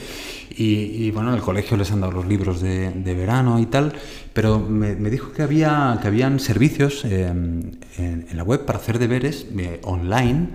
Y, 0.51 1.11
bueno, 1.13 1.31
en 1.31 1.37
el 1.37 1.43
colegio 1.43 1.77
les 1.77 1.91
han 1.91 2.01
dado 2.01 2.13
los 2.13 2.27
libros 2.27 2.61
de, 2.61 3.15
verano 3.15 3.59
y 3.61 3.67
tal, 3.67 3.95
pero 4.35 4.59
me, 4.59 4.95
dijo 4.95 5.33
que, 5.33 5.43
había, 5.43 5.99
que 6.03 6.09
habían 6.09 6.39
servicios 6.39 7.05
eh, 7.07 7.27
en, 7.27 8.27
la 8.35 8.43
web 8.43 8.67
para 8.67 8.79
hacer 8.79 8.99
deberes 8.99 9.47
eh, 9.57 9.81
online. 9.85 10.49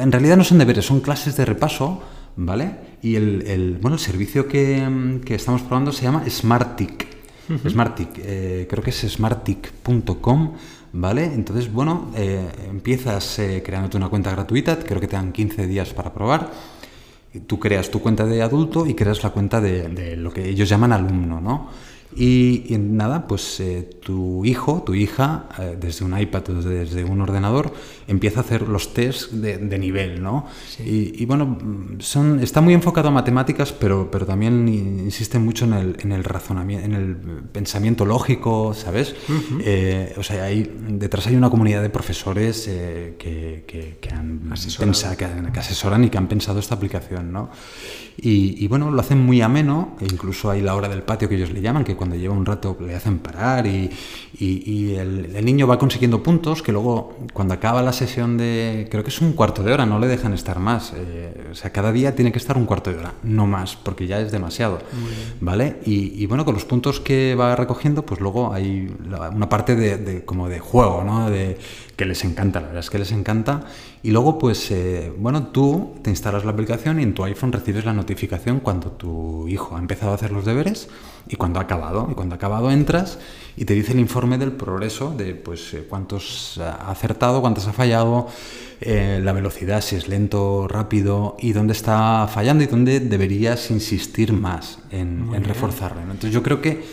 En 0.00 0.12
realidad 0.12 0.36
no 0.36 0.44
son 0.44 0.58
deberes, 0.58 0.86
son 0.86 1.00
clases 1.00 1.36
de 1.36 1.44
repaso, 1.44 2.02
¿vale? 2.36 2.70
Y 3.02 3.16
el, 3.16 3.78
bueno, 3.80 3.96
el 3.96 4.00
servicio 4.00 4.46
que, 4.46 5.20
que 5.24 5.34
estamos 5.34 5.62
probando 5.62 5.92
se 5.92 6.04
llama 6.04 6.24
Smartic. 6.28 7.06
Smartic, 7.68 8.08
eh, 8.18 8.66
creo 8.68 8.82
que 8.82 8.90
es 8.90 9.00
smartic.com, 9.08 10.52
¿vale? 10.92 11.24
Entonces, 11.26 11.72
bueno, 11.72 12.10
eh, 12.16 12.44
empiezas 12.68 13.38
eh, 13.38 13.62
creándote 13.64 13.96
una 13.96 14.08
cuenta 14.08 14.32
gratuita, 14.32 14.78
creo 14.78 15.00
que 15.00 15.06
te 15.06 15.14
dan 15.14 15.32
15 15.32 15.66
días 15.66 15.94
para 15.94 16.12
probar. 16.12 16.50
Tú 17.46 17.60
creas 17.60 17.90
tu 17.90 18.00
cuenta 18.00 18.26
de 18.26 18.42
adulto 18.42 18.86
y 18.86 18.94
creas 18.94 19.22
la 19.22 19.30
cuenta 19.30 19.60
de, 19.60 19.88
de 19.88 20.16
lo 20.16 20.32
que 20.32 20.48
ellos 20.48 20.68
llaman 20.68 20.92
alumno, 20.92 21.40
¿no? 21.40 21.68
Y, 22.18 22.64
nada, 22.78 23.26
pues 23.26 23.60
eh, 23.60 23.90
tu 24.00 24.42
hijo, 24.46 24.82
tu 24.86 24.94
hija, 24.94 25.48
eh, 25.58 25.76
desde 25.78 26.02
un 26.02 26.18
iPad 26.18 26.42
desde 26.42 27.04
un 27.04 27.20
ordenador, 27.20 27.74
empieza 28.08 28.40
a 28.40 28.42
hacer 28.42 28.68
los 28.68 28.94
tests 28.94 29.38
de, 29.38 29.78
nivel, 29.78 30.22
¿no? 30.22 30.46
Y, 30.82 31.26
bueno, 31.26 31.58
son, 31.98 32.40
está 32.40 32.62
muy 32.62 32.72
enfocado 32.72 33.08
a 33.08 33.10
matemáticas, 33.10 33.72
pero, 33.72 34.10
pero 34.10 34.24
también 34.24 34.66
insiste 34.66 35.38
mucho 35.38 35.66
en 35.66 35.74
el, 35.74 35.96
en 36.00 36.12
el 36.12 36.24
razonamiento, 36.24 36.86
en 36.86 36.94
el 36.94 37.16
pensamiento 37.52 38.06
lógico, 38.06 38.72
¿sabes? 38.72 39.14
Eh, 39.60 40.14
o 40.16 40.22
sea, 40.22 40.44
hay, 40.44 40.74
detrás 40.88 41.26
hay 41.26 41.36
una 41.36 41.50
comunidad 41.50 41.82
de 41.82 41.90
profesores 41.90 42.64
que, 43.18 43.64
que, 43.66 44.08
han 44.10 44.40
pensado, 44.78 45.16
que, 45.16 45.26
que, 45.52 45.60
asesoran 45.60 46.04
y 46.04 46.08
que 46.08 46.16
han 46.16 46.28
pensado 46.28 46.60
esta 46.60 46.76
aplicación, 46.76 47.30
¿no? 47.30 47.50
Y, 48.18 48.66
bueno, 48.68 48.90
lo 48.90 49.00
hacen 49.00 49.18
muy 49.18 49.42
ameno, 49.42 49.94
e 50.00 50.04
incluso 50.04 50.50
hay 50.50 50.62
la 50.62 50.74
hora 50.74 50.88
del 50.88 51.02
patio 51.02 51.28
que 51.28 51.34
ellos 51.34 51.50
le 51.50 51.60
llaman, 51.60 51.84
que 51.84 51.96
cuando 51.96 52.05
lleva 52.14 52.34
un 52.34 52.46
rato 52.46 52.76
le 52.80 52.94
hacen 52.94 53.18
parar 53.18 53.66
y, 53.66 53.90
y, 54.38 54.94
el, 54.94 55.44
niño 55.44 55.66
va 55.66 55.78
consiguiendo 55.78 56.22
puntos 56.22 56.62
que 56.62 56.72
luego 56.72 57.16
cuando 57.32 57.54
acaba 57.54 57.82
la 57.82 57.92
sesión 57.92 58.36
de, 58.36 58.86
creo 58.90 59.02
que 59.02 59.10
es 59.10 59.20
un 59.20 59.32
cuarto 59.32 59.62
de 59.62 59.72
hora, 59.72 59.86
no 59.86 59.98
le 59.98 60.06
dejan 60.06 60.32
estar 60.34 60.58
más. 60.58 60.92
Eh, 60.94 61.48
o 61.50 61.54
sea, 61.54 61.72
cada 61.72 61.92
día 61.92 62.14
tiene 62.14 62.32
que 62.32 62.38
estar 62.38 62.56
un 62.56 62.66
cuarto 62.66 62.90
de 62.92 62.98
hora, 62.98 63.14
no 63.22 63.46
más, 63.46 63.76
porque 63.76 64.06
ya 64.06 64.20
es 64.20 64.30
demasiado. 64.30 64.78
¿Vale? 65.40 65.80
Y, 65.84 66.24
bueno, 66.26 66.44
con 66.44 66.54
los 66.54 66.64
puntos 66.64 67.00
que 67.00 67.34
va 67.34 67.56
recogiendo, 67.56 68.04
pues 68.04 68.20
luego 68.20 68.52
hay 68.52 68.94
una 69.34 69.48
parte 69.48 69.74
de, 69.74 70.24
como 70.24 70.48
de 70.48 70.60
juego, 70.60 71.02
¿no? 71.04 71.30
De, 71.30 71.58
que 71.96 72.04
les 72.04 72.24
encanta, 72.24 72.60
la 72.60 72.66
verdad 72.66 72.80
es 72.80 72.90
que 72.90 72.98
les 72.98 73.10
encanta. 73.12 73.64
Y 74.02 74.10
luego, 74.10 74.38
pues, 74.38 74.70
eh, 74.70 75.12
bueno, 75.18 75.48
tú 75.48 75.94
te 76.02 76.10
instalas 76.10 76.44
la 76.44 76.50
aplicación 76.50 77.00
y 77.00 77.02
en 77.02 77.14
tu 77.14 77.24
iPhone 77.24 77.52
recibes 77.52 77.84
la 77.84 77.94
notificación 77.94 78.60
cuando 78.60 78.92
tu 78.92 79.48
hijo 79.48 79.76
ha 79.76 79.78
empezado 79.78 80.12
a 80.12 80.14
hacer 80.14 80.30
los 80.30 80.44
deberes 80.44 80.88
y 81.28 81.36
cuando 81.36 81.58
ha 81.58 81.62
acabado. 81.62 82.08
Y 82.10 82.14
cuando 82.14 82.34
ha 82.34 82.36
acabado 82.36 82.70
entras 82.70 83.18
y 83.56 83.64
te 83.64 83.74
dice 83.74 83.92
el 83.92 84.00
informe 84.00 84.38
del 84.38 84.52
progreso 84.52 85.10
de 85.10 85.34
pues 85.34 85.74
eh, 85.74 85.86
cuántos 85.88 86.58
ha 86.58 86.90
acertado, 86.90 87.40
cuántos 87.40 87.66
ha 87.66 87.72
fallado, 87.72 88.28
eh, 88.80 89.20
la 89.22 89.32
velocidad, 89.32 89.80
si 89.80 89.96
es 89.96 90.08
lento, 90.08 90.68
rápido 90.68 91.36
y 91.38 91.52
dónde 91.52 91.72
está 91.72 92.28
fallando 92.32 92.64
y 92.64 92.66
dónde 92.66 93.00
deberías 93.00 93.70
insistir 93.70 94.32
más 94.32 94.78
en, 94.90 95.44
reforzarlo. 95.44 96.00
Entonces 96.02 96.32
yo 96.32 96.42
creo 96.42 96.60
que 96.60 96.84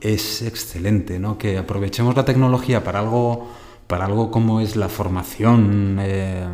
es 0.00 0.42
excelente, 0.42 1.18
¿no? 1.18 1.38
Que 1.38 1.58
aprovechemos 1.58 2.16
la 2.16 2.24
tecnología 2.24 2.82
para 2.82 3.00
algo 3.00 3.48
para 3.86 4.06
algo 4.06 4.30
como 4.30 4.60
es 4.60 4.76
la 4.76 4.88
formación 4.88 5.98
eh, 6.00 6.44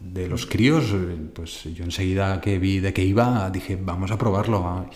de 0.00 0.28
los 0.28 0.46
críos, 0.46 0.84
eh, 0.94 1.16
pues 1.34 1.64
yo 1.64 1.84
enseguida 1.84 2.40
que 2.40 2.58
vi 2.58 2.80
de 2.80 2.92
qué 2.92 3.04
iba, 3.04 3.50
dije, 3.50 3.78
vamos 3.80 4.10
a 4.10 4.18
probarlo. 4.18 4.86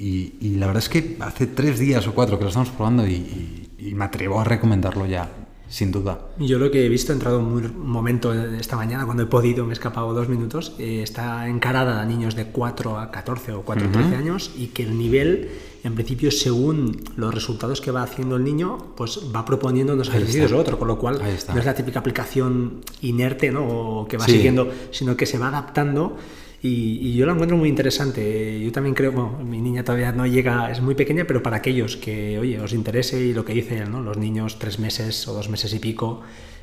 Y, 0.00 0.56
la 0.56 0.66
verdad 0.66 0.82
es 0.82 0.88
que 0.88 1.16
hace 1.20 1.46
tres 1.46 1.78
días 1.78 2.06
o 2.06 2.14
cuatro 2.14 2.38
que 2.38 2.44
lo 2.44 2.48
estamos 2.48 2.70
probando 2.70 3.06
y, 3.06 3.68
me 3.94 4.04
atrevo 4.04 4.40
a 4.40 4.44
recomendarlo 4.44 5.06
ya, 5.06 5.28
sin 5.68 5.90
duda. 5.90 6.18
Yo 6.38 6.58
lo 6.58 6.70
que 6.70 6.86
he 6.86 6.88
visto, 6.88 7.12
he 7.12 7.14
entrado 7.14 7.38
un 7.38 7.86
momento 7.86 8.32
esta 8.32 8.76
mañana, 8.76 9.04
cuando 9.04 9.24
he 9.24 9.26
podido, 9.26 9.64
me 9.64 9.70
he 9.70 9.72
escapado 9.72 10.12
dos 10.14 10.28
minutos, 10.28 10.74
eh, 10.78 11.02
está 11.02 11.48
encarada 11.48 12.00
a 12.00 12.06
niños 12.06 12.34
de 12.34 12.46
4 12.46 12.98
a 12.98 13.10
14 13.10 13.52
o 13.52 13.62
4 13.62 13.88
a 13.88 13.92
13 13.92 14.16
años 14.16 14.52
y 14.56 14.68
que 14.68 14.84
el 14.84 14.98
nivel 14.98 15.50
en 15.82 15.94
principio, 15.94 16.30
según 16.30 17.02
los 17.16 17.34
resultados 17.34 17.80
que 17.80 17.90
va 17.90 18.02
haciendo 18.02 18.36
el 18.36 18.44
niño, 18.44 18.92
pues 18.96 19.20
va 19.34 19.44
proponiendo 19.44 19.94
unos 19.94 20.08
ejercicios 20.08 20.52
u 20.52 20.58
otro, 20.58 20.78
con 20.78 20.88
lo 20.88 20.98
cual 20.98 21.18
no 21.18 21.58
es 21.58 21.64
la 21.64 21.74
típica 21.74 22.00
aplicación 22.00 22.82
inerte 23.00 23.50
¿no? 23.50 24.06
que 24.08 24.18
va 24.18 24.26
siguiendo, 24.26 24.70
sino 24.90 25.16
que 25.16 25.24
se 25.24 25.38
va 25.38 25.48
adaptando. 25.48 26.16
Y, 26.62 27.14
yo 27.14 27.26
lo 27.26 27.32
encuentro 27.32 27.56
muy 27.56 27.68
interesante. 27.68 28.60
Yo 28.60 28.70
también 28.72 28.94
creo, 28.94 29.12
bueno, 29.12 29.38
mi 29.44 29.60
niña 29.60 29.82
todavía 29.82 30.12
no 30.12 30.26
llega, 30.26 30.70
es 30.70 30.80
muy 30.80 30.94
pequeña, 30.94 31.24
pero 31.26 31.42
para 31.42 31.56
aquellos 31.56 31.96
que, 31.96 32.38
oye, 32.38 32.60
os 32.60 32.72
interese 32.72 33.20
y 33.20 33.32
lo 33.32 33.44
que 33.44 33.54
dice 33.54 33.78
él, 33.78 33.90
¿no? 33.90 34.02
Los 34.02 34.18
niños 34.18 34.58
tres 34.58 34.78
meses 34.78 35.26
o 35.26 35.32
dos 35.32 35.48
meses 35.48 35.72
y 35.72 35.78
pico 35.78 36.20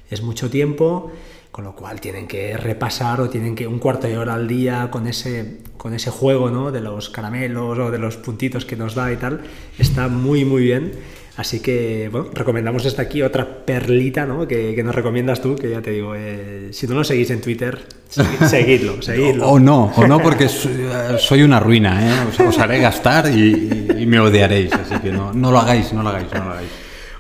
es 0.10 0.22
mucho 0.22 0.50
tiempo 0.50 1.12
con 1.52 1.66
lo 1.66 1.76
cual 1.76 2.00
tienen 2.00 2.28
que 2.28 2.56
repasar 2.56 3.20
o 3.20 3.30
tienen 3.30 3.56
que 3.56 3.66
un 3.66 3.80
cuarto 3.80 4.06
de 4.06 4.16
hora 4.18 4.36
al 4.36 4.48
día 4.48 4.92
con 4.92 5.08
ese, 5.08 5.58
con 5.78 5.96
ese 5.96 6.12
juego 6.12 6.52
¿no? 6.52 6.72
de 6.72 6.82
los 6.82 7.10
caramelos 7.10 7.80
o 7.80 7.90
de 7.90 7.98
los 7.98 8.18
puntitos 8.18 8.64
que 8.64 8.76
nos 8.76 8.94
da 8.94 9.12
y 9.12 9.18
tal, 9.18 9.42
está 9.80 10.08
muy 10.08 10.46
muy 10.46 10.62
bien. 10.62 10.92
Así 11.38 11.60
que, 11.60 12.10
bueno, 12.12 12.30
recomendamos 12.34 12.84
hasta 12.88 13.04
aquí 13.04 13.22
otra 13.22 13.48
perlita 13.64 14.26
¿no? 14.26 14.48
que, 14.48 14.82
nos 14.84 14.96
recomiendas 14.96 15.40
tú, 15.40 15.56
que 15.56 15.70
ya 15.70 15.84
te 15.84 15.92
digo, 15.92 16.16
eh, 16.16 16.70
si 16.72 16.88
no 16.88 16.96
lo 16.96 17.04
seguís 17.04 17.30
en 17.30 17.42
Twitter, 17.42 17.80
seguidlo, 18.50 19.04
seguidlo. 19.04 19.48
O, 19.48 19.60
no, 19.60 19.94
o 19.96 20.08
no, 20.08 20.20
porque 20.20 20.50
soy 21.20 21.44
una 21.44 21.60
ruina, 21.60 22.02
¿eh? 22.04 22.44
os, 22.48 22.58
haré 22.58 22.80
gastar 22.80 23.30
y, 23.30 23.88
y, 24.00 24.06
me 24.08 24.20
odiaréis, 24.20 24.74
así 24.74 24.96
que 25.00 25.12
no, 25.12 25.32
no 25.32 25.52
lo 25.52 25.60
hagáis, 25.60 25.94
no 25.94 26.02
lo 26.02 26.10
hagáis, 26.10 26.28
no 26.34 26.44
lo 26.44 26.52
hagáis. 26.52 26.70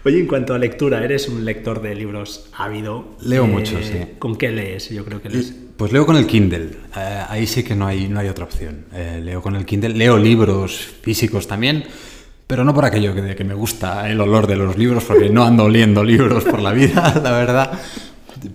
Oye, 0.04 0.20
en 0.20 0.26
cuanto 0.26 0.54
a 0.54 0.58
lectura, 0.58 1.04
eres 1.04 1.28
un 1.28 1.44
lector 1.44 1.82
de 1.82 1.94
libros 1.94 2.48
ávido. 2.54 3.18
Leo 3.22 3.46
mucho, 3.46 3.78
sí. 3.84 4.00
¿Con 4.18 4.38
qué 4.38 4.52
lees? 4.52 4.90
Yo 4.90 5.04
creo 5.04 5.22
que 5.22 5.30
lees. 5.30 5.54
Pues 5.76 5.92
leo 5.92 6.06
con 6.06 6.16
el 6.16 6.26
Kindle. 6.26 6.70
Eh, 6.96 7.24
ahí 7.28 7.46
sí 7.46 7.62
que 7.62 7.76
no 7.76 7.86
hay, 7.86 8.08
no 8.08 8.20
hay 8.20 8.30
otra 8.30 8.46
opción. 8.46 8.86
Eh, 8.94 9.20
leo 9.22 9.42
con 9.42 9.56
el 9.56 9.66
Kindle. 9.66 9.90
Leo 9.90 10.18
libros 10.18 10.96
físicos 11.02 11.46
también, 11.46 11.84
pero 12.48 12.64
no 12.64 12.74
por 12.74 12.86
aquello 12.86 13.14
que, 13.14 13.36
que 13.36 13.44
me 13.44 13.54
gusta 13.54 14.10
el 14.10 14.20
olor 14.22 14.48
de 14.48 14.56
los 14.56 14.78
libros, 14.78 15.04
porque 15.04 15.30
no 15.30 15.44
ando 15.44 15.66
oliendo 15.66 16.04
libros 16.04 16.46
por 16.46 16.62
la 16.62 16.72
vida, 16.72 17.20
la 17.24 17.32
verdad. 17.32 17.80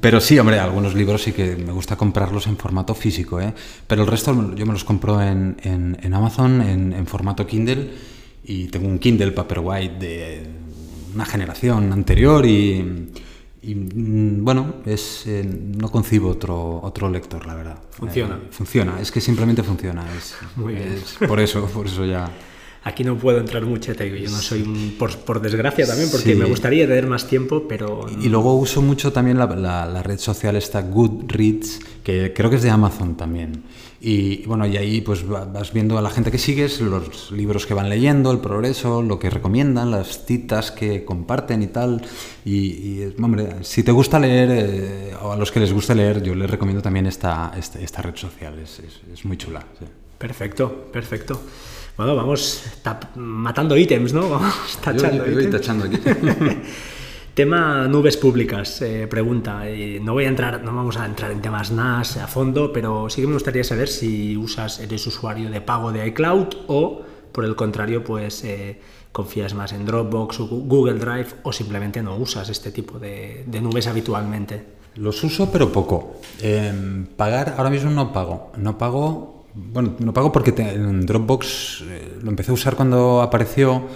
Pero 0.00 0.20
sí, 0.20 0.38
hombre, 0.38 0.58
algunos 0.58 0.94
libros 0.94 1.22
sí 1.22 1.32
que 1.32 1.56
me 1.56 1.72
gusta 1.72 1.96
comprarlos 1.96 2.46
en 2.46 2.56
formato 2.56 2.94
físico, 2.94 3.40
¿eh? 3.40 3.52
Pero 3.86 4.02
el 4.02 4.08
resto 4.08 4.54
yo 4.54 4.66
me 4.66 4.72
los 4.72 4.84
compro 4.84 5.20
en, 5.20 5.56
en, 5.62 6.14
Amazon 6.14 6.62
en, 6.62 6.92
en, 6.92 7.06
formato 7.06 7.46
Kindle 7.46 7.90
y 8.44 8.66
tengo 8.68 8.88
un 8.88 8.98
Kindle 8.98 9.32
Paperwhite 9.32 9.98
de 9.98 10.46
una 11.14 11.24
generación 11.24 11.92
anterior 11.92 12.46
y, 12.46 12.82
mm, 13.62 14.44
bueno, 14.44 14.76
es, 14.86 15.24
eh, 15.26 15.44
no 15.44 15.90
concibo 15.90 16.30
otro, 16.30 16.80
otro 16.82 17.10
lector, 17.10 17.46
la 17.46 17.54
verdad. 17.54 17.78
Funciona. 17.90 18.36
Eh, 18.36 18.48
funciona, 18.50 19.00
es 19.00 19.10
que 19.10 19.20
simplemente 19.20 19.62
funciona. 19.62 20.06
Es, 20.16 20.36
Muy 20.56 20.74
bien. 20.74 21.02
por 21.26 21.40
eso, 21.40 21.66
por 21.66 21.86
eso 21.86 22.04
ya. 22.04 22.30
Aquí 22.84 23.04
no 23.04 23.16
puedo 23.16 23.38
entrar 23.38 23.64
mucho, 23.64 23.94
te 23.94 24.04
digo, 24.04 24.16
yo 24.16 24.28
no 24.28 24.38
soy 24.38 24.62
un, 24.62 24.96
por, 24.98 25.40
desgracia 25.40 25.86
también, 25.86 26.10
porque 26.10 26.34
me 26.34 26.46
gustaría 26.46 26.84
tener 26.86 27.06
más 27.06 27.28
tiempo, 27.28 27.66
pero... 27.68 28.06
Y, 28.20 28.28
luego 28.28 28.56
uso 28.56 28.82
mucho 28.82 29.12
también 29.12 29.38
la, 29.38 29.46
la, 29.46 30.02
red 30.02 30.18
social 30.18 30.56
esta 30.56 30.82
Goodreads, 30.82 31.78
que 32.02 32.32
creo 32.34 32.50
que 32.50 32.56
es 32.56 32.62
de 32.62 32.70
Amazon 32.70 33.16
también. 33.16 33.62
Y 34.04 34.44
bueno, 34.46 34.66
y 34.66 34.76
ahí 34.76 35.00
pues 35.00 35.24
vas 35.24 35.72
viendo 35.72 35.96
a 35.96 36.02
la 36.02 36.10
gente 36.10 36.32
que 36.32 36.38
sigues, 36.38 36.80
los 36.80 37.30
libros 37.30 37.66
que 37.66 37.74
van 37.74 37.88
leyendo, 37.88 38.32
el 38.32 38.40
progreso, 38.40 39.00
lo 39.00 39.20
que 39.20 39.30
recomiendan, 39.30 39.92
las 39.92 40.26
citas 40.26 40.72
que 40.72 41.04
comparten 41.04 41.62
y 41.62 41.68
tal. 41.68 42.02
Y, 42.44 43.04
hombre, 43.22 43.58
si 43.62 43.84
te 43.84 43.92
gusta 43.92 44.18
leer, 44.18 44.48
eh, 44.50 45.14
o 45.22 45.30
a 45.30 45.36
los 45.36 45.52
que 45.52 45.60
les 45.60 45.72
gusta 45.72 45.94
leer, 45.94 46.20
yo 46.20 46.34
les 46.34 46.50
recomiendo 46.50 46.82
también 46.82 47.06
esta, 47.06 47.52
esta, 47.56 48.02
red 48.02 48.16
social, 48.16 48.58
es, 48.58 48.82
es, 49.12 49.24
muy 49.24 49.36
chula. 49.36 49.64
Perfecto, 50.18 50.88
perfecto. 50.92 51.40
Bueno, 51.96 52.16
vamos 52.16 52.64
matando 53.16 53.76
ítems, 53.76 54.12
¿no? 54.12 54.28
Vamos 54.30 54.78
tachando. 54.82 55.26
Yo, 55.26 55.50
tachando 55.50 55.84
aquí. 55.84 55.98
Tema 57.34 57.88
nubes 57.88 58.18
públicas, 58.18 58.82
eh, 58.82 59.06
pregunta. 59.08 59.66
Eh, 59.66 59.98
no 60.02 60.12
voy 60.12 60.24
a 60.24 60.28
entrar, 60.28 60.62
no 60.62 60.74
vamos 60.74 60.98
a 60.98 61.06
entrar 61.06 61.30
en 61.30 61.40
temas 61.40 61.70
NAS 61.70 62.18
a 62.18 62.26
fondo, 62.26 62.74
pero 62.74 63.08
sí 63.08 63.22
que 63.22 63.26
me 63.26 63.32
gustaría 63.32 63.64
saber 63.64 63.88
si 63.88 64.36
usas, 64.36 64.80
eres 64.80 65.06
usuario 65.06 65.50
de 65.50 65.62
pago 65.62 65.92
de 65.92 66.06
iCloud 66.08 66.48
o, 66.66 67.00
por 67.32 67.46
el 67.46 67.56
contrario, 67.56 68.04
pues 68.04 68.44
eh, 68.44 68.78
confías 69.12 69.54
más 69.54 69.72
en 69.72 69.86
Dropbox 69.86 70.40
o 70.40 70.46
Google 70.46 70.98
Drive 70.98 71.28
o 71.42 71.54
simplemente 71.54 72.02
no 72.02 72.16
usas 72.16 72.50
este 72.50 72.70
tipo 72.70 72.98
de, 72.98 73.46
nubes 73.62 73.86
habitualmente. 73.86 74.66
Los 74.96 75.24
uso, 75.24 75.50
pero 75.50 75.72
poco. 75.72 76.20
Em, 76.38 77.06
pagar, 77.06 77.54
ahora 77.56 77.70
mismo 77.70 77.90
no 77.90 78.12
pago. 78.12 78.52
No 78.58 78.76
pago, 78.76 79.41
bueno, 79.54 79.94
no 79.98 80.12
pago 80.12 80.32
porque 80.32 80.54
en 80.56 81.04
Dropbox 81.06 81.84
lo 82.22 82.30
empecé 82.30 82.50
a 82.50 82.54
usar 82.54 82.76
cuando 82.76 83.22
apareció 83.22 83.86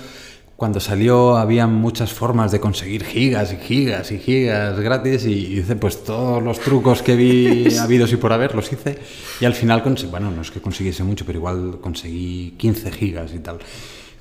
cuando 0.56 0.80
salió 0.80 1.36
había 1.36 1.66
muchas 1.66 2.14
formas 2.14 2.50
de 2.50 2.60
conseguir 2.60 3.04
gigas 3.04 3.52
y 3.52 3.56
gigas 3.56 4.10
y 4.10 4.18
gigas 4.18 4.80
gratis 4.80 5.26
y 5.26 5.58
hice 5.58 5.76
pues 5.76 6.02
todos 6.02 6.42
los 6.42 6.58
trucos 6.60 7.02
que 7.02 7.14
vi 7.14 7.76
habidos 7.80 8.12
y 8.12 8.16
por 8.16 8.32
haber, 8.32 8.54
los 8.54 8.72
hice 8.72 8.98
y 9.38 9.44
al 9.44 9.52
final, 9.52 9.82
bueno, 10.10 10.30
no 10.30 10.40
es 10.40 10.50
que 10.50 10.62
consiguiese 10.62 11.04
mucho, 11.04 11.26
pero 11.26 11.38
igual 11.38 11.78
conseguí 11.80 12.54
15 12.56 12.90
gigas 12.90 13.34
y 13.34 13.38
tal. 13.40 13.58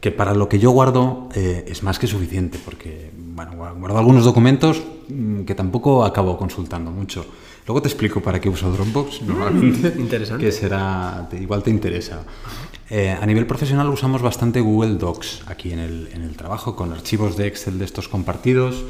Que 0.02 0.12
para 0.12 0.36
lo 0.36 0.50
que 0.50 0.60
yo 0.60 0.72
guardo 0.72 1.30
eh, 1.34 1.66
es 1.68 1.82
más 1.82 1.98
que 1.98 2.06
suficiente, 2.06 2.60
porque 2.64 3.12
bueno, 3.16 3.54
guardo 3.56 3.98
algunos 3.98 4.26
documentos 4.26 4.84
mm, 5.08 5.44
que 5.46 5.56
tampoco 5.56 6.04
acabo 6.04 6.38
consultando 6.38 6.92
mucho. 6.92 7.26
Luego 7.68 7.82
te 7.82 7.88
explico 7.88 8.22
para 8.22 8.40
qué 8.40 8.50
uso 8.50 8.72
Dropbox 8.72 9.22
mm, 9.22 9.28
normalmente. 9.28 9.94
interesante. 10.00 10.46
Que 10.46 10.52
será, 10.52 11.28
igual 11.40 11.64
te 11.64 11.72
interesa. 11.72 12.24
Eh, 12.90 13.10
a 13.10 13.26
nivel 13.26 13.48
profesional 13.48 13.90
usamos 13.90 14.22
bastante 14.22 14.62
Google 14.62 14.96
Docs 14.96 15.44
aquí 15.48 15.72
en 15.72 15.80
el, 15.80 16.10
en 16.14 16.22
el, 16.22 16.36
trabajo, 16.38 16.76
con 16.76 16.92
archivos 16.92 17.36
de 17.36 17.48
Excel 17.48 17.80
de 17.80 17.86
estos 17.86 18.08
compartidos 18.08 18.84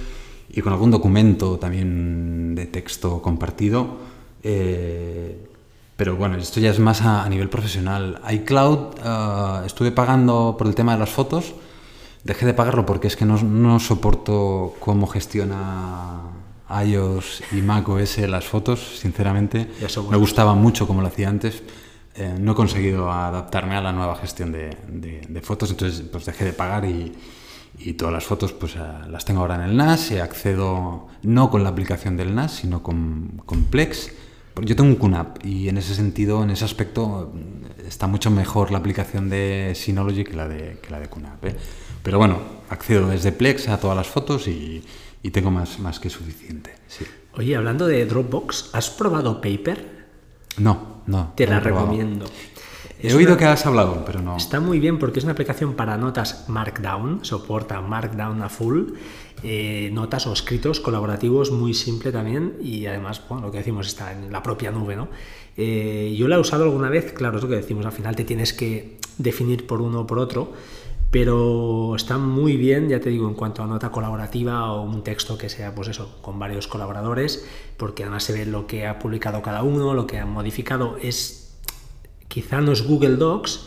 y 0.49 0.61
con 0.61 0.73
algún 0.73 0.91
documento 0.91 1.57
también 1.57 2.55
de 2.55 2.65
texto 2.65 3.21
compartido. 3.21 3.97
Eh, 4.43 5.47
pero 5.95 6.17
bueno, 6.17 6.36
esto 6.36 6.59
ya 6.59 6.71
es 6.71 6.80
más 6.80 7.01
a, 7.01 7.28
nivel 7.30 7.49
profesional. 7.49 8.21
iCloud 8.30 8.99
uh, 8.99 9.65
estuve 9.65 9.91
pagando 9.91 10.55
por 10.57 10.67
el 10.67 10.76
tema 10.76 10.93
de 10.93 10.99
las 10.99 11.09
fotos. 11.09 11.53
Dejé 12.26 12.45
de 12.45 12.53
pagarlo 12.53 12.86
porque 12.86 13.07
es 13.07 13.15
que 13.15 13.23
no, 13.23 13.41
no 13.41 13.80
soporto 13.80 14.76
cómo 14.80 15.07
gestiona 15.07 16.19
iOS 16.70 17.43
y 17.51 17.61
macOS 17.61 18.18
las 18.20 18.45
fotos, 18.45 18.99
sinceramente. 18.99 19.68
Me 20.09 20.18
gustaba 20.18 20.55
mucho 20.55 20.88
como 20.88 21.01
lo 21.01 21.07
hacía 21.07 21.30
antes 21.30 21.63
eh, 22.18 22.34
no 22.39 22.53
he 22.53 22.55
conseguido 22.55 23.11
adaptarme 23.11 23.76
a 23.76 23.82
la 23.82 23.91
nueva 23.91 24.16
gestión 24.16 24.53
de, 24.53 25.41
fotos, 25.43 25.72
entonces 25.72 26.01
pues 26.09 26.26
dejé 26.26 26.45
de 26.45 26.53
pagar 26.53 26.86
y, 26.86 27.11
todas 27.97 28.13
las 28.13 28.24
fotos 28.24 28.53
pues 28.53 28.78
eh, 28.78 28.80
las 29.09 29.26
tengo 29.26 29.41
ahora 29.41 29.55
en 29.55 29.61
el 29.61 29.76
NAS 29.76 30.11
y 30.11 30.20
accedo 30.20 31.07
no 31.24 31.51
con 31.51 31.63
la 31.63 31.70
aplicación 31.70 32.16
del 32.16 32.34
NAS, 32.34 32.53
sino 32.53 32.82
con, 32.82 33.43
Plex. 33.70 34.13
Yo 34.61 34.78
tengo 34.78 34.89
un 34.89 34.95
QNAP 34.95 35.45
y 35.45 35.68
en 35.68 35.78
ese 35.78 35.93
sentido, 35.93 36.41
en 36.41 36.51
ese 36.51 36.63
aspecto, 36.63 37.34
está 37.86 38.07
mucho 38.07 38.32
mejor 38.32 38.72
la 38.72 38.78
aplicación 38.78 39.30
de 39.30 39.74
Synology 39.76 40.24
que 40.24 40.34
la 40.34 40.47
de, 40.47 40.80
que 40.82 40.91
la 40.91 41.01
de 41.01 41.09
QNAP. 41.09 41.45
¿eh? 41.45 41.55
Pero 42.01 42.18
bueno, 42.18 42.39
accedo 42.70 43.09
desde 43.09 43.34
Plex 43.34 43.68
a 43.68 43.78
todas 43.78 43.97
las 43.97 44.07
fotos 44.07 44.47
y, 44.47 44.82
tengo 45.32 45.51
más, 45.51 45.80
más 45.80 45.99
que 45.99 46.09
suficiente. 46.09 46.73
Oye, 47.34 47.55
hablando 47.55 47.88
de 47.88 48.05
Dropbox, 48.05 48.69
¿has 48.73 48.89
probado 48.89 49.41
Paper? 49.41 50.05
No, 50.57 51.01
no. 51.07 51.34
Te 51.36 51.47
la 51.47 51.59
recomiendo. 51.59 52.26
He 52.99 53.13
oído 53.13 53.38
que 53.38 53.45
has 53.45 53.65
hablado, 53.65 54.03
pero 54.05 54.21
no. 54.21 54.38
Está 54.38 54.59
muy 54.59 54.80
bien 54.80 54.97
porque 54.97 55.19
es 55.19 55.26
una 55.26 55.34
aplicación 55.34 55.73
para 55.73 55.97
notas 55.97 56.45
Markdown, 56.47 57.23
soporta 57.23 57.82
Markdown 57.82 58.41
a 58.41 58.49
full, 58.49 58.93
eh, 59.43 59.89
notas 59.93 60.26
o 60.28 60.34
escritos 60.34 60.80
colaborativos 60.80 61.51
muy 61.51 61.73
simple 61.73 62.11
también 62.11 62.53
y 62.61 62.86
además, 62.86 63.21
bueno, 63.28 63.47
lo 63.47 63.51
que 63.51 63.59
decimos 63.59 63.88
está 63.88 64.11
en 64.13 64.32
la 64.32 64.41
propia 64.41 64.71
nube, 64.71 64.95
¿no? 64.95 65.09
Eh, 65.57 66.15
yo 66.17 66.28
la 66.28 66.38
he 66.38 66.39
usado 66.39 66.63
alguna 66.63 66.89
vez, 66.89 67.13
claro, 67.13 67.38
es 67.38 67.43
lo 67.43 67.49
que 67.49 67.55
decimos, 67.55 67.86
al 67.86 67.91
final 67.91 68.15
te 68.15 68.23
tienes 68.23 68.53
que 68.53 68.97
definir 69.17 69.67
por 69.67 69.82
uno 69.82 70.01
o 70.01 70.07
por 70.07 70.19
otro, 70.19 70.53
pero 71.16 71.95
está 71.95 72.18
muy 72.18 72.57
bien, 72.57 72.89
ya 72.89 72.99
te 72.99 73.09
digo, 73.09 73.30
en 73.30 73.36
cuanto 73.36 73.63
a 73.63 73.68
nota 73.68 73.89
colaborativa 73.89 74.74
o 74.74 74.82
un 74.82 75.01
texto 75.01 75.38
que 75.38 75.47
sea, 75.47 75.74
pues 75.74 75.88
eso, 75.88 76.18
con 76.22 76.38
varios 76.39 76.68
colaboradores, 76.68 77.47
porque 77.78 78.03
además 78.03 78.26
se 78.26 78.34
ve 78.34 78.45
lo 78.45 78.68
que 78.68 78.86
ha 78.86 78.99
publicado 78.99 79.41
cada 79.41 79.63
uno, 79.63 79.93
lo 79.93 80.07
que 80.07 80.20
ha 80.20 80.26
modificado. 80.26 80.97
Es, 81.01 81.57
quizá 82.28 82.59
no 82.59 82.74
es 82.74 82.86
Google 82.86 83.16
Docs, 83.16 83.66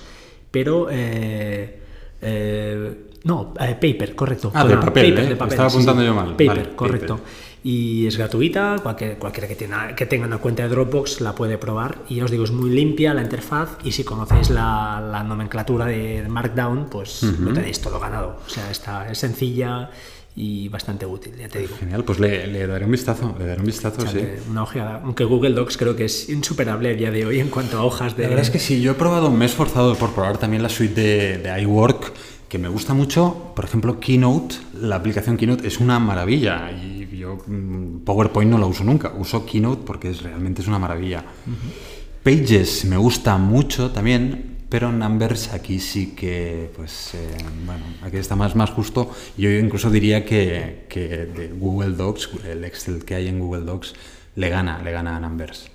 pero... 0.50 0.88
Eh, 0.90 1.80
eh, 2.20 3.04
no, 3.24 3.54
eh, 3.58 3.78
paper, 3.80 4.14
correcto. 4.14 4.52
Ah, 4.52 4.66
de 4.66 4.76
papel, 4.76 5.14
paper, 5.14 5.28
de 5.30 5.36
papel, 5.36 5.52
Estaba 5.54 5.68
apuntando 5.70 6.02
yo 6.02 6.14
mal. 6.14 6.36
Paper, 6.36 6.76
correcto 6.76 7.20
y 7.64 8.06
es 8.06 8.16
gratuita, 8.16 8.76
cualquier, 8.82 9.18
cualquiera 9.18 9.48
que, 9.48 9.56
tenga, 9.56 9.94
que 9.94 10.06
tenga 10.06 10.26
una 10.26 10.38
cuenta 10.38 10.62
de 10.62 10.68
Dropbox 10.68 11.20
la 11.20 11.34
puede 11.34 11.58
probar 11.58 11.98
y 12.08 12.20
os 12.20 12.30
digo, 12.30 12.44
es 12.44 12.52
muy 12.52 12.70
limpia 12.70 13.14
la 13.14 13.22
interfaz 13.22 13.78
y 13.84 13.92
si 13.92 14.04
conocéis 14.04 14.50
la, 14.50 15.24
nomenclatura 15.26 15.86
de 15.86 16.24
Markdown, 16.28 16.88
pues 16.88 17.22
lo 17.22 17.52
tenéis 17.52 17.80
todo 17.80 17.98
ganado. 17.98 18.40
O 18.46 18.48
sea, 18.48 18.70
está, 18.70 19.10
es 19.10 19.18
sencilla 19.18 19.90
y 20.36 20.68
bastante 20.68 21.04
útil, 21.04 21.34
ya 21.36 21.48
te 21.48 21.58
digo. 21.58 21.76
Genial, 21.76 22.04
pues 22.04 22.20
le, 22.20 22.66
daré 22.66 22.84
un 22.84 22.92
vistazo, 22.92 23.34
le 23.38 23.46
daré 23.46 23.60
un 23.60 23.66
vistazo, 23.66 24.06
sí. 24.06 24.20
Una 24.48 24.62
ojeada, 24.62 25.00
aunque 25.02 25.24
Google 25.24 25.50
Docs 25.50 25.76
creo 25.76 25.96
que 25.96 26.04
es 26.04 26.28
insuperable 26.28 26.90
a 26.90 26.94
día 26.94 27.10
de 27.10 27.26
hoy 27.26 27.40
en 27.40 27.48
cuanto 27.48 27.76
a 27.78 27.84
hojas 27.84 28.16
de... 28.16 28.22
La 28.22 28.28
verdad 28.28 28.44
es 28.44 28.50
que 28.50 28.60
sí, 28.60 28.80
yo 28.80 28.92
he 28.92 28.94
probado, 28.94 29.30
me 29.32 29.44
he 29.44 29.48
esforzado 29.48 29.96
por 29.96 30.12
probar 30.12 30.38
también 30.38 30.62
la 30.62 30.68
suite 30.68 31.00
de, 31.00 31.38
de 31.38 31.62
iWork, 31.62 32.12
que 32.48 32.58
me 32.58 32.68
gusta 32.68 32.94
mucho, 32.94 33.52
por 33.54 33.64
ejemplo, 33.64 34.00
Keynote, 34.00 34.54
la 34.80 34.96
aplicación 34.96 35.36
Keynote 35.36 35.66
es 35.66 35.80
una 35.80 35.98
maravilla 35.98 36.70
y 36.70 36.97
yo 37.28 37.38
mm, 37.46 38.04
PowerPoint 38.04 38.50
no 38.50 38.58
la 38.58 38.66
uso 38.66 38.84
nunca, 38.84 39.12
uso 39.16 39.44
Keynote 39.44 39.82
porque 39.84 40.10
es, 40.10 40.22
realmente 40.22 40.62
es 40.62 40.68
una 40.68 40.78
maravilla. 40.78 41.24
Pages 42.22 42.84
me 42.84 42.96
gusta 42.96 43.36
mucho 43.38 43.90
también, 43.90 44.56
pero 44.68 44.90
Numbers 44.92 45.52
aquí 45.52 45.78
sí 45.78 46.14
que, 46.14 46.70
pues, 46.76 47.14
eh, 47.14 47.36
bueno, 47.64 47.84
aquí 48.02 48.16
está 48.16 48.36
más, 48.36 48.54
más 48.54 48.70
justo. 48.70 49.10
Yo 49.36 49.50
incluso 49.50 49.90
diría 49.90 50.24
que, 50.24 50.86
que, 50.88 51.26
de 51.26 51.48
Google 51.48 51.96
Docs, 51.96 52.30
el 52.46 52.64
Excel 52.64 53.04
que 53.04 53.14
hay 53.14 53.28
en 53.28 53.38
Google 53.38 53.64
Docs, 53.64 53.94
le 54.36 54.48
gana, 54.50 54.82
le 54.82 54.92
gana 54.92 55.16
a 55.16 55.20
Numbers. 55.20 55.70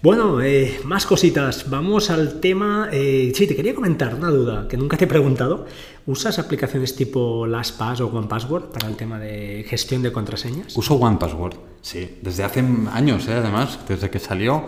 Bueno, 0.00 0.40
eh, 0.40 0.78
más 0.84 1.06
cositas. 1.06 1.68
Vamos 1.68 2.10
al 2.10 2.38
tema. 2.38 2.88
Eh, 2.92 3.32
sí, 3.34 3.48
te 3.48 3.56
quería 3.56 3.74
comentar 3.74 4.14
una 4.14 4.30
duda 4.30 4.68
que 4.68 4.76
nunca 4.76 4.96
te 4.96 5.06
he 5.06 5.08
preguntado. 5.08 5.66
¿Usas 6.06 6.38
aplicaciones 6.38 6.94
tipo 6.94 7.48
LastPass 7.48 8.02
o 8.02 8.06
OnePassword 8.06 8.70
para 8.70 8.86
el 8.86 8.94
tema 8.94 9.18
de 9.18 9.64
gestión 9.68 10.02
de 10.02 10.12
contraseñas? 10.12 10.76
Uso 10.76 10.94
OnePassword, 10.94 11.54
sí, 11.82 12.18
desde 12.22 12.44
hace 12.44 12.64
años, 12.92 13.26
¿eh? 13.26 13.34
además, 13.34 13.80
desde 13.88 14.08
que 14.08 14.20
salió. 14.20 14.66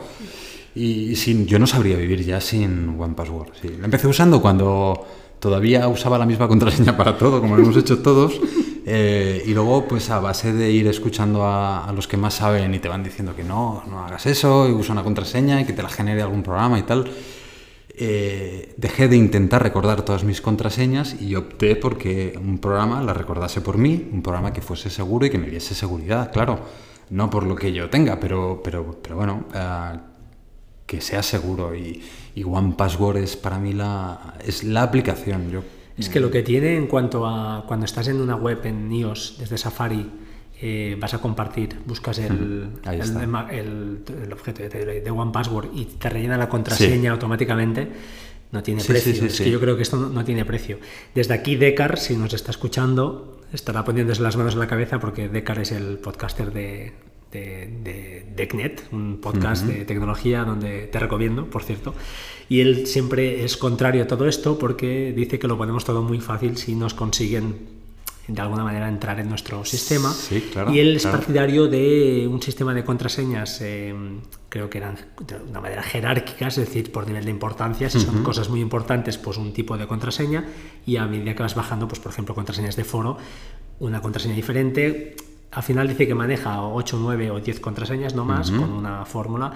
Y, 0.74 1.14
sin, 1.14 1.46
yo 1.46 1.60
no 1.60 1.66
sabría 1.68 1.96
vivir 1.96 2.24
ya 2.24 2.40
sin 2.40 2.96
OnePassword. 2.98 3.50
Sí. 3.62 3.68
La 3.78 3.84
empecé 3.84 4.08
usando 4.08 4.42
cuando 4.42 5.06
todavía 5.38 5.86
usaba 5.86 6.18
la 6.18 6.26
misma 6.26 6.48
contraseña 6.48 6.96
para 6.96 7.16
todo, 7.16 7.40
como 7.40 7.56
lo 7.56 7.62
hemos 7.62 7.76
hecho 7.76 8.00
todos. 8.00 8.40
Eh, 8.92 9.44
y 9.46 9.54
luego, 9.54 9.86
pues 9.86 10.10
a 10.10 10.18
base 10.18 10.52
de 10.52 10.68
ir 10.68 10.88
escuchando 10.88 11.46
a, 11.46 11.92
los 11.94 12.08
que 12.08 12.16
más 12.16 12.34
saben 12.34 12.74
y 12.74 12.80
te 12.80 12.88
van 12.88 13.04
diciendo 13.04 13.36
que 13.36 13.44
no, 13.44 13.84
no 13.88 14.04
hagas 14.04 14.26
eso, 14.26 14.68
y 14.68 14.72
usa 14.72 14.94
una 14.94 15.04
contraseña 15.04 15.60
y 15.60 15.64
que 15.64 15.72
te 15.72 15.80
la 15.80 15.88
genere 15.88 16.22
algún 16.22 16.42
programa 16.42 16.76
y 16.76 16.82
tal, 16.82 17.08
eh, 17.94 18.74
dejé 18.76 19.06
de 19.06 19.16
intentar 19.16 19.62
recordar 19.62 20.02
todas 20.02 20.24
mis 20.24 20.40
contraseñas 20.40 21.22
y 21.22 21.36
opté 21.36 21.76
porque 21.76 22.36
un 22.36 22.58
programa 22.58 23.00
la 23.00 23.14
recordase 23.14 23.60
por 23.60 23.78
mí, 23.78 24.08
un 24.12 24.22
programa 24.22 24.52
que 24.52 24.60
fuese 24.60 24.90
seguro 24.90 25.24
y 25.24 25.30
que 25.30 25.38
me 25.38 25.48
diese 25.48 25.76
seguridad, 25.76 26.32
claro, 26.32 26.58
no 27.10 27.30
por 27.30 27.44
lo 27.44 27.54
que 27.54 27.72
yo 27.72 27.88
tenga, 27.90 28.18
pero, 28.18 28.60
pero, 28.60 28.98
pero 29.00 29.14
bueno, 29.14 29.44
eh, 29.54 29.98
que 30.84 31.00
sea 31.00 31.22
seguro 31.22 31.76
y, 31.76 32.02
y 32.34 32.42
One 32.42 32.74
Password 32.76 33.18
es 33.18 33.36
para 33.36 33.60
mí 33.60 33.72
la, 33.72 34.34
es 34.44 34.64
la 34.64 34.82
aplicación. 34.82 35.48
Yo 35.48 35.62
es 36.00 36.08
que 36.08 36.20
lo 36.20 36.30
que 36.30 36.42
tiene 36.42 36.76
en 36.76 36.86
cuanto 36.86 37.26
a 37.26 37.64
cuando 37.66 37.86
estás 37.86 38.08
en 38.08 38.20
una 38.20 38.36
web 38.36 38.60
en 38.64 38.90
iOS 38.92 39.36
desde 39.38 39.58
Safari, 39.58 40.10
eh, 40.62 40.96
vas 40.98 41.14
a 41.14 41.18
compartir, 41.18 41.76
buscas 41.86 42.18
el, 42.18 42.68
el, 42.84 44.32
objeto 44.32 44.62
de, 44.62 45.00
de, 45.00 45.10
One 45.10 45.32
Password 45.32 45.70
y 45.74 45.84
te 45.84 46.10
rellena 46.10 46.36
la 46.36 46.48
contraseña 46.48 47.12
automáticamente, 47.12 47.88
no 48.52 48.62
tiene 48.62 48.82
precio. 48.84 49.26
es 49.26 49.40
que 49.40 49.50
yo 49.50 49.60
creo 49.60 49.76
que 49.76 49.82
esto 49.82 49.96
no, 49.96 50.24
tiene 50.24 50.44
precio. 50.44 50.78
Desde 51.14 51.34
aquí, 51.34 51.56
Decar, 51.56 51.98
si 51.98 52.16
nos 52.16 52.34
está 52.34 52.50
escuchando, 52.50 53.40
estará 53.52 53.84
poniéndose 53.84 54.22
las 54.22 54.36
manos 54.36 54.54
en 54.54 54.60
la 54.60 54.66
cabeza 54.66 55.00
porque 55.00 55.28
Decar 55.28 55.58
es 55.60 55.72
el 55.72 55.98
podcaster 55.98 56.52
de, 56.52 56.92
de, 57.30 58.26
DECnet, 58.34 58.88
un 58.92 59.18
podcast 59.20 59.64
de 59.66 59.84
tecnología 59.84 60.44
donde 60.44 60.86
te 60.86 60.98
recomiendo, 60.98 61.46
por 61.46 61.62
cierto. 61.62 61.94
Y 62.48 62.60
él 62.60 62.86
siempre 62.86 63.44
es 63.44 63.56
contrario 63.56 64.02
a 64.02 64.06
todo 64.06 64.26
esto 64.26 64.58
porque 64.58 65.12
dice 65.14 65.38
que 65.38 65.46
lo 65.46 65.56
ponemos 65.56 65.84
todo 65.84 66.02
muy 66.02 66.20
fácil 66.20 66.56
si 66.56 66.74
nos 66.74 66.94
consiguen 66.94 67.80
de 68.26 68.40
alguna 68.40 68.62
manera 68.62 68.88
entrar 68.88 69.18
en 69.18 69.28
nuestro 69.28 69.64
sistema. 69.64 70.14
y 70.72 70.78
él 70.78 70.96
es 70.96 71.06
partidario 71.06 71.66
de 71.68 72.28
un 72.30 72.40
sistema 72.40 72.72
de 72.74 72.84
contraseñas, 72.84 73.60
eh, 73.60 73.94
creo 74.48 74.70
que 74.70 74.78
eran 74.78 74.96
de 75.26 75.36
una 75.36 75.60
manera 75.60 75.82
jerárquica, 75.82 76.48
es 76.48 76.56
decir, 76.56 76.92
por 76.92 77.06
nivel 77.06 77.24
de 77.24 77.30
importancia. 77.30 77.90
Si 77.90 78.00
son 78.00 78.22
cosas 78.22 78.48
muy 78.48 78.60
importantes, 78.60 79.18
pues 79.18 79.36
un 79.36 79.52
tipo 79.52 79.76
de 79.76 79.86
contraseña. 79.86 80.44
Y 80.86 80.96
a 80.96 81.06
medida 81.06 81.34
que 81.34 81.42
vas 81.42 81.54
bajando, 81.54 81.88
pues 81.88 82.00
por 82.00 82.12
ejemplo, 82.12 82.34
contraseñas 82.34 82.76
de 82.76 82.84
foro, 82.84 83.16
una 83.80 84.00
contraseña 84.00 84.34
diferente 84.34 85.16
al 85.52 85.62
final 85.62 85.88
dice 85.88 86.06
que 86.06 86.14
maneja 86.14 86.62
8, 86.62 86.98
9 87.00 87.30
o 87.32 87.40
10 87.40 87.60
contraseñas, 87.60 88.14
no 88.14 88.24
más, 88.24 88.50
con 88.50 88.70
una 88.70 89.04
fórmula. 89.04 89.52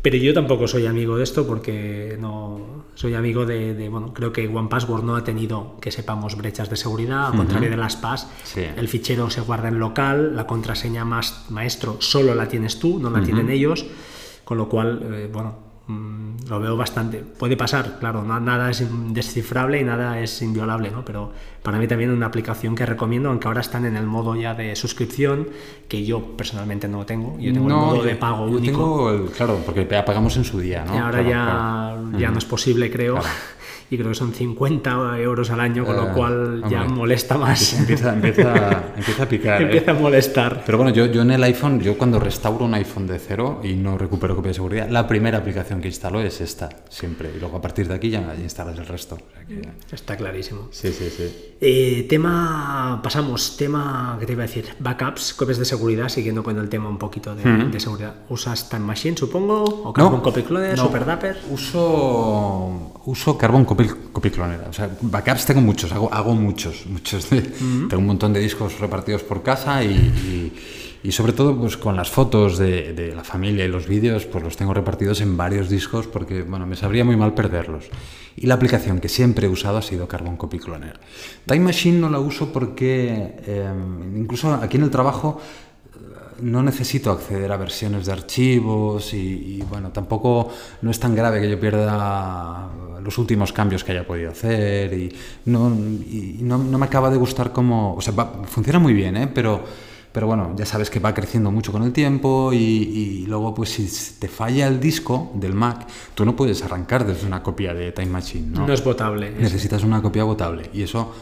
Pero 0.00 0.16
yo 0.16 0.34
tampoco 0.34 0.66
soy 0.66 0.86
amigo 0.86 1.16
de 1.16 1.24
esto 1.24 1.46
porque 1.46 2.16
no 2.20 2.84
soy 2.94 3.14
amigo 3.14 3.46
de, 3.46 3.88
bueno, 3.88 4.12
creo 4.12 4.32
que 4.32 4.48
OnePassword 4.48 5.04
no 5.04 5.16
ha 5.16 5.24
tenido 5.24 5.76
que 5.80 5.90
sepamos 5.90 6.36
brechas 6.36 6.68
de 6.70 6.76
seguridad, 6.76 7.26
al 7.26 7.36
contrario 7.36 7.70
de 7.70 7.76
las 7.76 7.96
PAS, 7.96 8.28
el 8.56 8.88
fichero 8.88 9.30
se 9.30 9.40
guarda 9.40 9.68
en 9.68 9.78
local, 9.78 10.34
la 10.34 10.46
contraseña 10.46 11.04
más 11.04 11.46
maestro 11.50 11.96
solo 12.00 12.34
la 12.34 12.48
tienes 12.48 12.78
tú, 12.78 12.98
no 12.98 13.10
la 13.10 13.22
tienen 13.22 13.48
ellos, 13.50 13.86
con 14.44 14.58
lo 14.58 14.68
cual, 14.68 15.00
eh, 15.12 15.30
bueno, 15.32 15.71
Mm, 15.88 16.48
lo 16.48 16.60
veo 16.60 16.76
bastante. 16.76 17.18
Puede 17.18 17.56
pasar, 17.56 17.98
claro, 17.98 18.22
no- 18.22 18.38
nada 18.38 18.70
es 18.70 18.80
indescifrable 18.82 19.80
y 19.80 19.84
nada 19.84 20.20
es 20.20 20.40
inviolable, 20.40 20.90
¿no? 20.90 21.04
Pero 21.04 21.32
para 21.62 21.78
mí 21.78 21.88
también 21.88 22.10
una 22.10 22.26
aplicación 22.26 22.74
que 22.76 22.86
recomiendo, 22.86 23.28
aunque 23.30 23.48
ahora 23.48 23.60
están 23.62 23.84
en 23.84 23.96
el 23.96 24.06
modo 24.06 24.36
ya 24.36 24.54
de 24.54 24.76
suscripción, 24.76 25.48
que 25.88 26.04
yo 26.04 26.36
personalmente 26.36 26.86
no 26.86 27.04
tengo. 27.04 27.36
Yo 27.40 27.52
tengo 27.52 27.66
el 27.68 27.74
modo 27.74 28.02
de 28.04 28.14
pago 28.14 28.44
único. 28.44 28.64
tengo 28.64 29.10
el- 29.10 29.24
claro, 29.30 29.60
porque 29.66 29.82
pagamos 29.84 30.36
en 30.36 30.44
su 30.44 30.60
día, 30.60 30.84
¿no? 30.84 30.94
Y 30.94 30.98
ahora 30.98 31.22
Claro, 31.24 31.28
ya, 31.30 31.44
claro. 32.02 32.18
ya 32.18 32.30
no 32.30 32.38
es 32.38 32.44
posible, 32.44 32.90
creo. 32.90 33.18
Y 33.92 33.96
creo 33.98 34.08
que 34.08 34.14
son 34.14 34.32
50 34.32 35.18
euros 35.20 35.50
al 35.50 35.60
año, 35.60 35.84
con 35.84 35.94
lo 35.96 36.14
cual 36.14 36.62
ya 36.70 36.80
hombre, 36.80 36.96
molesta 36.96 37.36
más. 37.36 37.74
Empieza, 37.78 38.14
empieza, 38.14 38.84
empieza 38.96 39.22
a 39.24 39.28
picar. 39.28 39.60
¿eh? 39.60 39.64
Empieza 39.66 39.90
a 39.90 39.94
molestar. 39.94 40.62
Pero 40.64 40.78
bueno, 40.78 40.94
yo, 40.94 41.04
yo 41.06 41.20
en 41.20 41.30
el 41.32 41.42
iPhone, 41.44 41.78
yo 41.78 41.98
cuando 41.98 42.18
restauro 42.18 42.64
un 42.64 42.72
iPhone 42.72 43.06
de 43.06 43.18
cero 43.18 43.60
y 43.62 43.74
no 43.74 43.98
recupero 43.98 44.34
copia 44.34 44.48
de 44.48 44.54
seguridad, 44.54 44.88
la 44.88 45.06
primera 45.06 45.36
aplicación 45.36 45.82
que 45.82 45.88
instalo 45.88 46.22
es 46.22 46.40
esta, 46.40 46.70
siempre. 46.88 47.32
Y 47.36 47.38
luego 47.38 47.58
a 47.58 47.60
partir 47.60 47.86
de 47.86 47.92
aquí 47.94 48.08
ya 48.08 48.34
instalas 48.42 48.78
el 48.78 48.86
resto. 48.86 49.16
O 49.16 49.18
sea 49.34 49.44
que- 49.46 49.94
Está 49.94 50.16
clarísimo. 50.16 50.68
Sí, 50.70 50.90
sí, 50.90 51.10
sí. 51.14 51.52
Eh, 51.60 52.06
tema, 52.08 52.98
pasamos, 53.02 53.58
tema, 53.58 54.16
¿qué 54.18 54.24
te 54.24 54.32
iba 54.32 54.44
a 54.44 54.46
decir? 54.46 54.64
Backups, 54.78 55.34
copias 55.34 55.58
de 55.58 55.66
seguridad, 55.66 56.08
siguiendo 56.08 56.42
con 56.42 56.56
el 56.58 56.70
tema 56.70 56.88
un 56.88 56.96
poquito 56.98 57.34
de, 57.36 57.44
de 57.44 57.78
seguridad. 57.78 58.14
¿Usas 58.30 58.70
Time 58.70 58.86
Machine, 58.86 59.18
supongo? 59.18 59.62
¿O 59.64 59.92
Carbon 59.92 60.22
Copy 60.22 60.42
Cloner, 60.44 60.78
no. 60.78 60.84
Super 60.84 61.04
Dapper? 61.04 61.36
Uso, 61.50 62.92
uso 63.04 63.36
Carbon 63.38 63.64
Copy, 63.64 63.81
Copy. 64.12 64.30
O 64.68 64.72
sea, 64.72 64.90
backups 65.00 65.46
tengo 65.46 65.60
muchos, 65.60 65.92
hago, 65.92 66.12
hago 66.12 66.34
muchos. 66.34 66.86
muchos 66.86 67.30
de- 67.30 67.42
Tengo 67.42 67.98
un 67.98 68.06
montón 68.06 68.32
de 68.32 68.40
discos 68.40 68.78
repartidos 68.80 69.22
por 69.22 69.42
casa 69.42 69.82
y, 69.84 69.88
y- 69.88 70.52
y 71.04 71.10
sobre 71.10 71.32
todo 71.32 71.56
pues, 71.58 71.76
con 71.76 71.96
las 71.96 72.10
fotos 72.10 72.58
de, 72.58 72.92
de 72.92 73.14
la 73.14 73.24
familia 73.24 73.64
y 73.64 73.68
los 73.68 73.88
vídeos, 73.88 74.24
pues 74.26 74.44
los 74.44 74.56
tengo 74.56 74.72
repartidos 74.72 75.20
en 75.20 75.36
varios 75.36 75.68
discos 75.68 76.06
porque 76.06 76.42
bueno, 76.42 76.64
me 76.66 76.76
sabría 76.76 77.04
muy 77.04 77.16
mal 77.16 77.34
perderlos. 77.34 77.86
Y 78.36 78.46
la 78.46 78.54
aplicación 78.54 79.00
que 79.00 79.08
siempre 79.08 79.46
he 79.46 79.50
usado 79.50 79.78
ha 79.78 79.82
sido 79.82 80.06
Carbon 80.06 80.36
Copy 80.36 80.58
Cloner. 80.60 81.00
Time 81.44 81.60
Machine 81.60 81.98
no 81.98 82.08
la 82.08 82.20
uso 82.20 82.52
porque 82.52 83.34
eh, 83.46 83.68
incluso 84.16 84.54
aquí 84.54 84.76
en 84.76 84.84
el 84.84 84.90
trabajo 84.90 85.40
no 86.40 86.62
necesito 86.62 87.10
acceder 87.10 87.50
a 87.52 87.56
versiones 87.56 88.06
de 88.06 88.12
archivos 88.12 89.12
y, 89.14 89.16
y, 89.58 89.64
bueno, 89.68 89.90
tampoco 89.90 90.48
no 90.82 90.90
es 90.90 90.98
tan 90.98 91.14
grave 91.14 91.40
que 91.40 91.50
yo 91.50 91.58
pierda 91.60 92.68
los 93.02 93.18
últimos 93.18 93.52
cambios 93.52 93.82
que 93.84 93.92
haya 93.92 94.06
podido 94.06 94.30
hacer 94.30 94.92
y 94.94 95.12
no, 95.46 95.68
y 95.70 96.38
no, 96.40 96.58
no 96.58 96.78
me 96.78 96.86
acaba 96.86 97.10
de 97.10 97.16
gustar 97.16 97.52
como... 97.52 97.94
O 97.94 98.00
sea, 98.00 98.14
va- 98.14 98.42
funciona 98.46 98.78
muy 98.78 98.92
bien, 98.92 99.16
¿eh? 99.16 99.28
pero, 99.32 99.64
pero 100.12 100.26
bueno, 100.28 100.54
ya 100.56 100.64
sabes 100.66 100.88
que 100.88 101.00
va 101.00 101.12
creciendo 101.12 101.50
mucho 101.50 101.72
con 101.72 101.82
el 101.82 101.92
tiempo 101.92 102.52
y, 102.52 102.56
y 102.56 103.26
luego 103.26 103.54
pues 103.54 103.70
si 103.70 103.88
te 104.20 104.28
falla 104.28 104.68
el 104.68 104.78
disco 104.78 105.32
del 105.34 105.54
Mac, 105.54 105.86
tú 106.14 106.24
no 106.24 106.36
puedes 106.36 106.62
arrancar 106.62 107.04
desde 107.06 107.26
una 107.26 107.42
copia 107.42 107.74
de 107.74 107.90
Time 107.92 108.10
Machine, 108.10 108.48
¿no? 108.56 108.66
No, 108.66 108.72
es 108.72 108.84
votable. 108.84 109.28
es- 109.34 109.40
Necesitas 109.40 109.82
una 109.82 110.00
copia 110.00 110.22
botable 110.24 110.70
y 110.72 110.82
eso 110.82 111.12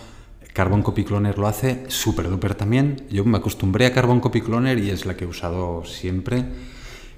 Carbon 0.52 0.82
Copy 0.82 1.04
Cloner 1.04 1.38
lo 1.38 1.46
hace 1.46 1.84
súper 1.88 2.28
duper 2.28 2.54
también. 2.54 3.02
Yo 3.10 3.24
me 3.24 3.38
acostumbré 3.38 3.86
a 3.86 3.92
Carbon 3.92 4.20
Copy 4.20 4.40
Cloner 4.40 4.78
y 4.78 4.90
es 4.90 5.06
la 5.06 5.16
que 5.16 5.24
he 5.24 5.28
usado 5.28 5.84
siempre. 5.84 6.44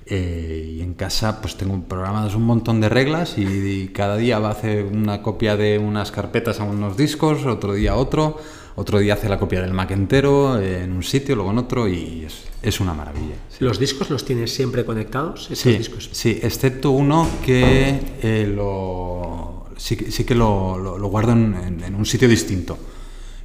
Eh, 0.07 0.75
y 0.79 0.83
en 0.83 0.95
casa 0.95 1.41
pues 1.41 1.57
tengo 1.57 1.81
programadas 1.85 2.35
un 2.35 2.43
montón 2.43 2.81
de 2.81 2.89
reglas 2.89 3.39
y, 3.39 3.43
y 3.45 3.89
cada 3.89 4.17
día 4.17 4.41
va 4.41 4.49
a 4.49 4.53
hacer 4.53 4.85
una 4.85 5.23
copia 5.23 5.57
de 5.57 5.79
unas 5.79 6.11
carpetas 6.11 6.59
a 6.59 6.65
unos 6.65 6.97
discos, 6.97 7.47
otro 7.47 7.73
día 7.75 7.95
otro, 7.95 8.37
otro 8.75 8.99
día 8.99 9.15
hace 9.15 9.29
la 9.29 9.39
copia 9.39 9.63
del 9.63 9.73
Mac 9.73 9.93
entero 9.93 10.61
eh, 10.61 10.83
en 10.83 10.93
un 10.93 11.05
sitio, 11.05 11.37
luego 11.37 11.53
en 11.53 11.59
otro 11.59 11.87
y 11.89 12.25
es, 12.27 12.43
es 12.63 12.81
una 12.81 12.95
maravilla. 12.95 13.37
¿Los 13.61 13.79
discos 13.79 14.11
los 14.11 14.25
tienes 14.25 14.53
siempre 14.53 14.85
conectados? 14.85 15.49
Sí, 15.55 15.77
discos. 15.79 16.11
sí, 16.13 16.41
excepto 16.43 16.91
uno 16.91 17.29
que 17.45 18.01
eh, 18.23 18.53
lo, 18.55 19.67
sí, 19.77 19.97
sí 20.11 20.25
que 20.25 20.35
lo, 20.35 20.79
lo- 20.79 20.99
lo 20.99 21.09
guardo 21.09 21.31
en, 21.33 21.55
en- 21.55 21.85
en 21.85 21.95
un 21.95 22.05
sitio 22.05 22.27
distinto. 22.29 22.77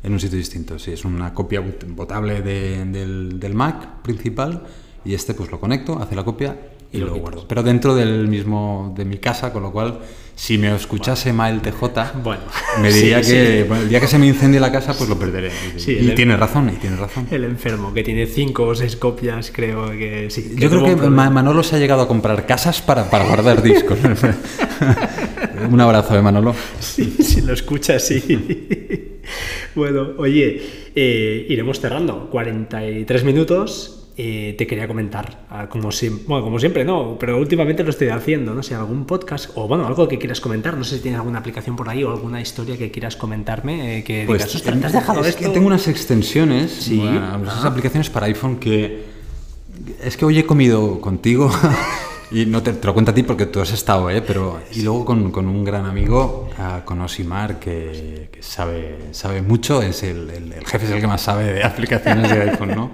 En 0.08 0.14
un 0.14 0.22
sitio 0.22 0.38
distinto, 0.38 0.80
sí, 0.80 0.92
es 0.94 1.04
una 1.04 1.34
copia 1.34 1.60
bot- 1.60 1.84
botable 1.94 2.42
de- 2.42 2.86
del, 2.86 3.42
del 3.42 3.54
Mac 3.54 4.02
principal 4.04 4.64
y 5.04 5.14
este 5.14 5.34
pues 5.34 5.52
lo 5.52 5.60
conecto, 5.60 6.00
hace 6.02 6.16
la 6.16 6.24
copia 6.24 6.58
y, 6.92 6.98
lo 7.00 7.16
guardo. 7.16 7.46
Pero 7.48 7.64
dentro 7.64 7.96
del 7.96 8.28
mismo 8.28 8.94
de 8.98 9.06
mi 9.06 9.18
casa, 9.18 9.52
con 9.54 9.64
lo 9.64 9.72
cual 9.72 10.00
si 10.36 10.58
me 10.60 10.74
escuchase 10.76 11.34
Mael 11.34 11.62
TJ, 11.62 12.14
Bueno, 12.24 12.44
me 12.82 12.92
diría 12.92 13.24
sí, 13.24 13.32
que 13.34 13.62
sí. 13.64 13.68
bueno, 13.68 13.84
el 13.84 13.90
día 13.90 14.00
que 14.00 14.08
se 14.08 14.18
me 14.20 14.28
incendie 14.28 14.60
la 14.60 14.72
casa 14.72 14.94
pues 14.96 15.10
lo 15.10 15.18
perderé. 15.18 15.52
Y, 15.76 15.80
Sí, 15.80 15.94
y 16.00 16.10
el- 16.10 16.16
tiene 16.16 16.38
razón, 16.38 16.70
y 16.70 16.78
tiene 16.78 16.96
razón. 16.96 17.28
El 17.32 17.44
enfermo, 17.44 17.94
que 17.94 18.04
tiene 18.04 18.26
cinco 18.28 18.66
o 18.68 18.76
seis 18.76 18.96
copias, 18.96 19.52
creo 19.54 19.90
que 19.92 20.28
sí. 20.30 20.54
Yo 20.56 20.70
creo 20.70 20.84
que 20.86 20.92
problema. 20.96 21.24
Ma- 21.26 21.30
Manolo 21.32 21.64
se 21.64 21.76
ha 21.76 21.80
llegado 21.80 22.04
a 22.04 22.08
comprar 22.08 22.46
casas 22.46 22.82
para, 22.82 23.10
para 23.10 23.26
guardar 23.28 23.62
discos. 23.64 23.98
Un 25.72 25.82
abrazo 25.82 26.14
de 26.14 26.22
Manolo. 26.22 26.56
Sí, 26.80 27.16
si 27.20 27.42
lo 27.42 27.54
escuchas, 27.54 28.04
sí. 28.06 29.20
bueno, 29.76 30.10
oye, 30.18 30.62
eh, 30.96 31.46
iremos 31.50 31.80
cerrando. 31.80 32.30
43 32.30 33.24
minutos. 33.24 33.97
Eh, 34.20 34.56
te 34.58 34.66
quería 34.66 34.88
comentar, 34.88 35.46
ah, 35.52 35.68
como, 35.70 35.92
siempre, 35.92 36.26
bueno, 36.28 36.44
como 36.44 36.58
siempre, 36.60 36.84
no, 36.84 37.18
pero 37.20 37.38
últimamente 37.38 37.84
lo 37.84 37.92
estoy 37.92 38.08
haciendo, 38.10 38.56
no 38.56 38.64
sé, 38.64 38.74
algún 38.74 39.06
podcast 39.06 39.52
o 39.54 39.68
bueno, 39.68 39.86
algo 39.86 40.08
que 40.08 40.18
quieras 40.18 40.42
comentar, 40.42 40.76
no 40.76 40.84
sé 40.84 40.96
si 40.96 41.04
tienes 41.04 41.20
alguna 41.20 41.38
aplicación 41.38 41.76
por 41.76 41.88
ahí 41.88 42.04
o 42.04 42.10
alguna 42.10 42.42
historia 42.42 42.76
que 42.80 42.90
quieras 42.90 43.16
comentarme, 43.16 44.00
eh, 44.00 44.04
que 44.04 44.26
digas, 44.26 44.56
"Ostras, 44.56 44.80
¿te 44.80 44.86
has 44.88 44.94
dejado 44.94 45.22
es 45.22 45.28
esto? 45.28 45.42
que 45.44 45.50
tengo 45.50 45.68
unas 45.68 45.88
extensiones, 45.88 46.72
Sí. 46.72 46.98
bueno, 46.98 47.44
esas 47.44 47.64
Ah. 47.64 47.68
aplicaciones 47.68 48.10
para 48.10 48.26
iPhone 48.26 48.58
que 48.58 49.04
es 50.04 50.18
que 50.18 50.26
hoy 50.26 50.40
he 50.40 50.46
comido 50.48 51.00
contigo 51.00 51.52
y 52.32 52.48
no 52.48 52.64
te, 52.64 52.74
te 52.74 52.88
lo 52.88 52.94
cuento 52.96 53.12
a 53.12 53.14
ti 53.14 53.22
porque 53.22 53.46
tú 53.46 53.62
has 53.62 53.72
estado, 53.72 54.10
¿eh? 54.10 54.24
pero 54.26 54.60
y 54.74 54.82
luego 54.82 55.06
con, 55.06 55.32
con 55.32 55.48
un 55.48 55.64
gran 55.64 55.86
amigo, 55.86 56.50
ah, 56.58 56.82
con 56.86 57.00
Osimar, 57.02 57.60
que, 57.60 58.30
que 58.32 58.42
sabe, 58.42 58.98
sabe 59.12 59.44
mucho, 59.44 59.84
es 59.84 60.02
el, 60.02 60.28
el- 60.32 60.54
el 60.54 60.66
jefe 60.66 60.86
es 60.88 60.92
el 60.92 61.02
que 61.02 61.08
más 61.08 61.22
sabe 61.22 61.54
de 61.54 61.64
aplicaciones 61.72 62.32
de 62.32 62.42
iPhone, 62.50 62.70
¿no? 62.76 62.92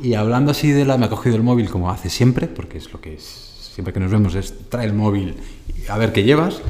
Y 0.00 0.14
hablando 0.14 0.52
así 0.52 0.70
de 0.70 0.84
la, 0.84 0.96
me 0.96 1.06
ha 1.06 1.08
cogido 1.08 1.36
el 1.36 1.42
móvil 1.42 1.70
como 1.70 1.90
hace 1.90 2.08
siempre, 2.08 2.46
porque 2.46 2.78
es 2.78 2.92
lo 2.92 3.00
que 3.00 3.14
es, 3.14 3.22
siempre 3.74 3.92
que 3.92 4.00
nos 4.00 4.10
vemos 4.10 4.34
es 4.34 4.54
trae 4.68 4.86
el 4.86 4.94
móvil 4.94 5.34
a 5.88 5.98
ver 5.98 6.12
qué 6.12 6.22
llevas. 6.22 6.60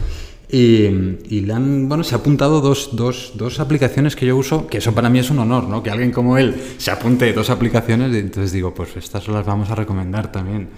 Y, 0.50 0.86
y 1.28 1.42
le 1.42 1.52
han, 1.52 1.90
bueno, 1.90 2.02
se 2.04 2.14
ha 2.14 2.18
apuntado 2.18 2.62
dos, 2.62 2.90
dos, 2.92 3.32
dos 3.34 3.60
aplicaciones 3.60 4.16
que 4.16 4.24
yo 4.24 4.34
uso, 4.34 4.66
que 4.66 4.78
eso 4.78 4.94
para 4.94 5.10
mí 5.10 5.18
es 5.18 5.28
un 5.28 5.38
honor, 5.40 5.64
¿no? 5.64 5.82
Que 5.82 5.90
alguien 5.90 6.10
como 6.10 6.38
él 6.38 6.56
se 6.78 6.90
apunte 6.90 7.30
dos 7.34 7.50
aplicaciones, 7.50 8.14
y 8.14 8.18
entonces 8.18 8.52
digo, 8.52 8.72
pues 8.72 8.96
estas 8.96 9.28
las 9.28 9.44
vamos 9.44 9.70
a 9.70 9.74
recomendar 9.74 10.32
también, 10.32 10.70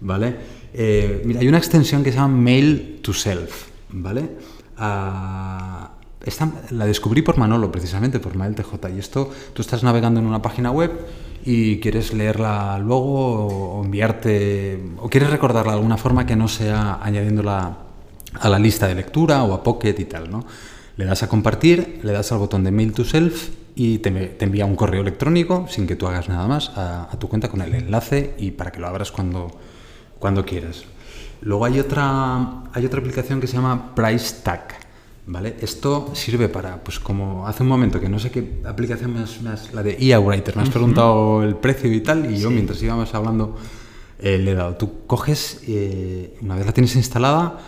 ¿vale? 0.00 0.36
Eh, 0.72 1.22
mira, 1.24 1.40
hay 1.40 1.48
una 1.48 1.58
extensión 1.58 2.04
que 2.04 2.12
se 2.12 2.18
llama 2.18 2.36
Mail 2.36 3.00
to 3.02 3.12
Self, 3.12 3.66
¿vale? 3.90 4.28
Ah, 4.76 5.90
esta 6.24 6.52
la 6.70 6.86
descubrí 6.86 7.22
por 7.22 7.36
Manolo, 7.36 7.72
precisamente, 7.72 8.20
por 8.20 8.36
Mail 8.36 8.54
TJ. 8.54 8.90
Y 8.94 8.98
esto, 9.00 9.30
tú 9.52 9.62
estás 9.62 9.82
navegando 9.82 10.20
en 10.20 10.26
una 10.26 10.40
página 10.40 10.70
web 10.70 10.92
y 11.46 11.78
quieres 11.78 12.12
leerla 12.12 12.76
luego 12.80 13.46
o 13.78 13.84
enviarte, 13.84 14.82
o 14.98 15.08
quieres 15.08 15.30
recordarla 15.30 15.72
de 15.72 15.78
alguna 15.78 15.96
forma 15.96 16.26
que 16.26 16.34
no 16.34 16.48
sea 16.48 16.98
añadiéndola 17.00 17.76
a 18.34 18.48
la 18.48 18.58
lista 18.58 18.88
de 18.88 18.96
lectura 18.96 19.44
o 19.44 19.54
a 19.54 19.62
Pocket 19.62 19.94
y 19.96 20.04
tal, 20.06 20.28
¿no? 20.28 20.44
Le 20.96 21.04
das 21.04 21.22
a 21.22 21.28
compartir, 21.28 22.00
le 22.02 22.12
das 22.12 22.32
al 22.32 22.38
botón 22.38 22.64
de 22.64 22.72
Mail 22.72 22.92
to 22.92 23.04
Self 23.04 23.50
y 23.76 23.98
te, 23.98 24.10
te 24.10 24.44
envía 24.44 24.66
un 24.66 24.74
correo 24.74 25.02
electrónico 25.02 25.66
sin 25.68 25.86
que 25.86 25.94
tú 25.94 26.08
hagas 26.08 26.28
nada 26.28 26.48
más 26.48 26.70
a, 26.76 27.04
a 27.12 27.18
tu 27.18 27.28
cuenta 27.28 27.48
con 27.48 27.60
el 27.60 27.72
enlace 27.76 28.34
y 28.38 28.50
para 28.50 28.72
que 28.72 28.80
lo 28.80 28.88
abras 28.88 29.12
cuando, 29.12 29.48
cuando 30.18 30.44
quieras. 30.44 30.82
Luego 31.42 31.64
hay 31.64 31.78
otra, 31.78 32.64
hay 32.72 32.84
otra 32.84 32.98
aplicación 32.98 33.40
que 33.40 33.46
se 33.46 33.54
llama 33.54 33.94
Price 33.94 34.42
Tag. 34.42 34.85
¿Vale? 35.28 35.56
Esto 35.60 36.12
sirve 36.14 36.48
para, 36.48 36.84
pues 36.84 37.00
como 37.00 37.48
hace 37.48 37.64
un 37.64 37.68
momento 37.68 37.98
que 37.98 38.08
no 38.08 38.18
sé 38.20 38.30
qué 38.30 38.60
aplicación 38.64 39.12
me 39.12 39.20
has- 39.20 39.72
la 39.74 39.82
de 39.82 39.96
EA 39.98 40.20
Writer, 40.20 40.54
me 40.54 40.62
has 40.62 40.70
preguntado 40.70 41.42
el 41.42 41.56
precio 41.56 41.92
y 41.92 42.00
tal, 42.00 42.30
y 42.32 42.38
yo 42.38 42.48
mientras 42.50 42.80
íbamos 42.80 43.12
hablando 43.12 43.56
eh, 44.20 44.38
le 44.38 44.52
he 44.52 44.54
dado. 44.54 44.76
Tú 44.76 45.04
coges, 45.06 45.62
eh, 45.66 46.36
una 46.42 46.54
vez 46.54 46.64
la 46.64 46.72
tienes 46.72 46.94
instalada, 46.94 47.58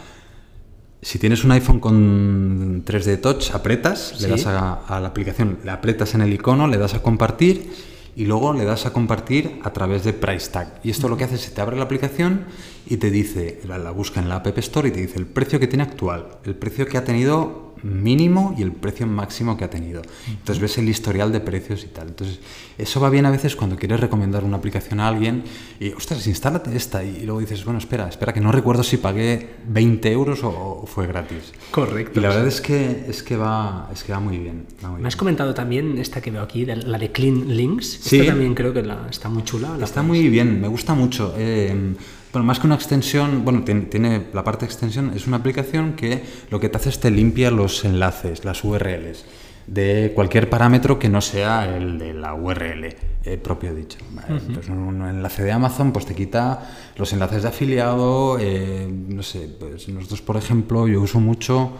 si 1.02 1.18
tienes 1.18 1.42
un 1.44 1.50
iPhone 1.50 1.80
con 1.80 2.84
3D 2.86 3.20
Touch, 3.20 3.50
apretas, 3.52 4.14
Sí. 4.16 4.22
le 4.22 4.28
das 4.28 4.46
a, 4.46 4.74
a 4.86 5.00
la 5.00 5.08
aplicación, 5.08 5.58
le 5.64 5.70
apretas 5.72 6.14
en 6.14 6.20
el 6.22 6.32
icono, 6.32 6.68
le 6.68 6.78
das 6.78 6.94
a 6.94 7.02
compartir 7.02 7.70
y 8.16 8.26
luego 8.26 8.52
le 8.52 8.64
das 8.64 8.86
a 8.86 8.92
compartir 8.92 9.60
a 9.62 9.72
través 9.72 10.04
de 10.04 10.12
Price 10.12 10.50
Tag. 10.50 10.80
Y 10.82 10.90
esto 10.90 11.08
lo 11.08 11.16
que 11.16 11.24
hace 11.24 11.36
es 11.36 11.48
que 11.48 11.54
te 11.54 11.60
abre 11.60 11.76
la 11.76 11.84
aplicación 11.84 12.46
y 12.86 12.96
te 12.96 13.10
dice, 13.10 13.60
la, 13.66 13.78
la 13.78 13.90
busca 13.90 14.20
en 14.20 14.28
la 14.28 14.36
App 14.36 14.58
Store 14.58 14.88
y 14.88 14.92
te 14.92 15.00
dice 15.00 15.18
el 15.18 15.26
precio 15.26 15.60
que 15.60 15.66
tiene 15.66 15.84
actual, 15.84 16.38
el 16.44 16.54
precio 16.54 16.86
que 16.86 16.98
ha 16.98 17.04
tenido 17.04 17.67
mínimo 17.82 18.54
y 18.58 18.62
el 18.62 18.72
precio 18.72 19.06
máximo 19.06 19.56
que 19.56 19.64
ha 19.64 19.70
tenido. 19.70 20.02
Entonces 20.28 20.60
ves 20.60 20.78
el 20.78 20.88
historial 20.88 21.32
de 21.32 21.40
precios 21.40 21.84
y 21.84 21.88
tal. 21.88 22.08
Entonces, 22.08 22.40
eso 22.76 23.00
va 23.00 23.10
bien 23.10 23.26
a 23.26 23.30
veces 23.30 23.56
cuando 23.56 23.76
quieres 23.76 24.00
recomendar 24.00 24.44
una 24.44 24.56
aplicación 24.56 25.00
a 25.00 25.08
alguien 25.08 25.44
y, 25.80 25.90
ostras, 25.92 26.26
instálate 26.26 26.74
esta. 26.76 27.02
Y 27.04 27.24
luego 27.24 27.40
dices, 27.40 27.64
bueno, 27.64 27.78
espera, 27.78 28.08
espera, 28.08 28.32
que 28.32 28.40
no 28.40 28.52
recuerdo 28.52 28.82
si 28.82 28.96
pagué 28.98 29.56
20 29.68 30.10
euros 30.12 30.42
o, 30.44 30.48
o 30.82 30.86
fue 30.86 31.06
gratis. 31.06 31.52
Correcto. 31.70 32.18
Y 32.18 32.22
la 32.22 32.28
verdad 32.30 32.46
es 32.46 32.60
que, 32.60 33.04
es 33.08 33.22
que, 33.22 33.36
va, 33.36 33.88
es 33.92 34.02
que 34.04 34.12
va 34.12 34.20
muy 34.20 34.38
bien. 34.38 34.66
va 34.84 34.90
muy 34.90 35.00
Me 35.02 35.08
has 35.08 35.14
bien. 35.14 35.18
comentado 35.18 35.54
también 35.54 35.98
esta 35.98 36.20
que 36.20 36.30
veo 36.30 36.42
aquí, 36.42 36.64
de- 36.64 36.76
la 36.76 36.98
de 36.98 37.12
Clean 37.12 37.48
Links. 37.56 37.98
Sí. 38.02 38.20
Esta 38.20 38.32
también 38.32 38.54
creo 38.54 38.72
que 38.72 38.82
la, 38.82 39.06
está 39.10 39.28
muy 39.28 39.42
chula. 39.44 39.76
la 39.76 39.84
Está 39.84 40.02
muy 40.02 40.28
bien, 40.28 40.60
me 40.60 40.68
gusta 40.68 40.94
mucho. 40.94 41.34
Eh, 41.36 41.94
bueno, 42.38 42.46
más 42.46 42.60
que 42.60 42.66
una 42.66 42.76
extensión, 42.76 43.44
bueno, 43.44 43.64
tiene, 43.64 43.80
tiene, 43.82 44.26
la 44.32 44.44
parte 44.44 44.64
de 44.64 44.66
extensión, 44.66 45.12
es 45.12 45.26
una 45.26 45.38
aplicación 45.38 45.94
que 45.94 46.22
lo 46.50 46.60
que 46.60 46.68
te 46.68 46.76
hace 46.76 46.90
es 46.90 47.00
te 47.00 47.10
limpia 47.10 47.50
los 47.50 47.84
enlaces, 47.84 48.44
las 48.44 48.62
URLs, 48.62 49.24
de 49.66 50.12
cualquier 50.14 50.48
parámetro 50.48 51.00
que 51.00 51.08
no 51.08 51.20
sea 51.20 51.76
el 51.76 51.98
de 51.98 52.14
la 52.14 52.34
URL 52.34 52.94
eh, 53.24 53.38
propio 53.42 53.74
dicho. 53.74 53.98
Entonces, 54.28 54.68
un 54.68 55.02
enlace 55.02 55.42
de 55.42 55.50
Amazon 55.50 55.92
pues 55.92 56.06
te 56.06 56.14
quita 56.14 56.92
los 56.96 57.12
enlaces 57.12 57.42
de 57.42 57.48
afiliado, 57.48 58.38
eh, 58.38 58.88
no 58.88 59.24
sé, 59.24 59.50
pues 59.58 59.88
nosotros, 59.88 60.22
por 60.22 60.36
ejemplo, 60.36 60.86
yo 60.86 61.00
uso 61.00 61.18
mucho 61.18 61.72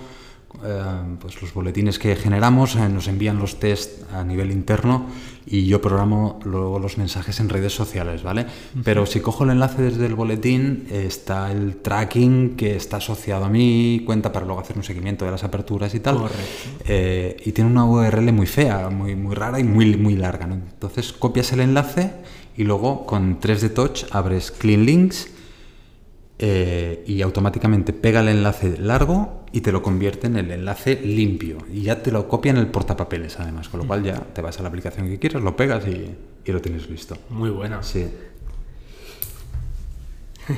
eh, 0.64 0.82
pues 1.20 1.40
los 1.40 1.52
boletines 1.54 1.98
que 1.98 2.16
generamos, 2.16 2.74
eh, 2.76 2.88
nos 2.88 3.06
envían 3.06 3.38
los 3.38 3.60
test 3.60 4.02
a 4.12 4.24
nivel 4.24 4.50
interno 4.50 5.06
y 5.46 5.66
yo 5.66 5.80
programo 5.80 6.40
luego 6.44 6.78
los 6.78 6.98
mensajes 6.98 7.38
en 7.40 7.48
redes 7.48 7.74
sociales, 7.74 8.22
¿vale? 8.22 8.46
Pero 8.82 9.06
si 9.06 9.20
cojo 9.20 9.44
el 9.44 9.50
enlace 9.50 9.82
desde 9.82 10.06
el 10.06 10.14
boletín, 10.14 10.86
está 10.90 11.50
el 11.52 11.76
tracking 11.76 12.56
que 12.56 12.76
está 12.76 12.98
asociado 12.98 13.44
a 13.44 13.48
mi 13.48 14.02
cuenta 14.04 14.32
para 14.32 14.44
luego 14.44 14.60
hacer 14.60 14.76
un 14.76 14.84
seguimiento 14.84 15.24
de 15.24 15.30
las 15.30 15.44
aperturas 15.44 15.94
y 15.94 16.00
tal. 16.00 16.18
Eh, 16.86 17.36
y 17.44 17.52
tiene 17.52 17.70
una 17.70 17.84
URL 17.84 18.32
muy 18.32 18.46
fea, 18.46 18.90
muy, 18.90 19.16
muy 19.16 19.34
rara 19.34 19.58
y 19.58 19.64
muy, 19.64 19.96
muy 19.96 20.16
larga, 20.16 20.44
Entonces 20.44 21.12
copias 21.12 21.52
el 21.52 21.60
enlace 21.60 22.12
y 22.56 22.64
luego 22.64 23.06
con 23.06 23.40
3D 23.40 23.72
Touch 23.72 24.04
abres 24.10 24.50
Clean 24.50 24.84
Links 24.84 25.28
eh, 26.40 27.02
y 27.04 27.20
automáticamente 27.22 27.92
pega 27.92 28.20
el 28.20 28.28
enlace 28.28 28.78
largo 28.78 29.44
y 29.50 29.60
te 29.60 29.72
lo 29.72 29.82
convierte 29.82 30.28
en 30.28 30.36
el 30.36 30.52
enlace 30.52 31.00
limpio. 31.02 31.58
Y 31.72 31.82
ya 31.82 32.00
te 32.00 32.12
lo 32.12 32.28
copia 32.28 32.50
en 32.50 32.58
el 32.58 32.68
portapapeles, 32.68 33.40
además, 33.40 33.68
con 33.68 33.80
lo 33.80 33.86
cual 33.88 34.04
ya 34.04 34.20
te 34.20 34.40
vas 34.40 34.56
a 34.60 34.62
la 34.62 34.68
aplicación 34.68 35.08
que 35.08 35.18
quieras, 35.18 35.42
lo 35.42 35.56
pegas 35.56 35.84
y, 35.88 36.14
lo 36.50 36.60
tienes 36.62 36.88
listo. 36.88 37.16
Muy 37.30 37.50
buena. 37.50 37.82
Sí. 37.82 38.06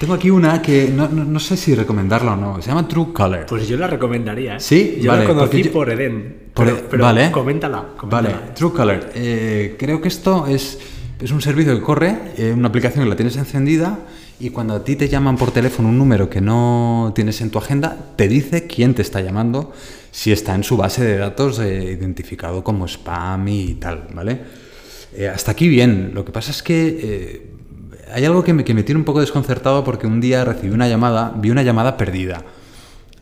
Tengo 0.00 0.14
aquí 0.14 0.30
una 0.30 0.60
que 0.60 0.88
no, 0.88 1.38
sé 1.38 1.56
si 1.58 1.74
recomendarla 1.74 2.32
o 2.32 2.36
no. 2.36 2.62
Se 2.62 2.70
llama 2.70 2.88
True 2.88 3.12
Color. 3.12 3.46
Pues 3.46 3.68
yo 3.68 3.76
la 3.76 3.86
recomendaría. 3.86 4.56
¿eh? 4.56 4.60
Sí, 4.60 4.98
yo 5.00 5.14
la 5.14 5.24
conocí 5.24 5.64
por 5.64 5.90
Eden. 5.90 6.50
Pero, 6.54 6.80
vale. 6.98 7.30
Coméntala, 7.30 7.90
Vale, 8.04 8.30
True 8.54 8.72
Color. 8.72 9.10
Eh, 9.14 9.76
creo 9.78 10.00
que 10.00 10.08
esto 10.08 10.46
es, 10.46 10.80
es 11.20 11.30
un 11.30 11.42
servicio 11.42 11.74
que 11.74 11.82
corre, 11.82 12.32
eh, 12.38 12.54
una 12.56 12.68
aplicación 12.68 13.04
que 13.04 13.10
la 13.10 13.16
tienes 13.16 13.36
encendida 13.36 13.98
y 14.40 14.50
cuando 14.50 14.74
a 14.74 14.84
ti 14.84 14.96
te 14.96 15.08
llaman 15.08 15.36
por 15.36 15.50
teléfono 15.52 15.88
un 15.88 15.98
número 15.98 16.28
que 16.28 16.40
no 16.40 17.12
tienes 17.14 17.40
en 17.40 17.50
tu 17.50 17.58
agenda, 17.58 17.96
te 18.16 18.28
dice 18.28 18.66
quién 18.66 18.94
te 18.94 19.02
está 19.02 19.20
llamando, 19.20 19.72
si 20.10 20.32
está 20.32 20.54
en 20.54 20.64
su 20.64 20.76
base 20.76 21.04
de 21.04 21.18
datos 21.18 21.58
eh, 21.60 21.96
identificado 21.98 22.64
como 22.64 22.86
spam 22.86 23.46
y 23.48 23.74
tal, 23.74 24.08
¿vale? 24.12 24.40
Eh, 25.14 25.28
hasta 25.28 25.52
aquí 25.52 25.68
bien. 25.68 26.10
Lo 26.14 26.24
que 26.24 26.32
pasa 26.32 26.50
es 26.50 26.62
que 26.62 26.98
eh, 27.02 27.50
hay 28.12 28.24
algo 28.24 28.42
que 28.42 28.52
me, 28.52 28.64
que 28.64 28.74
me 28.74 28.82
tiene 28.82 28.98
un 28.98 29.04
poco 29.04 29.20
desconcertado 29.20 29.84
porque 29.84 30.06
un 30.06 30.20
día 30.20 30.44
recibí 30.44 30.72
una 30.74 30.88
llamada, 30.88 31.32
vi 31.36 31.50
una 31.50 31.62
llamada 31.62 31.96
perdida 31.96 32.44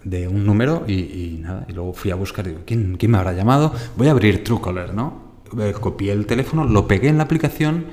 de 0.05 0.27
un 0.27 0.45
número 0.45 0.85
y, 0.89 1.39
nada, 1.41 1.67
y 1.69 1.73
luego 1.73 1.93
fui 1.93 2.11
a 2.11 2.15
buscar, 2.15 2.47
digo, 2.47 2.61
¿quién, 2.67 2.97
¿quién 2.99 3.13
me 3.13 3.19
habrá 3.19 3.33
llamado? 3.33 3.73
Voy 3.97 4.09
a 4.09 4.13
abrir 4.13 4.43
Truecaller, 4.43 4.95
¿no? 4.95 5.31
copié 5.81 6.13
el 6.13 6.25
teléfono, 6.25 6.65
lo 6.65 6.89
pegué 6.89 7.09
en 7.09 7.19
la 7.19 7.25
aplicación 7.25 7.85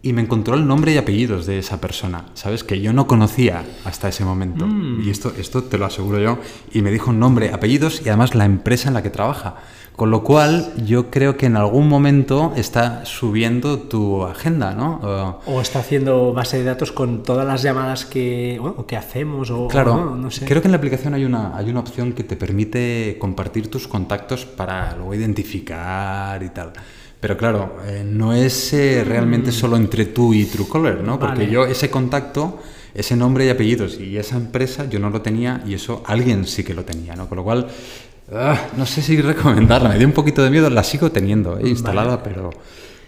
y 0.00 0.12
me 0.12 0.22
encontró 0.22 0.54
el 0.54 0.66
nombre 0.66 0.92
y 0.92 0.96
apellidos 0.96 1.46
de 1.46 1.58
esa 1.58 1.80
persona, 1.80 2.26
¿sabes? 2.34 2.62
Que 2.62 2.80
yo 2.80 2.92
no 2.92 3.06
conocía 3.06 3.64
hasta 3.84 4.08
ese 4.08 4.24
momento. 4.24 4.66
Mm. 4.66 5.02
Y 5.02 5.10
esto, 5.10 5.32
esto 5.36 5.64
te 5.64 5.76
lo 5.76 5.86
aseguro 5.86 6.20
yo. 6.20 6.38
Y 6.72 6.82
me 6.82 6.90
dijo 6.90 7.12
nombre, 7.12 7.52
apellidos 7.52 8.00
y 8.04 8.08
además 8.08 8.34
la 8.34 8.44
empresa 8.44 8.88
en 8.88 8.94
la 8.94 9.02
que 9.02 9.10
trabaja. 9.10 9.56
Con 9.98 10.12
lo 10.12 10.22
cual, 10.22 10.72
yo 10.86 11.10
creo 11.10 11.36
que 11.36 11.46
en 11.46 11.56
algún 11.56 11.88
momento 11.88 12.52
está 12.54 13.04
subiendo 13.04 13.80
tu 13.80 14.22
agenda, 14.22 14.72
¿no? 14.72 15.40
O, 15.44 15.60
está 15.60 15.80
haciendo 15.80 16.32
base 16.32 16.58
de 16.58 16.62
datos 16.62 16.92
con 16.92 17.24
todas 17.24 17.44
las 17.44 17.64
llamadas 17.64 18.04
que, 18.04 18.60
que 18.86 18.96
hacemos. 18.96 19.50
O, 19.50 19.66
claro, 19.66 20.14
no, 20.14 20.30
sé. 20.30 20.46
creo 20.46 20.62
que 20.62 20.68
en 20.68 20.72
la 20.72 20.78
aplicación 20.78 21.14
hay 21.14 21.24
una, 21.24 21.56
hay 21.56 21.68
una 21.68 21.80
opción 21.80 22.12
que 22.12 22.22
te 22.22 22.36
permite 22.36 23.16
compartir 23.18 23.68
tus 23.72 23.88
contactos 23.88 24.46
para 24.46 24.94
luego 24.94 25.14
identificar 25.14 26.40
y 26.44 26.50
tal. 26.50 26.72
Pero 27.20 27.36
claro, 27.36 27.78
eh, 27.86 28.04
no 28.06 28.32
es 28.32 28.72
eh, 28.72 29.02
realmente 29.04 29.50
solo 29.50 29.76
entre 29.76 30.06
tú 30.06 30.32
y 30.32 30.44
Truecaller, 30.44 31.02
¿no? 31.02 31.18
Porque 31.18 31.48
yo 31.48 31.66
ese 31.66 31.90
contacto, 31.90 32.60
ese 32.94 33.16
nombre 33.16 33.44
y 33.44 33.48
apellidos 33.48 33.98
y 33.98 34.18
esa 34.18 34.36
empresa 34.36 34.88
yo 34.88 35.00
no 35.00 35.10
lo 35.10 35.20
tenía 35.20 35.62
y 35.66 35.74
eso 35.74 36.02
alguien 36.06 36.46
sí 36.46 36.62
que 36.62 36.74
lo 36.74 36.84
tenía, 36.84 37.16
¿no? 37.16 37.28
Con 37.28 37.36
lo 37.36 37.44
cual, 37.44 37.66
ah, 38.32 38.68
no 38.76 38.86
sé 38.86 39.02
si 39.02 39.20
recomendarla, 39.20 39.88
me 39.88 39.98
dio 39.98 40.06
un 40.06 40.12
poquito 40.12 40.44
de 40.44 40.50
miedo, 40.50 40.70
la 40.70 40.84
sigo 40.84 41.10
teniendo 41.10 41.58
eh, 41.58 41.68
instalada, 41.68 42.22
pero... 42.22 42.50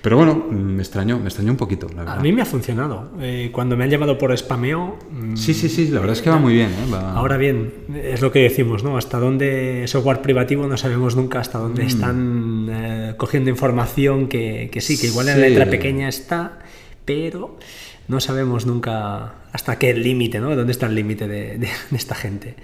Pero 0.03 0.17
bueno, 0.17 0.35
me 0.51 0.83
extrañó, 0.83 1.19
me 1.19 1.27
extrañó 1.27 1.51
un 1.51 1.59
poquito, 1.59 1.87
la 1.89 1.97
verdad. 1.97 2.19
A 2.19 2.23
mí 2.23 2.33
me 2.33 2.41
ha 2.41 2.47
funcionado. 2.47 3.11
Eh, 3.21 3.51
cuando 3.53 3.77
me 3.77 3.85
han 3.85 3.91
llamado 3.91 4.17
por 4.17 4.37
spameo... 4.37 4.99
Mm, 5.11 5.37
sí, 5.37 5.53
sí, 5.53 5.69
sí, 5.69 5.89
la 5.89 6.01
verdad 6.01 6.17
es 6.17 6.23
que 6.23 6.31
va 6.31 6.39
muy 6.39 6.55
bien. 6.55 6.71
¿eh? 6.71 6.97
Ahora 7.15 7.37
bien, 7.37 7.71
es 7.95 8.23
lo 8.23 8.33
que 8.33 8.39
decimos, 8.41 8.83
¿no? 8.83 8.97
Hasta 8.97 9.19
dónde 9.19 9.85
software 9.89 10.23
privativo 10.23 10.67
no 10.67 10.79
sabemos 10.79 11.17
nunca 11.17 11.41
hasta 11.41 11.59
dónde 11.59 11.85
mm. 11.85 11.87
están 11.87 12.69
eh, 12.71 13.15
cogiendo 13.19 13.51
información 13.51 14.29
que, 14.29 14.71
que, 14.73 14.81
sí, 14.81 14.99
que 14.99 15.09
igual 15.09 15.29
en 15.29 15.39
la 15.39 15.49
letra 15.49 15.67
pequeña 15.67 16.09
está, 16.09 16.61
pero 17.05 17.59
no 18.09 18.21
sabemos 18.21 18.65
nunca 18.65 19.35
hasta 19.53 19.79
qué 19.79 19.93
límite, 19.93 20.41
¿no? 20.41 20.57
¿Dónde 20.57 20.73
está 20.73 20.87
el 20.87 20.95
límite 20.95 21.29
de, 21.29 21.59
de, 21.59 21.69
esta 21.95 22.15
gente? 22.15 22.55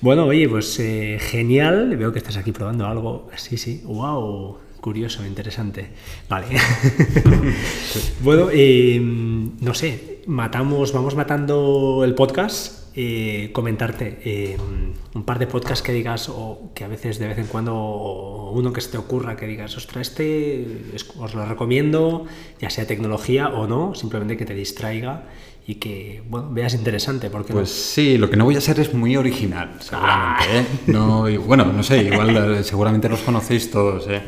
Bueno, 0.00 0.24
oye, 0.24 0.48
pues 0.48 0.80
genial. 1.20 1.94
Veo 1.98 2.10
que 2.10 2.18
estás 2.18 2.38
aquí 2.38 2.52
probando 2.52 2.86
algo. 2.86 3.28
Sí, 3.36 3.58
sí. 3.58 3.82
¡Wow! 3.84 4.63
Curioso, 4.84 5.24
interesante. 5.24 5.88
Vale. 6.28 6.44
bueno, 8.20 8.48
eh, 8.52 9.00
no 9.00 9.72
sé, 9.72 10.20
matamos, 10.26 10.92
vamos 10.92 11.14
matando 11.14 12.02
el 12.04 12.14
podcast. 12.14 12.92
Eh, 12.94 13.48
comentarte 13.54 14.20
eh, 14.26 14.58
un 15.14 15.24
par 15.24 15.38
de 15.38 15.46
podcasts 15.46 15.82
que 15.82 15.94
digas 15.94 16.28
o 16.28 16.70
que 16.74 16.84
a 16.84 16.88
veces 16.88 17.18
de 17.18 17.28
vez 17.28 17.38
en 17.38 17.46
cuando 17.46 18.50
uno 18.52 18.74
que 18.74 18.82
se 18.82 18.90
te 18.90 18.98
ocurra 18.98 19.36
que 19.36 19.46
digas, 19.46 19.74
ostras, 19.78 20.08
este 20.08 20.92
os 21.18 21.34
lo 21.34 21.46
recomiendo, 21.46 22.26
ya 22.60 22.68
sea 22.68 22.86
tecnología 22.86 23.48
o 23.48 23.66
no, 23.66 23.94
simplemente 23.94 24.36
que 24.36 24.44
te 24.44 24.54
distraiga 24.54 25.24
y 25.66 25.76
que 25.76 26.22
bueno, 26.28 26.50
veas 26.50 26.74
interesante. 26.74 27.30
Porque 27.30 27.54
pues 27.54 27.70
sí, 27.70 28.18
lo 28.18 28.28
que 28.28 28.36
no 28.36 28.44
voy 28.44 28.56
a 28.56 28.58
hacer 28.58 28.78
es 28.80 28.92
muy 28.92 29.16
original, 29.16 29.76
seguramente. 29.80 30.66
No, 30.88 31.22
bueno, 31.40 31.72
no 31.72 31.82
sé, 31.82 32.02
igual 32.02 32.62
seguramente 32.62 33.08
los 33.08 33.20
conocéis 33.20 33.70
todos. 33.70 34.06
¿eh? 34.08 34.22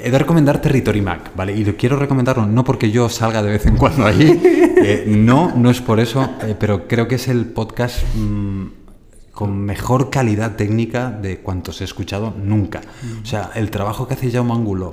He 0.00 0.10
de 0.10 0.18
recomendar 0.18 0.60
Territory 0.60 1.00
Mac, 1.00 1.32
¿vale? 1.34 1.56
Y 1.56 1.64
quiero 1.74 1.96
recomendarlo 1.96 2.46
no 2.46 2.64
porque 2.64 2.90
yo 2.90 3.08
salga 3.08 3.42
de 3.42 3.50
vez 3.50 3.66
en 3.66 3.76
cuando 3.76 4.06
allí, 4.06 4.40
eh, 4.44 5.04
no, 5.06 5.52
no 5.56 5.70
es 5.70 5.80
por 5.80 5.98
eso, 5.98 6.36
eh, 6.42 6.54
pero 6.58 6.86
creo 6.86 7.08
que 7.08 7.16
es 7.16 7.28
el 7.28 7.46
podcast 7.46 7.96
mm, 8.14 8.66
con 9.32 9.58
mejor 9.58 10.10
calidad 10.10 10.56
técnica 10.56 11.10
de 11.10 11.38
cuantos 11.38 11.80
he 11.80 11.84
escuchado 11.84 12.34
nunca. 12.42 12.80
O 13.22 13.26
sea, 13.26 13.50
el 13.54 13.70
trabajo 13.70 14.06
que 14.06 14.14
hace 14.14 14.30
Jaume 14.30 14.52
Angulo 14.52 14.90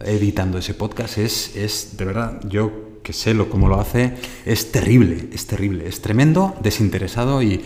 editando 0.00 0.58
ese 0.58 0.74
podcast 0.74 1.18
es, 1.18 1.54
es 1.56 1.96
de 1.96 2.04
verdad, 2.04 2.40
yo 2.48 2.92
que 3.02 3.12
sé 3.12 3.34
lo 3.34 3.48
cómo 3.48 3.68
lo 3.68 3.80
hace, 3.80 4.14
es 4.44 4.72
terrible, 4.72 5.28
es 5.32 5.46
terrible, 5.46 5.88
es 5.88 6.00
tremendo, 6.00 6.56
desinteresado 6.62 7.42
y, 7.42 7.64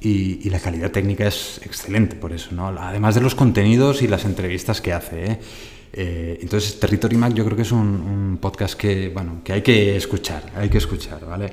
y, 0.00 0.48
la 0.50 0.58
calidad 0.58 0.90
técnica 0.90 1.26
es 1.26 1.60
excelente 1.64 2.16
por 2.16 2.32
eso, 2.32 2.50
¿no? 2.52 2.68
Además 2.68 3.14
de 3.14 3.20
los 3.20 3.34
contenidos 3.34 4.02
y 4.02 4.08
las 4.08 4.24
entrevistas 4.24 4.80
que 4.80 4.92
hace, 4.92 5.24
¿eh? 5.24 5.40
Eh, 5.92 6.38
entonces, 6.40 6.78
Territory 6.78 7.16
Mac 7.16 7.34
yo 7.34 7.44
creo 7.44 7.56
que 7.56 7.62
es 7.62 7.72
un, 7.72 8.38
podcast 8.40 8.74
que, 8.74 9.08
bueno, 9.08 9.40
que 9.44 9.52
hay 9.52 9.62
que 9.62 9.96
escuchar, 9.96 10.44
hay 10.56 10.68
que 10.68 10.78
escuchar, 10.78 11.26
¿vale? 11.26 11.50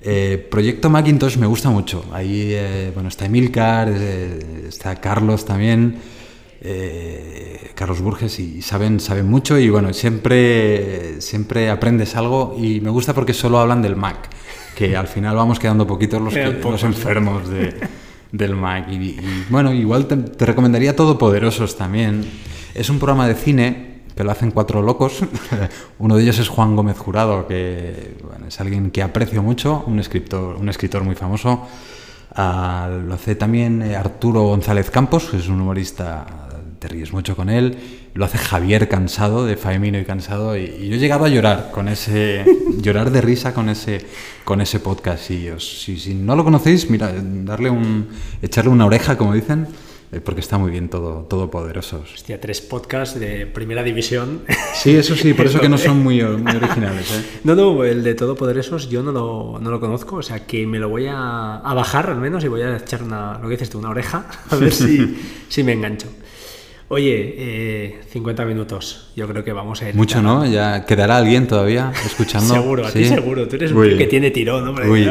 Eh, 0.00 0.46
Proyecto 0.50 0.88
Macintosh 0.88 1.36
me 1.36 1.46
gusta 1.46 1.70
mucho. 1.70 2.04
Ahí, 2.12 2.50
eh, 2.52 2.90
bueno, 2.94 3.08
está 3.08 3.26
Emilcar, 3.26 3.88
está 3.88 5.00
Carlos 5.00 5.44
también, 5.44 5.98
Carlos 7.74 8.00
Burges, 8.00 8.38
y 8.38 8.62
saben, 8.62 8.98
saben 9.00 9.26
mucho 9.26 9.58
y, 9.58 9.68
bueno, 9.68 9.92
siempre, 9.92 11.20
siempre 11.20 11.70
aprendes 11.70 12.16
algo 12.16 12.56
y 12.58 12.80
me 12.80 12.90
gusta 12.90 13.14
porque 13.14 13.34
solo 13.34 13.58
hablan 13.58 13.82
del 13.82 13.96
Mac, 13.96 14.28
que 14.74 14.96
al 14.96 15.06
final 15.06 15.36
vamos 15.36 15.58
quedando 15.58 15.86
poquitos 15.86 16.20
los, 16.20 16.34
los 16.64 16.82
enfermos 16.84 17.48
de, 17.48 17.74
del 18.32 18.54
Mac. 18.54 18.88
Y, 18.90 19.16
bueno, 19.50 19.72
igual 19.72 20.06
te, 20.06 20.16
te 20.16 20.46
recomendaría 20.46 20.94
Todopoderosos 20.94 21.76
también. 21.76 22.24
Es 22.76 22.90
un 22.90 22.98
programa 22.98 23.26
de 23.26 23.34
cine 23.34 24.02
que 24.14 24.22
lo 24.22 24.30
hacen 24.30 24.50
cuatro 24.50 24.82
locos. 24.82 25.20
Uno 25.98 26.16
de 26.16 26.22
ellos 26.22 26.38
es 26.38 26.50
Juan 26.50 26.76
Gómez 26.76 26.98
Jurado, 26.98 27.48
que 27.48 28.18
es 28.46 28.60
alguien 28.60 28.90
que 28.90 29.02
aprecio 29.02 29.42
mucho, 29.42 29.82
un 29.86 29.98
escritor, 29.98 30.56
un 30.56 30.68
escritor 30.68 31.02
muy 31.02 31.14
famoso. 31.14 31.66
Ah, 32.34 32.90
lo 33.02 33.14
hace 33.14 33.34
también 33.34 33.80
eh, 33.80 33.96
Arturo 33.96 34.42
González 34.42 34.90
Campos, 34.90 35.30
que 35.30 35.38
es 35.38 35.48
un 35.48 35.58
humorista, 35.58 36.26
te 36.78 36.88
ríes 36.88 37.14
mucho 37.14 37.34
con 37.34 37.48
él. 37.48 37.78
Lo 38.12 38.26
hace 38.26 38.36
Javier 38.36 38.90
Cansado, 38.90 39.46
de 39.46 39.56
Faemino 39.56 39.98
y 39.98 40.04
Cansado. 40.04 40.54
Y, 40.54 40.86
yo 40.86 40.96
he 40.96 40.98
llegado 40.98 41.24
a 41.24 41.30
llorar 41.30 41.70
con 41.72 41.88
ese. 41.88 42.44
llorar 42.82 43.10
de 43.10 43.22
risa 43.22 43.54
con 43.54 43.70
ese, 43.70 44.04
con 44.44 44.60
ese 44.60 44.80
podcast. 44.80 45.30
Y 45.30 45.48
si, 45.60 45.98
si 45.98 46.14
no 46.14 46.36
lo 46.36 46.44
conocéis, 46.44 46.90
mira, 46.90 47.10
darle 47.22 47.70
un. 47.70 48.08
echarle 48.42 48.70
una 48.70 48.84
oreja, 48.84 49.16
como 49.16 49.32
dicen 49.32 49.66
porque 50.24 50.40
está 50.40 50.56
muy 50.56 50.70
bien 50.70 50.88
todo, 50.88 51.26
todopoderosos. 51.28 52.14
Hostia, 52.14 52.40
tres 52.40 52.60
podcasts 52.60 53.18
de 53.18 53.46
primera 53.46 53.82
división. 53.82 54.42
Sí, 54.74 54.96
eso 54.96 55.14
sí, 55.14 55.34
por 55.34 55.46
eso 55.46 55.60
que 55.60 55.68
no 55.68 55.76
son 55.78 56.02
muy, 56.02 56.22
muy 56.22 56.56
originales. 56.56 57.10
¿eh? 57.12 57.40
No, 57.44 57.54
no, 57.54 57.84
el 57.84 58.02
de 58.02 58.14
todopoderosos 58.14 58.88
yo 58.88 59.02
no 59.02 59.12
lo, 59.12 59.58
no 59.60 59.70
lo 59.70 59.80
conozco, 59.80 60.16
o 60.16 60.22
sea 60.22 60.46
que 60.46 60.66
me 60.66 60.78
lo 60.78 60.88
voy 60.88 61.06
a, 61.06 61.56
a 61.56 61.74
bajar 61.74 62.08
al 62.10 62.18
menos 62.18 62.44
y 62.44 62.48
voy 62.48 62.62
a 62.62 62.76
echar 62.76 63.02
una, 63.02 63.34
lo 63.38 63.42
que 63.48 63.50
dices 63.54 63.68
tú, 63.70 63.78
una 63.78 63.90
oreja, 63.90 64.26
a 64.50 64.56
ver 64.56 64.72
si, 64.72 65.18
si 65.48 65.62
me 65.62 65.72
engancho. 65.72 66.08
Oye, 66.88 67.34
eh, 67.36 68.00
50 68.10 68.44
minutos. 68.44 69.10
Yo 69.16 69.26
creo 69.26 69.42
que 69.42 69.52
vamos 69.52 69.82
a 69.82 69.88
ir. 69.88 69.96
Mucho, 69.96 70.22
¿no? 70.22 70.46
Ya 70.46 70.86
quedará 70.86 71.16
alguien 71.16 71.48
todavía 71.48 71.92
escuchando. 72.04 72.54
seguro, 72.54 72.86
a 72.86 72.90
¿Sí? 72.92 73.00
ti 73.00 73.04
seguro. 73.06 73.48
Tú 73.48 73.56
eres 73.56 73.72
un 73.72 73.78
Uy. 73.78 73.88
tío 73.88 73.98
que 73.98 74.06
tiene 74.06 74.30
tirón, 74.30 74.68
hombre. 74.68 74.88
Uy. 74.88 75.08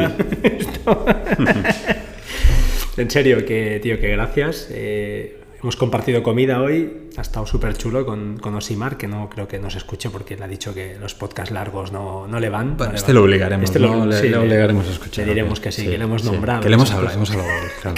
En 2.96 3.10
serio, 3.10 3.44
que, 3.44 3.78
tío, 3.82 3.98
que 4.00 4.08
gracias. 4.08 4.68
Eh, 4.70 5.40
hemos 5.62 5.76
compartido 5.76 6.22
comida 6.22 6.60
hoy. 6.62 7.08
Ha 7.16 7.20
estado 7.22 7.46
súper 7.46 7.76
chulo 7.76 8.04
con, 8.04 8.36
con 8.38 8.54
Osimar, 8.54 8.96
que 8.96 9.06
no 9.08 9.28
creo 9.30 9.48
que 9.48 9.58
nos 9.58 9.74
escuche 9.74 10.10
porque 10.10 10.34
él 10.34 10.42
ha 10.42 10.48
dicho 10.48 10.74
que 10.74 10.96
los 11.00 11.14
podcasts 11.14 11.50
largos 11.52 11.92
no, 11.92 12.26
no 12.26 12.38
le 12.40 12.48
van. 12.50 12.76
Bueno, 12.76 12.86
no 12.86 12.92
le 12.92 12.96
este 12.98 13.12
van. 13.12 13.14
lo 13.16 13.22
obligaremos, 13.24 13.64
Este 13.64 13.78
¿no? 13.80 14.06
Le- 14.06 14.20
sí, 14.20 14.28
le 14.28 14.36
obligaremos 14.36 14.86
a 14.86 14.90
escuchar. 14.90 15.26
Le 15.26 15.34
diremos 15.34 15.60
que 15.60 15.72
sí, 15.72 15.84
que 15.86 15.96
le 15.98 16.04
hemos 16.04 16.24
nombrado. 16.24 16.60
Que 16.62 16.68
le 16.68 16.74
hemos 16.74 16.90
hablado, 16.92 17.16
hemos 17.16 17.30
hablado. 17.30 17.50
claro. 17.82 17.96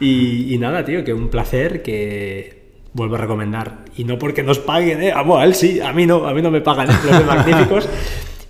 Y, 0.00 0.54
y 0.54 0.58
nada, 0.58 0.84
tío, 0.84 1.04
que 1.04 1.12
un 1.14 1.28
placer 1.28 1.82
que 1.82 2.62
vuelvo 2.92 3.14
a 3.14 3.18
recomendar. 3.18 3.84
Y 3.96 4.04
no 4.04 4.18
porque 4.18 4.42
nos 4.42 4.58
paguen, 4.58 5.02
¿eh? 5.02 5.12
Bueno, 5.14 5.38
a 5.38 5.44
él 5.44 5.54
sí, 5.54 5.80
a 5.80 5.92
mí 5.92 6.06
no, 6.06 6.26
a 6.26 6.34
mí 6.34 6.42
no 6.42 6.50
me 6.50 6.60
pagan, 6.60 6.90
¿eh? 6.90 6.94
los 7.10 7.24
magníficos. 7.26 7.88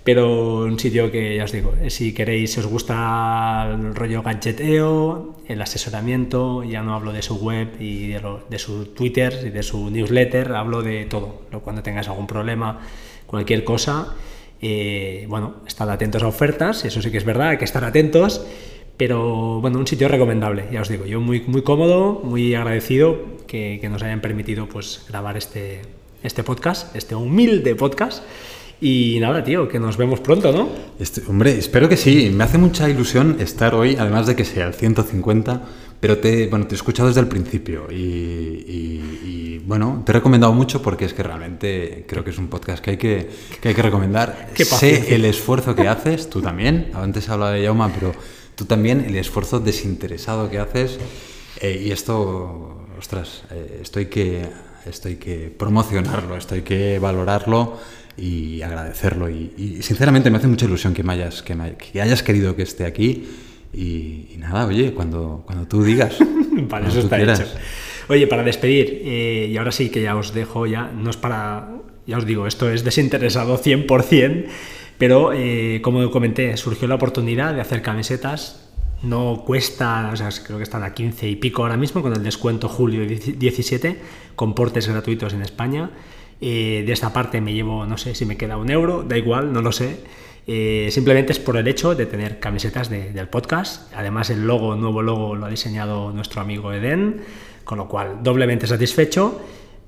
Pero 0.05 0.59
un 0.59 0.77
sitio 0.79 1.09
que 1.11 1.35
ya 1.35 1.45
os 1.45 1.51
digo, 1.51 1.73
eh, 1.81 1.89
si 1.89 2.13
queréis, 2.13 2.53
si 2.53 2.59
os 2.59 2.67
gusta 2.67 3.67
el 3.73 3.95
rollo 3.95 4.21
gadgeteo, 4.21 5.35
el 5.47 5.59
asesoramiento, 5.61 6.63
ya 6.63 6.83
no 6.83 6.93
hablo 6.93 7.11
de 7.11 7.23
su 7.23 7.35
web 7.37 7.69
y 7.81 8.09
de, 8.09 8.21
lo- 8.21 8.43
de 8.47 8.59
su 8.59 8.85
Twitter 8.93 9.33
y 9.45 9.49
de 9.49 9.63
su 9.63 9.89
newsletter, 9.89 10.51
hablo 10.53 10.83
de 10.83 11.05
todo. 11.05 11.41
Cuando 11.63 11.81
tengáis 11.81 12.07
algún 12.07 12.27
problema, 12.27 12.81
cualquier 13.25 13.63
cosa, 13.63 14.13
eh, 14.61 15.25
bueno, 15.27 15.55
estad 15.65 15.89
atentos 15.89 16.21
a 16.21 16.27
ofertas, 16.27 16.85
eso 16.85 17.01
sí 17.01 17.09
que 17.09 17.17
es 17.17 17.25
verdad, 17.25 17.49
hay 17.49 17.57
que 17.57 17.65
estar 17.65 17.83
atentos. 17.83 18.45
Pero 18.97 19.59
bueno, 19.59 19.79
un 19.79 19.87
sitio 19.87 20.07
recomendable, 20.07 20.65
ya 20.71 20.81
os 20.81 20.87
digo, 20.87 21.05
yo 21.05 21.19
muy, 21.19 21.41
muy 21.47 21.63
cómodo, 21.63 22.21
muy 22.23 22.53
agradecido 22.55 23.17
que, 23.47 23.79
que 23.81 23.89
nos 23.89 24.03
hayan 24.03 24.21
permitido 24.21 24.69
pues 24.69 25.03
grabar 25.09 25.35
este, 25.35 25.81
este 26.23 26.43
podcast, 26.43 26.95
este 26.95 27.13
humilde 27.15 27.75
podcast. 27.75 28.23
Y 28.81 29.17
nada, 29.21 29.43
tío, 29.43 29.67
que 29.67 29.79
nos 29.79 29.95
vemos 29.97 30.19
pronto, 30.19 30.51
¿no? 30.51 30.67
Este- 30.99 31.21
hombre, 31.27 31.57
espero 31.57 31.87
que 31.87 31.97
sí. 31.97 32.29
Me 32.33 32.43
hace 32.43 32.57
mucha 32.57 32.89
ilusión 32.89 33.37
estar 33.39 33.73
hoy, 33.73 33.95
además 33.97 34.27
de 34.27 34.35
que 34.35 34.43
sea 34.45 34.67
el 34.67 34.73
150, 34.73 35.63
pero 35.99 36.17
te, 36.17 36.47
bueno, 36.47 36.67
te 36.67 36.75
he 36.75 36.77
escuchado 36.77 37.07
desde 37.07 37.21
el 37.21 37.27
principio 37.27 37.87
y, 37.89 37.95
y- 37.95 39.19
y, 39.25 39.61
bueno, 39.65 40.03
te 40.05 40.11
he 40.11 40.13
recomendado 40.13 40.53
mucho 40.53 40.81
porque 40.81 41.05
es 41.05 41.13
que 41.13 41.23
realmente 41.23 42.05
creo 42.07 42.23
que 42.23 42.29
es 42.31 42.37
un 42.37 42.47
podcast 42.49 42.83
que 42.83 42.91
hay 42.91 42.97
que, 42.97 43.29
que, 43.61 43.69
hay 43.69 43.75
que 43.75 43.81
recomendar. 43.81 44.49
Qué 44.53 44.65
sé 44.65 45.15
el 45.15 45.25
esfuerzo 45.25 45.73
que 45.75 45.87
haces, 45.87 46.29
tú 46.29 46.41
también, 46.41 46.91
antes 46.93 47.29
hablaba 47.29 47.51
de 47.53 47.63
Yauma, 47.63 47.91
pero 47.93 48.11
tú 48.55 48.65
también, 48.65 49.01
el 49.07 49.15
esfuerzo 49.15 49.59
desinteresado 49.61 50.49
que 50.49 50.59
haces 50.59 50.99
eh, 51.61 51.81
y 51.87 51.91
esto, 51.91 52.85
ostras, 52.99 53.43
eh, 53.51 53.79
esto 53.81 53.99
hay 53.99 54.07
que, 54.07 54.45
esto 54.87 55.07
hay 55.07 55.15
que 55.15 55.53
promocionarlo, 55.57 56.35
esto 56.37 56.55
hay 56.55 56.61
que 56.61 56.99
valorarlo 56.99 57.77
y 58.17 58.61
agradecerlo. 58.61 59.29
Y, 59.29 59.53
y 59.57 59.81
sinceramente 59.81 60.29
me 60.29 60.37
hace 60.37 60.47
mucha 60.47 60.65
ilusión 60.65 60.93
que, 60.93 61.03
me 61.03 61.13
hayas, 61.13 61.41
que, 61.41 61.55
me- 61.55 61.75
que 61.75 62.01
hayas 62.01 62.23
querido 62.23 62.55
que 62.55 62.63
esté 62.63 62.85
aquí. 62.85 63.27
Y, 63.73 64.27
y 64.33 64.37
nada, 64.37 64.65
oye, 64.65 64.93
cuando, 64.93 65.43
cuando 65.45 65.67
tú 65.67 65.83
digas. 65.83 66.15
Vale, 66.69 66.87
eso 66.87 66.99
está 66.99 67.17
quieras. 67.17 67.39
hecho. 67.41 67.49
Oye, 68.07 68.27
para 68.27 68.43
despedir, 68.43 69.01
eh, 69.03 69.49
y 69.51 69.57
ahora 69.57 69.71
sí 69.71 69.89
que 69.89 70.01
ya 70.01 70.15
os 70.15 70.33
dejo, 70.33 70.65
ya 70.67 70.91
no 70.95 71.09
es 71.09 71.17
para, 71.17 71.69
ya 72.05 72.17
os 72.17 72.25
digo, 72.25 72.45
esto 72.47 72.69
es 72.71 72.83
desinteresado 72.83 73.57
100%, 73.61 74.45
pero 74.97 75.33
eh, 75.33 75.79
como 75.81 76.09
comenté, 76.11 76.55
surgió 76.55 76.87
la 76.87 76.95
oportunidad 76.95 77.53
de 77.53 77.61
hacer 77.61 77.81
camisetas. 77.81 78.61
No 79.03 79.43
cuesta, 79.45 80.09
o 80.13 80.15
sea, 80.15 80.29
creo 80.45 80.57
que 80.57 80.63
están 80.63 80.83
a 80.83 80.93
15 80.93 81.27
y 81.27 81.35
pico 81.35 81.63
ahora 81.63 81.75
mismo 81.77 82.01
con 82.01 82.13
el 82.13 82.23
descuento 82.23 82.69
julio 82.69 83.05
17, 83.05 83.99
con 84.35 84.53
portes 84.55 84.87
gratuitos 84.87 85.33
en 85.33 85.41
España. 85.41 85.91
Eh, 86.41 86.83
de 86.85 86.91
esta 86.93 87.13
parte 87.13 87.39
me 87.41 87.53
llevo, 87.53 87.85
no 87.85 87.97
sé 87.97 88.13
si 88.15 88.25
me 88.25 88.37
queda 88.37 88.57
un 88.57 88.69
euro, 88.69 89.03
da 89.03 89.17
igual, 89.17 89.53
no 89.53 89.61
lo 89.61 89.71
sé. 89.71 89.99
Eh, 90.47 90.89
simplemente 90.91 91.31
es 91.31 91.39
por 91.39 91.57
el 91.57 91.67
hecho 91.67 91.95
de 91.95 92.05
tener 92.05 92.39
camisetas 92.39 92.89
de- 92.89 93.11
del 93.11 93.27
podcast. 93.29 93.91
Además, 93.95 94.29
el 94.29 94.45
logo, 94.45 94.75
nuevo 94.75 95.01
logo, 95.01 95.35
lo 95.35 95.45
ha 95.45 95.49
diseñado 95.49 96.11
nuestro 96.11 96.41
amigo 96.41 96.71
Eden, 96.71 97.21
con 97.63 97.77
lo 97.79 97.87
cual 97.87 98.19
doblemente 98.21 98.67
satisfecho. 98.67 99.41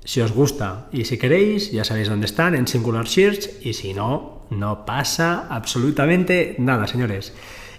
Si 0.04 0.20
os 0.20 0.32
gusta 0.32 0.88
y 0.90 1.04
si 1.04 1.18
queréis, 1.18 1.70
ya 1.70 1.84
sabéis 1.84 2.08
dónde 2.08 2.26
están, 2.26 2.54
en 2.54 2.66
Singular 2.66 3.04
Shirts, 3.04 3.58
y 3.62 3.74
si 3.74 3.92
no, 3.94 4.42
no 4.50 4.86
pasa 4.86 5.46
absolutamente 5.50 6.56
nada, 6.58 6.86
señores. 6.86 7.34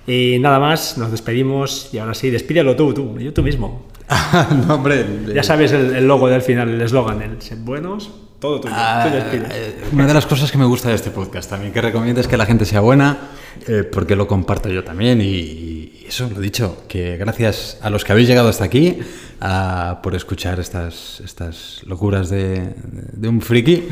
Y 0.08 0.38
nada 0.40 0.60
más, 0.60 0.98
nos 0.98 1.12
despedimos 1.12 1.90
y 1.94 2.00
ahora 2.00 2.14
sí, 2.14 2.30
despídelo 2.30 2.76
tú, 2.76 2.94
tú, 2.94 3.20
yo 3.20 3.32
tú 3.34 3.44
mismo. 3.44 3.86
no, 4.68 4.76
hombre. 4.76 5.06
Ya 5.36 5.44
sabes 5.44 5.72
el, 5.72 5.96
el 5.96 6.08
logo 6.08 6.28
del 6.30 6.42
final, 6.42 6.70
el 6.70 6.82
eslogan, 6.82 7.22
el 7.22 7.40
sed 7.42 7.60
buenos, 7.60 8.10
todo 8.40 8.60
tuyo. 8.60 8.74
Ah, 8.76 9.06
tú 9.08 9.16
despides. 9.16 9.52
eh, 9.54 9.76
una 9.94 10.08
de 10.08 10.14
las 10.16 10.26
cosas 10.26 10.52
que 10.52 10.58
me 10.58 10.66
gusta 10.66 10.90
de 10.90 10.96
este 10.96 11.12
podcast 11.12 11.48
también, 11.50 11.72
que 11.72 11.82
recomiendas 11.82 12.28
que 12.28 12.36
la 12.38 12.48
gente 12.48 12.66
sea 12.66 12.80
buena, 12.82 13.20
eh, 13.68 13.84
porque 13.84 14.16
lo 14.16 14.28
comparto 14.28 14.68
yo 14.70 14.84
también. 14.84 15.22
Y, 15.22 15.26
y 15.26 16.06
eso, 16.08 16.28
lo 16.34 16.40
dicho, 16.42 16.86
que 16.88 17.18
gracias 17.18 17.78
a 17.84 17.92
los 17.92 18.04
que 18.04 18.12
habéis 18.14 18.28
llegado 18.28 18.50
hasta 18.50 18.64
aquí 18.64 18.98
a- 19.42 20.00
por 20.02 20.16
escuchar 20.16 20.60
estas, 20.60 21.22
estas 21.24 21.82
locuras 21.86 22.32
de, 22.32 22.74
de 23.14 23.28
un 23.28 23.42
friki. 23.42 23.84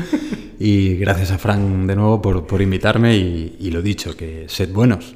Y 0.58 0.96
gracias 0.96 1.30
a 1.30 1.38
Frank 1.38 1.60
de 1.86 1.94
nuevo 1.94 2.20
por, 2.20 2.44
por 2.44 2.60
invitarme. 2.60 3.16
Y, 3.16 3.56
y 3.60 3.70
lo 3.70 3.82
dicho, 3.82 4.16
que 4.16 4.46
sed 4.48 4.72
buenos. 4.72 5.14